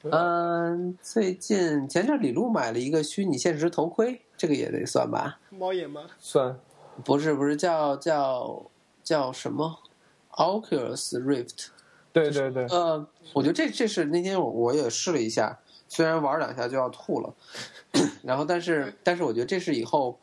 [0.03, 5.41] 嗯，最近前阵李璐买了一个虚拟现实头盔，这个也得算吧？
[5.51, 6.07] 猫眼吗？
[6.19, 6.57] 算，
[7.05, 8.71] 不是不是叫叫
[9.03, 9.83] 叫什么
[10.33, 11.69] ？Oculus Rift，
[12.13, 17.35] 对对对，呃，我觉得这这是那天我我也试了一下，虽然玩两下就要吐了，
[18.23, 20.19] 然后但是但是我觉得这是以后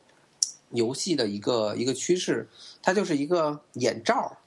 [0.72, 2.48] 游戏的一个一个趋势，
[2.82, 4.38] 它就是一个眼罩，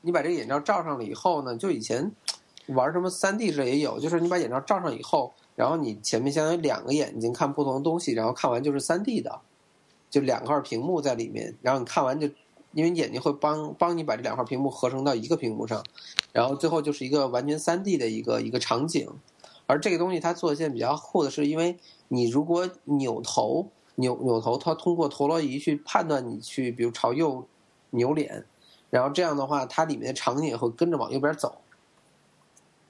[0.00, 2.12] 你把这个眼罩罩上了以后呢，就以前
[2.66, 9.40] 玩什么三 D 这也有，就是你把眼罩罩上以后，然后你前面相当于两个眼睛看不同的东西，然后看完就是三 D 的。
[10.08, 12.28] 就两块屏幕在里面，然后你看完就，
[12.72, 15.84] 因为眼睛会帮帮你把这两块屏幕合成到一个屏幕上，
[16.32, 19.10] 然后最后就是一个完全三 D 的一个一个场景。
[19.66, 21.76] 而这个东西它做的现在比较酷的是，因为
[22.08, 27.46] 你如果扭头扭扭头，它通过陀螺仪去判断你去，比如朝右
[27.90, 28.44] 扭脸，
[28.90, 31.58] 然后这样的话，它里面的场景也会跟着往右边走。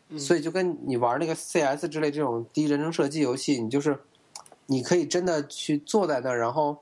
[0.08, 3.98] 嗯所以就跟你玩那个 CS 之类这种第一人称射击游戏，你就是
[4.66, 6.78] 你可以真的去坐在那儿，然后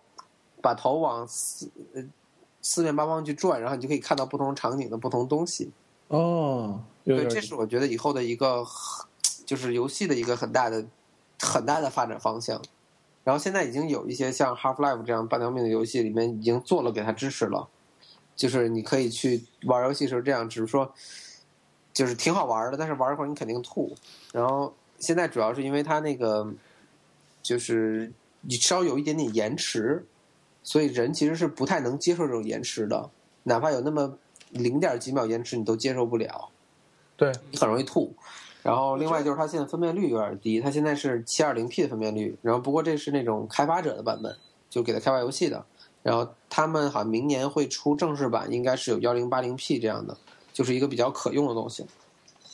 [0.61, 2.05] 把头往四呃
[2.61, 5.71] 四面八方去转，然后你就可以看到不同场景的不同东西。
[6.09, 8.63] 哦，对，这是我觉得以后的一个
[9.45, 10.85] 就是游戏的一个很大的
[11.41, 12.61] 很大的发展方向。
[13.23, 17.69] 然后现在已经有一些像 Half Life 这样半条命的游戏里面已经做了给它支持了，
[18.37, 20.93] 就是你可以去玩游戏时候这样，只是说
[21.95, 23.97] 就是挺好玩的，但是玩一会儿你肯定吐。
[24.33, 26.53] 然后现在主要是因为它那个
[27.43, 28.13] 就是
[28.43, 30.05] 你稍有一点点延迟，
[30.63, 33.09] 所以人其实是不太能接受这种延迟的，
[33.45, 34.19] 哪怕有那么
[34.51, 36.51] 零点几秒延迟，你都接受不了。
[37.17, 38.15] 对，你很容易吐。
[38.65, 44.35] 然后另外就是它现在分辨率有点低，它现在是七二零 P 的分辨率，然后不过这是那种开发者的版本，
[44.71, 45.65] 就给它开发游戏的。
[46.03, 50.17] 然后他们好像明年会出正式版，应该是有幺零八零 P 这样的，
[50.53, 51.87] 就是一个比较可用的东西。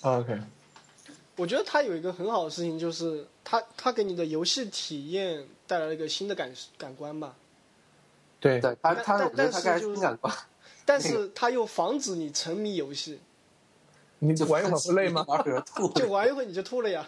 [0.02, 0.38] OK，
[1.36, 7.34] 我觉得它有一个很好的事情，就是它它给你的游戏体验带来了一个新的感感官吧，
[8.38, 10.34] 对，对它，但它我觉得它该但是就是新感官，
[10.84, 13.20] 但是它又防止你沉迷游戏，就
[14.20, 15.24] 你玩一会儿不累吗？
[15.26, 15.88] 玩会儿吐。
[15.94, 17.04] 就 玩一会儿你就吐了呀。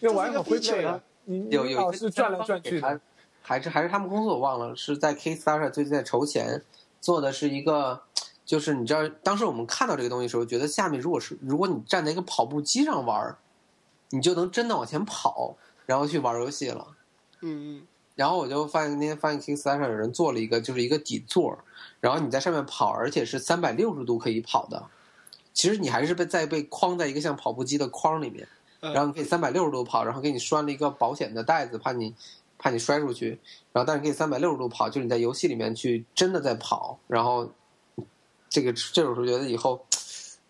[0.00, 3.00] 因为玩一会儿会这是个 feature 累啊呀，你有老有是转来转去还的。
[3.42, 6.62] 还是还是他们公司我忘了，是在 Kickstarter 最近在筹钱
[7.00, 8.02] 做的是一个，
[8.44, 13.38] 就是你知道，当时我们看到这个东西的时候，觉得下面如果是如果你站在一个跑步机上玩儿，
[14.10, 15.56] 你就能真的往前跑，
[15.86, 16.86] 然后去玩游戏了。
[17.40, 21.58] 嗯嗯，然后我就发现那天发现 Kickstarter 有人做了一个，就是一个底座，
[22.00, 24.84] 然后你在上面跑，而且是三百六十度可以跑的。
[25.58, 28.46] 其实你还是被在被框在一个像跑步机的框里面，
[28.78, 32.14] 嗯然后你可以三百六十度跑，然后给你拴了一个保险的带子，怕你
[32.56, 33.30] 怕你摔出去。
[33.72, 36.96] 然后但是可以三百六十度跑，就是你在游戏里面去真的在跑。
[37.08, 37.50] 然后
[38.48, 39.84] 这个这种时候觉得以后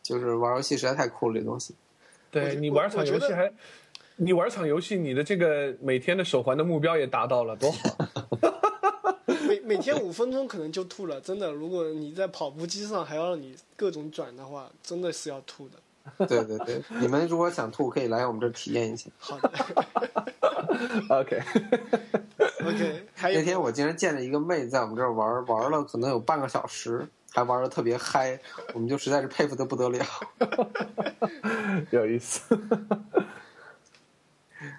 [0.02, 1.74] 就是玩游戏实在太酷了，这东西。
[2.30, 3.51] 对你玩场游戏还，
[4.16, 7.97] 你玩场游戏，你的这个每天的手环的目标也达到了，多好！
[9.68, 11.52] 每每天五分钟可能就吐了，真的。
[11.52, 16.26] 如果你在跑步机上还要让你各种转的话，真的是要吐的。
[16.26, 19.10] 对对对，你们如果想吐，可以来我们这儿体验一下。
[19.18, 19.52] 好的
[21.14, 28.40] OK，，OK，还有那天我竟然见了一个妹子在我们这儿玩，玩了可能有半个小时，还玩的特别嗨，
[28.72, 30.02] 我们就实在是佩服的不得了。
[31.92, 32.58] 有意思。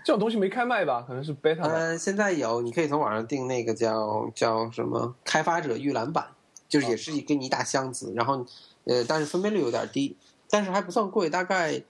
[0.04, 1.04] 这种东西没开卖吧？
[1.08, 1.70] 可能是 beta 吧。
[1.74, 6.26] 嗯，现在有，你可以从网上订那个叫叫什么开发者预览版，
[6.68, 8.46] 就是也是一给你一大箱子，然后
[8.86, 10.16] 呃，但是分辨率有点低，
[10.50, 11.82] 但是还不算贵，大概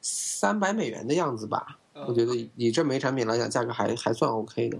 [0.00, 1.78] 三百美元的样子吧。
[1.94, 4.78] 嗯我觉得以以这枚产品来讲，价格还还算 OK 的。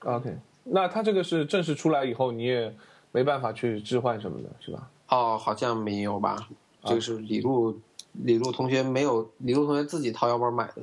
[0.00, 2.74] OK，那它这个是正式出来以后，你也
[3.12, 4.90] 没办法去置换什么的，是吧？
[5.08, 6.36] 哦，好像没有吧？
[6.84, 7.78] 这个是李璐
[8.12, 10.82] 李璐同学没有，李璐同学自己掏腰包买的。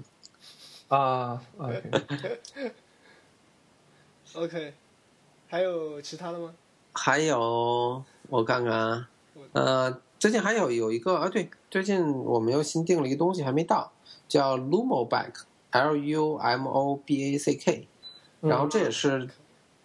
[0.93, 1.41] 啊
[4.33, 4.73] ，OK，OK，
[5.49, 6.53] 还有其他的吗？
[6.93, 9.09] 还有我看看啊，
[9.53, 13.91] 呃，最近还有有一个啊，对，最近我们又新订了一个东西，还没到，
[14.27, 17.87] 叫 Lumo Back，L U M O B A C K，
[18.41, 19.27] 然后这也是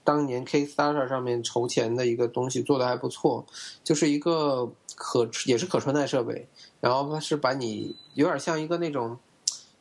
[0.04, 3.46] 当年 Kickstarter 上面筹钱的一个东西，做的还不错，
[3.82, 6.46] 就是一个可也是可穿戴设备，
[6.80, 9.18] 然后它是把你有点像一个那种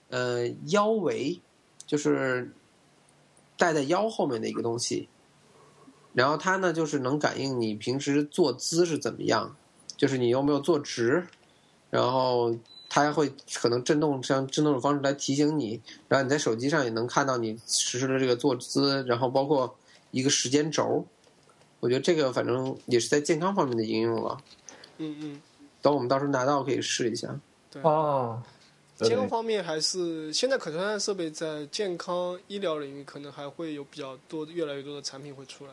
[0.09, 1.41] 呃腰围，
[1.85, 2.51] 就是
[3.57, 5.09] 戴在腰后面的一个东西。
[6.13, 9.55] 然后它呢，就是能感应你平时坐姿是怎么样，
[9.95, 11.27] 就是你有没有坐直，
[11.91, 12.55] 然后
[12.89, 19.75] 它还会可能震动，像震动的方式来提醒你，然后你在手机上也能看到你实时的这个坐姿，然后包括
[20.09, 21.05] 一个时间轴。
[21.79, 24.38] 我觉得这个反正也是在健康方面的应用了。
[24.97, 25.41] 嗯嗯，
[25.84, 27.39] 等我们到时候拿到可以试一下。
[27.84, 28.56] 哦，对
[28.98, 35.72] 健康方面还是现在可穿戴设备在健康医疗领域可能还会有比较多、越来越多的产品会出来。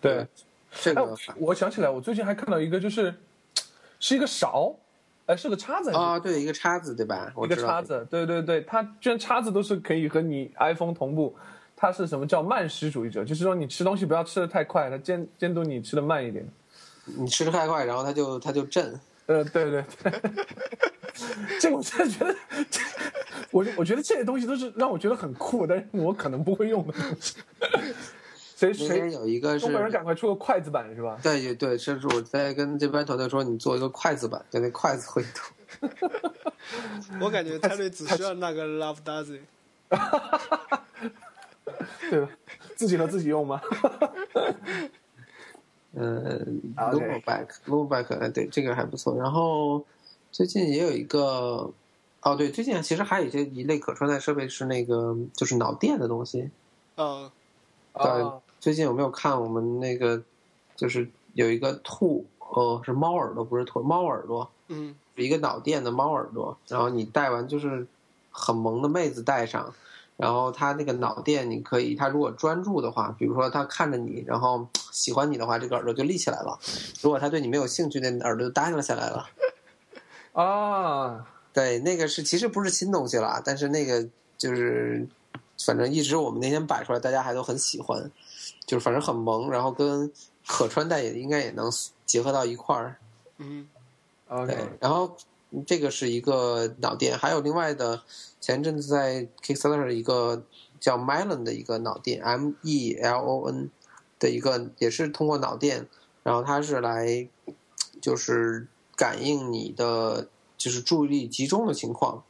[0.00, 0.18] 对。
[0.18, 0.28] 哎
[0.82, 3.14] 这个，我想起来，我最近还看到一个，就是
[4.00, 4.74] 是一个勺，
[5.26, 7.32] 哎，是个叉子啊，对，一个叉子对吧？
[7.44, 11.32] 一个叉子，对对对，它居然叉子都是可以和你 iPhone 同步。
[11.76, 13.24] 它是什么叫慢食主义者？
[13.24, 16.44] 就是说你吃东西不要吃的太快，它监监督你吃的慢一点。
[17.04, 18.98] 你吃的太快，然后它就它就震。
[19.26, 20.12] 呃，对对对，
[21.60, 22.34] 这个我真的觉得，
[22.70, 22.80] 这
[23.50, 27.36] 我我觉得这些东西都是让我觉得很酷，但是我可能不会用的东西。
[28.56, 31.18] 谁谁有一个是东北人赶快出个筷子版是吧？
[31.22, 35.52] 对对，这是我在跟这边团队说，你做一个筷子版，就那筷子绘图。
[37.20, 39.40] 我感觉泰瑞只需要那个 Love Does It。
[42.10, 42.28] 对吧？
[42.76, 43.60] 自己和自己用吗？
[45.96, 49.16] 嗯，Loopback，Loopback，哎，对，这个还不错。
[49.16, 49.84] 然后
[50.32, 51.72] 最近也有一个，
[52.22, 56.50] 哦，对，最近其实还有一些一类可穿戴设备是那个就是脑电的东西。
[56.96, 57.30] 呃，
[57.92, 60.22] 啊，最近有没有看我们那个
[60.74, 67.86] 就是有一个兔，呃，是猫耳朵，不是兔，猫耳朵，嗯，一个脑电的猫耳朵，然后你戴完就是
[68.30, 69.72] 很萌的妹子戴上，
[70.16, 76.58] 然后他那个脑电你可以，他如果专注的话，比如说他看着你，然后喜欢你的话，这个耳朵就立起来了；
[77.02, 79.28] 如果他对你没有兴趣，那耳朵就耷拉下来了。
[80.32, 84.06] 啊，对，那个是其实不是新东西了，但是那个
[84.38, 85.06] 就是
[85.64, 88.10] 反正一直我们那天摆出来，大家还都很喜欢，
[88.66, 90.10] 就是反正很萌，然后跟
[90.46, 91.70] 可穿戴也应该也能
[92.06, 92.96] 结合到一块儿。
[93.38, 93.68] 嗯
[94.28, 95.16] ，OK，对，然后
[95.66, 98.02] 这个是一个脑电，还有另外的，
[98.40, 100.42] 前阵子在 Kickstarter 一个
[100.80, 103.70] 叫 Melon 的一个脑电，M E L O N
[104.18, 105.86] 的一个，也是通过脑电，
[106.22, 107.28] 然后它是来
[108.00, 108.66] 就是
[108.96, 112.22] 感应你的就是注意力集中的情况，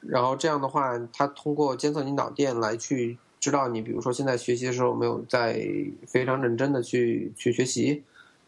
[0.00, 5.66] 然后这样的话，它通过监测你脑电来去知道你，比如说现在学习的时候没有在
[6.06, 8.02] 非常认真的去去学习，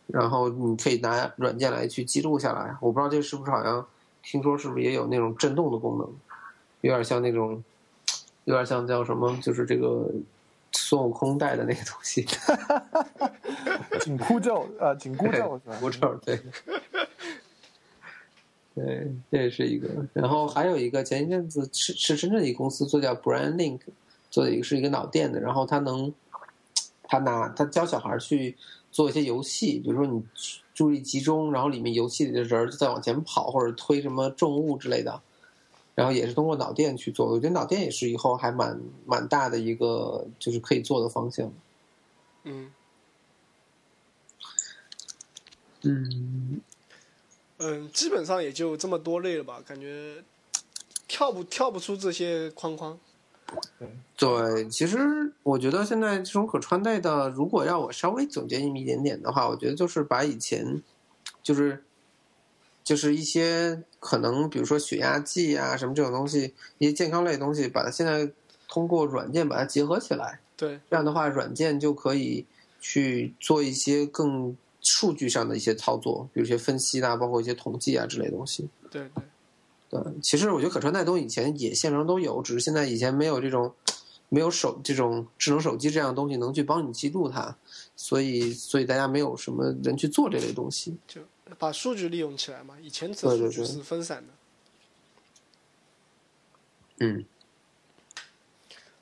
[0.06, 2.76] 然后你可以拿软件来去记录下来。
[2.80, 3.86] 我不知道这是不是好像
[4.24, 6.08] 听说是不是也有那种震动的功能，
[6.80, 7.62] 有点像那种，
[8.44, 10.10] 有点像叫什么，就是这个
[10.72, 12.26] 孙悟空带的那个东西，
[14.00, 15.76] 紧箍咒，啊，紧箍咒是吧？
[15.80, 16.40] 狐臭对。
[18.74, 19.88] 对，这也是一个。
[20.12, 23.78] 然后还有一个，前一阵子是是深圳一个公司做叫 Brand Link
[24.30, 26.12] 做的一个是一个脑电的，然后他能，
[27.04, 28.56] 他拿他教小孩去
[28.90, 30.20] 做一些游戏，比如说你
[30.74, 35.22] 注意集中，然后里面游戏里的人就在往前跑或者推什么重物之类的，
[35.94, 37.26] 然后也是通过脑电去做。
[37.26, 41.52] 我觉得脑电也是以后还蛮蛮大的一个就是可以做的方向。
[42.42, 42.72] 嗯，
[45.82, 46.60] 嗯，
[47.58, 50.24] 嗯，基本上也就这么多类了吧，感觉
[51.06, 52.98] 跳不跳不出这些框框。
[54.16, 54.98] 对，其实
[55.42, 60.82] 我觉得现在这种可穿戴的，如果要我稍微总结一点点的话，我觉得就是把以前
[61.42, 61.82] 就是
[62.82, 68.30] 就是一些可能比如说血压计啊什么这种东西，一些健康类的东西，把它现在
[68.68, 72.46] 通过软件把它结合起来，对，这样的话软件就可以
[72.80, 78.68] 去做一些更数据上的一些操作，比如一些分析啊，包括一些统计啊之类的东西。
[78.90, 79.24] 对对，
[79.88, 83.72] 对，其实我觉得可穿戴东西以前也现成都有，只是现在以前没有这种
[84.28, 87.56] 没有手这种智能手机这样的东西能去帮你记录它，
[87.94, 90.96] 所以所以大家没有什么人去做这类东西。
[91.06, 91.20] 就
[91.58, 92.76] 把数据利用起来嘛。
[92.82, 94.32] 以前这对对对数据是分散的。
[96.98, 97.24] 嗯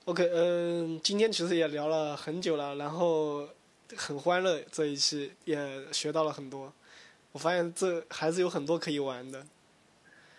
[0.06, 3.48] ，OK，嗯，今天其实也聊了很久了，然后
[3.96, 6.72] 很欢乐，这一期也学到了很多。
[7.32, 9.46] 我发现这还是有很多可以玩的。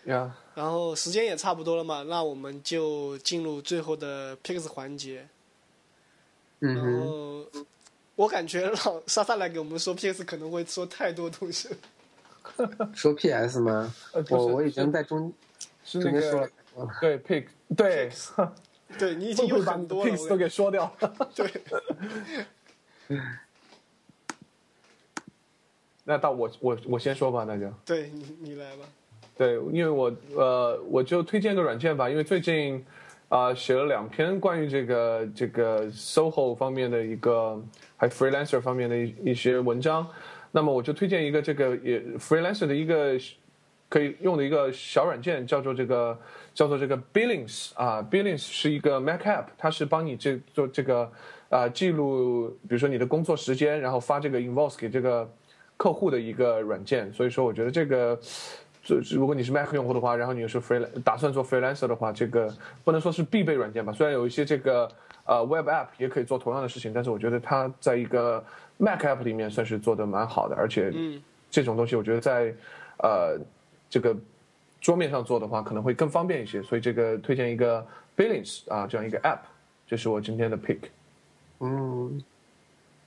[0.05, 5.27] 呀，然后时间也差不多了嘛，那我们就进入最后的 picks 环节。
[6.59, 7.65] 然嗯哼，后
[8.15, 11.77] 我感觉让莎莎来给我们说 picks 可能会说太多东西了。
[12.93, 13.93] 说 PS 吗？
[14.29, 15.31] 我我已经在中
[15.83, 18.11] 是那中间说了个，对 pick，对，
[18.99, 21.27] 对你已经有很多了，picks 都给说掉了？
[21.33, 23.17] 对，
[26.03, 27.69] 那到我我我先说吧，那就。
[27.85, 28.83] 对你你来吧。
[29.35, 32.85] 对，因为我呃，我就推荐个软件吧，因为最近
[33.29, 37.59] 啊、写了两篇关于这个这个 SOHO 方面的一个，
[37.97, 40.07] 还 freelancer 方面的一一些文章。
[40.51, 43.17] 那么我就推荐一个这个也 freelancer 的一个
[43.89, 46.15] 可以用的一个小软件，叫做这个
[46.53, 51.11] 叫做这个 Billings 啊，Billings 是一个 Mac app，它是帮你这做这个
[51.49, 55.27] 啊、记录，比如说你的工作时间，然后发这个 invoice 给这个
[55.75, 57.11] 客户的一个软件。
[57.11, 58.19] 所以说，我觉得这个。
[58.83, 62.53] 就如果你是 Mac 用户的话，然后你又是 free 打算做 freelancer 的话，这个
[62.83, 63.93] 不能说是必备软件吧。
[63.93, 64.89] 虽然有一些这个
[65.25, 68.43] 呃 web app 也可以做同样的事情，但是我觉得它在一个
[68.77, 72.53] Mac app 里面算是做的蛮好的，而且嗯这种东西我觉得在
[72.97, 73.39] 呃
[73.89, 74.13] 这个
[74.81, 77.85] 桌面上做的话可能会更方便一些，所以这个推荐一个
[78.17, 79.39] Billings 啊这样一个 app，
[79.87, 80.79] 这是我今天的 pick。
[81.61, 82.21] 嗯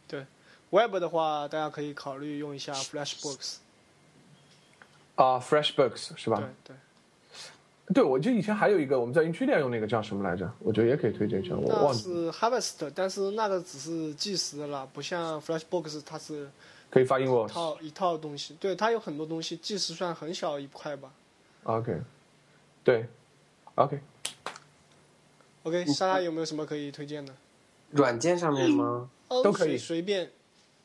[0.09, 0.25] 对
[0.71, 3.59] Web 的话，大家可以考虑用一下 FlashBooks。
[5.17, 6.37] 啊，FreshBooks 是吧？
[6.65, 6.77] 对
[7.87, 10.51] 对，对，我记得以前还有一个我们在 Intuidia 用那个叫什么来着？
[10.61, 16.49] 我觉得也可以推荐一下，我忘记是 Harvest，但是那个只是计时的啦，不像 FreshBooks 它是
[16.91, 17.49] 可以发一 invoice。
[17.49, 18.55] 套一套东西。
[18.61, 21.11] 对，它有很多东西，计时算很小一块吧。
[21.65, 22.01] OK，
[22.85, 23.07] 对
[23.75, 24.01] ，OK，OK，
[25.87, 27.33] 莎拉有没有什么可以推荐的？
[27.91, 29.09] 软件上面吗？
[29.29, 30.31] 都可以随随便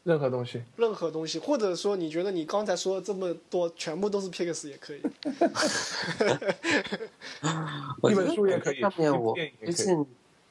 [0.03, 0.63] 任何东西。
[0.77, 4.99] 任何东西，或者说你觉得你刚才说的这么多全部都是 Pix 也可以。
[4.99, 5.01] 一
[8.01, 10.05] 本我觉得书也可以上面我最近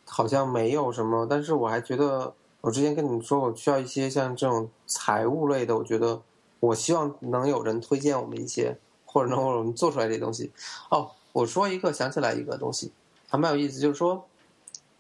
[0.07, 6.21] 好像没有什么，但是我还觉得，我之前跟你们说，我需要一些像这种财务类的，我觉得
[6.61, 10.53] 我希望能有人推荐我们一些，或者能我们做出来这些东西。
[10.91, 12.93] 哦，我说一个，想起来一个东西，
[13.29, 14.27] 还蛮有意思，就是说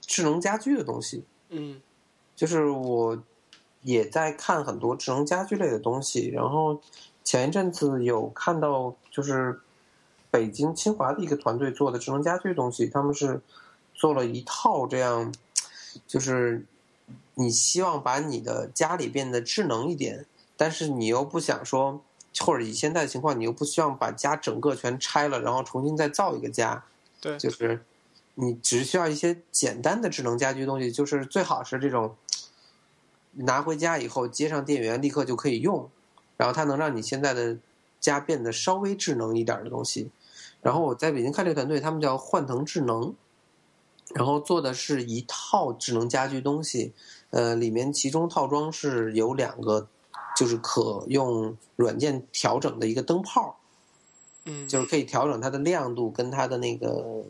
[0.00, 1.80] 智能家居的东西，嗯
[2.34, 3.16] 就是我
[3.82, 6.80] 也在看很多智能家居类的东西，然后
[7.24, 9.60] 前一阵子有看到就是
[10.30, 13.40] 北京清华的一个团队做的智能家居东西，他们是
[13.94, 15.32] 做了一套这样，
[16.06, 16.64] 就是
[17.34, 20.26] 你希望把你的家里变得智能一点，
[20.56, 22.00] 但是你又不想说，
[22.40, 26.84] 或者以现在的情况，你又不希望把家整个全拆了，然后重新再造一个家，
[27.20, 27.38] 对。
[27.38, 27.84] 就是
[28.34, 32.14] 你只需要一些简单的智能家居东西，就是最好是这种
[33.32, 35.88] 拿回家以后接上电源立刻就可以用，
[36.36, 37.58] 然后它能让你现在的
[38.00, 40.10] 家变得稍微智能一点的东西。
[40.62, 43.14] 然后我在北京看这个团队，他们叫幻腾智能，
[44.14, 46.92] 然后做的是一套智能家居东西，
[47.30, 49.88] 呃，里面其中套装是有两个，
[50.36, 53.58] 就是可用软件调整的一个灯泡，
[54.44, 57.24] 嗯，就是可以调整它的亮度跟它的那个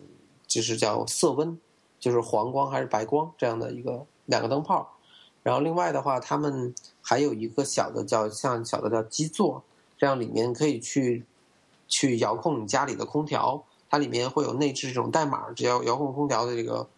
[0.48, 1.56] 就是叫色温，
[2.00, 4.96] 就是黄光还是白光这样的一个两个灯泡。
[5.42, 9.62] 然后另外的话，他们还有一个小的叫像小的叫基座，
[9.96, 11.24] 这样里面可以去
[11.88, 16.88] 去遥控你家里的空调，它里面会有内置这种代码，只要遥控空调的这个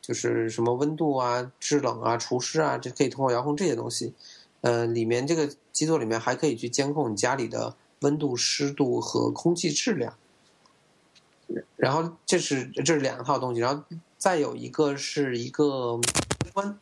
[0.00, 4.14] 就是什么温度啊、制冷啊、除湿啊，这可以通过遥控这些东西。
[4.62, 10.14] 呃，里面这个基座里面还可以去监控你家里的温度、湿度和空气质量。
[11.76, 13.84] 然后这是这是两套东西，然后
[14.16, 15.98] 再有一个是一个
[16.38, 16.78] 开关，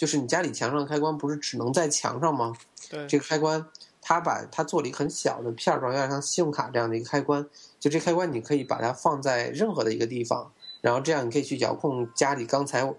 [0.00, 2.56] 就是你家里墙上的开关不是只能在墙上吗？
[2.88, 3.66] 对，这个开关，
[4.00, 7.46] 它把它做了一个很小的片儿状，有点像信用卡这样的一个开关。
[7.78, 10.50] 就这开关，你可以把它放在任何的一个地方，
[10.80, 12.94] 然后这样你可以去遥控家里刚才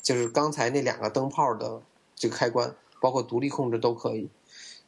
[0.00, 1.82] 就是刚才那两个灯泡的
[2.14, 4.30] 这个开关，包括独立控制都可以。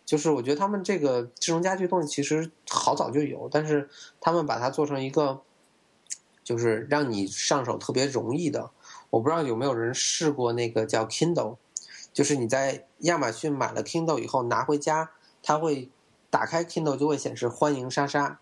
[0.04, 3.90] 就是我觉得他们这个智能家居东西其实好早就有，但是
[4.20, 5.40] 他们把它做成一个，
[6.44, 8.70] 就是让你上手特别容易的。
[9.16, 11.56] 我不知道有没有人试过那个叫 Kindle，
[12.12, 15.10] 就是你在亚马逊买了 Kindle 以后拿回家，
[15.42, 15.88] 它会
[16.28, 18.38] 打开 Kindle 就会显示欢迎莎莎，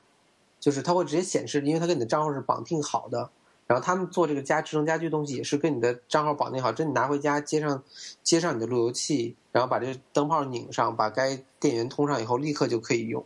[0.58, 3.30] 就是它会直接显示，因为它跟你的账号是绑定好的。
[3.68, 7.82] 然后他们做这个家智能家居东西也是跟你的账号绑定好，这你拿回家接上
[8.24, 13.24] 接上你的路由器，然后把这个灯泡拧上，把该电源通上以后，立刻就可以用。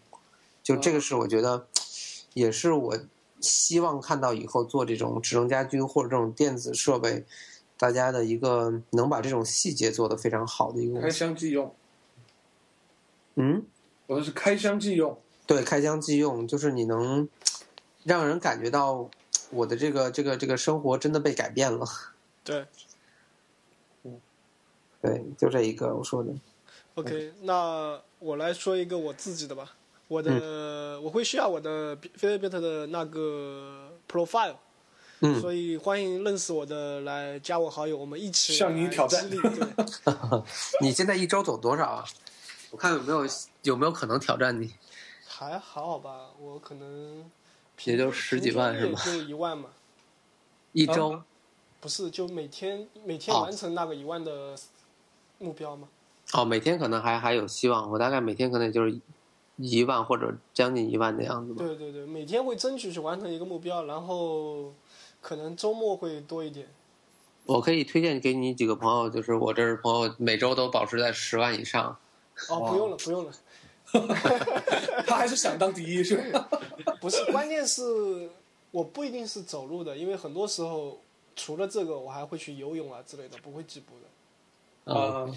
[0.63, 1.67] 就这个是我觉得，
[2.35, 2.99] 也是我
[3.41, 7.25] 希望看到以后做这种智能家居或者这种电子设备，
[7.77, 11.09] 大家的一个能把这种细节做得非常好的一个开。
[11.11, 11.75] 箱即用，
[13.37, 13.65] 嗯，
[14.07, 15.19] 我说是开箱即用。
[15.47, 17.29] 对，开箱即用，就是你能
[18.05, 19.09] 让人感觉到
[19.51, 21.87] 我的这个这个这个生活真的被改变了。
[22.45, 22.67] 对
[25.01, 26.35] 对，就这一个我说的。
[26.97, 29.77] ，OK，那我来说一个我自己的吧。
[30.09, 34.57] 我的、嗯我会需要我的 Fitbit 的那个 profile，、
[35.21, 39.39] 嗯，所以欢迎认识我的来加我好友，我们一起向你挑战对，
[40.83, 42.05] 你现在一周走多少啊？
[42.73, 43.25] 我看有没有
[43.63, 44.75] 有没有可能挑战你？
[45.25, 47.31] 还好吧，我可能
[47.85, 49.69] 也就十几万是吗平均也就一万嘛，
[50.73, 51.23] 一周？
[51.81, 54.57] 不是就每天每天哦完成那个一万的
[55.39, 55.89] 目标吗？
[56.33, 57.89] 哦，每天可能还还有希望。
[57.89, 58.99] 我大概每天可能也就是
[59.59, 61.59] 一万或者将近一万的样子吧。
[61.65, 64.73] 对对对，每天会争取去完成一个目标，然后
[65.21, 66.67] 可能周末会多一点。
[67.45, 71.97] 我可以推荐给你几个朋友，就是我这儿朋友每周都保持在十万以上。
[72.49, 73.33] 哦，不用了，不用了。
[75.07, 76.47] 他还是想当第一是吧？
[77.01, 78.29] 不是，关键是
[78.71, 81.01] 我不一定是走路的，因为很多时候
[81.35, 84.95] 除了这个，我还会去游泳啊之类的，不会计步的。
[84.95, 85.35] 嗯，啊，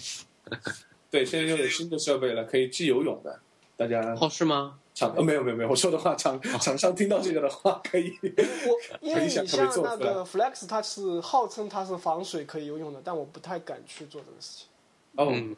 [1.10, 3.40] 对，现在又有新的设备了，可以计游泳的，
[3.82, 4.78] 大家哦，是吗？
[4.94, 9.44] 厂呃没有没有没有，我说的话厂厂商听到这个的话可以，我 因为你像
[9.82, 14.68] 那个 Flex，它是号称它是防水可以游泳的，但我不太敢去做这个事情。
[15.16, 15.56] 哦，嗯，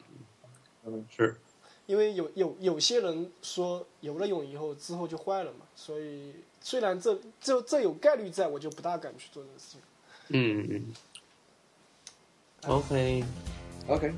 [0.86, 1.36] 嗯是。
[1.86, 6.32] 因为有有有些人说游了泳以后之后就坏了嘛，所以
[6.62, 9.80] 虽然这这这有概率在，我就不大敢去做这个事情。
[10.28, 10.86] 嗯嗯。
[13.86, 14.14] OK，OK，cool。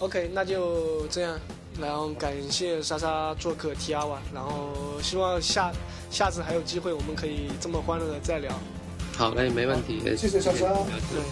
[0.00, 1.40] OK，那就这样，
[1.80, 4.72] 然后感谢莎莎做客 T R 万，然后
[5.02, 5.72] 希望下
[6.10, 8.52] 下次还有机会，我们可以这么欢乐的再聊。
[9.16, 10.00] 好嘞，没问题。
[10.16, 11.22] 谢谢莎莎对，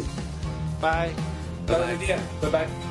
[0.81, 1.11] 拜。
[1.67, 2.90] 再见，拜拜。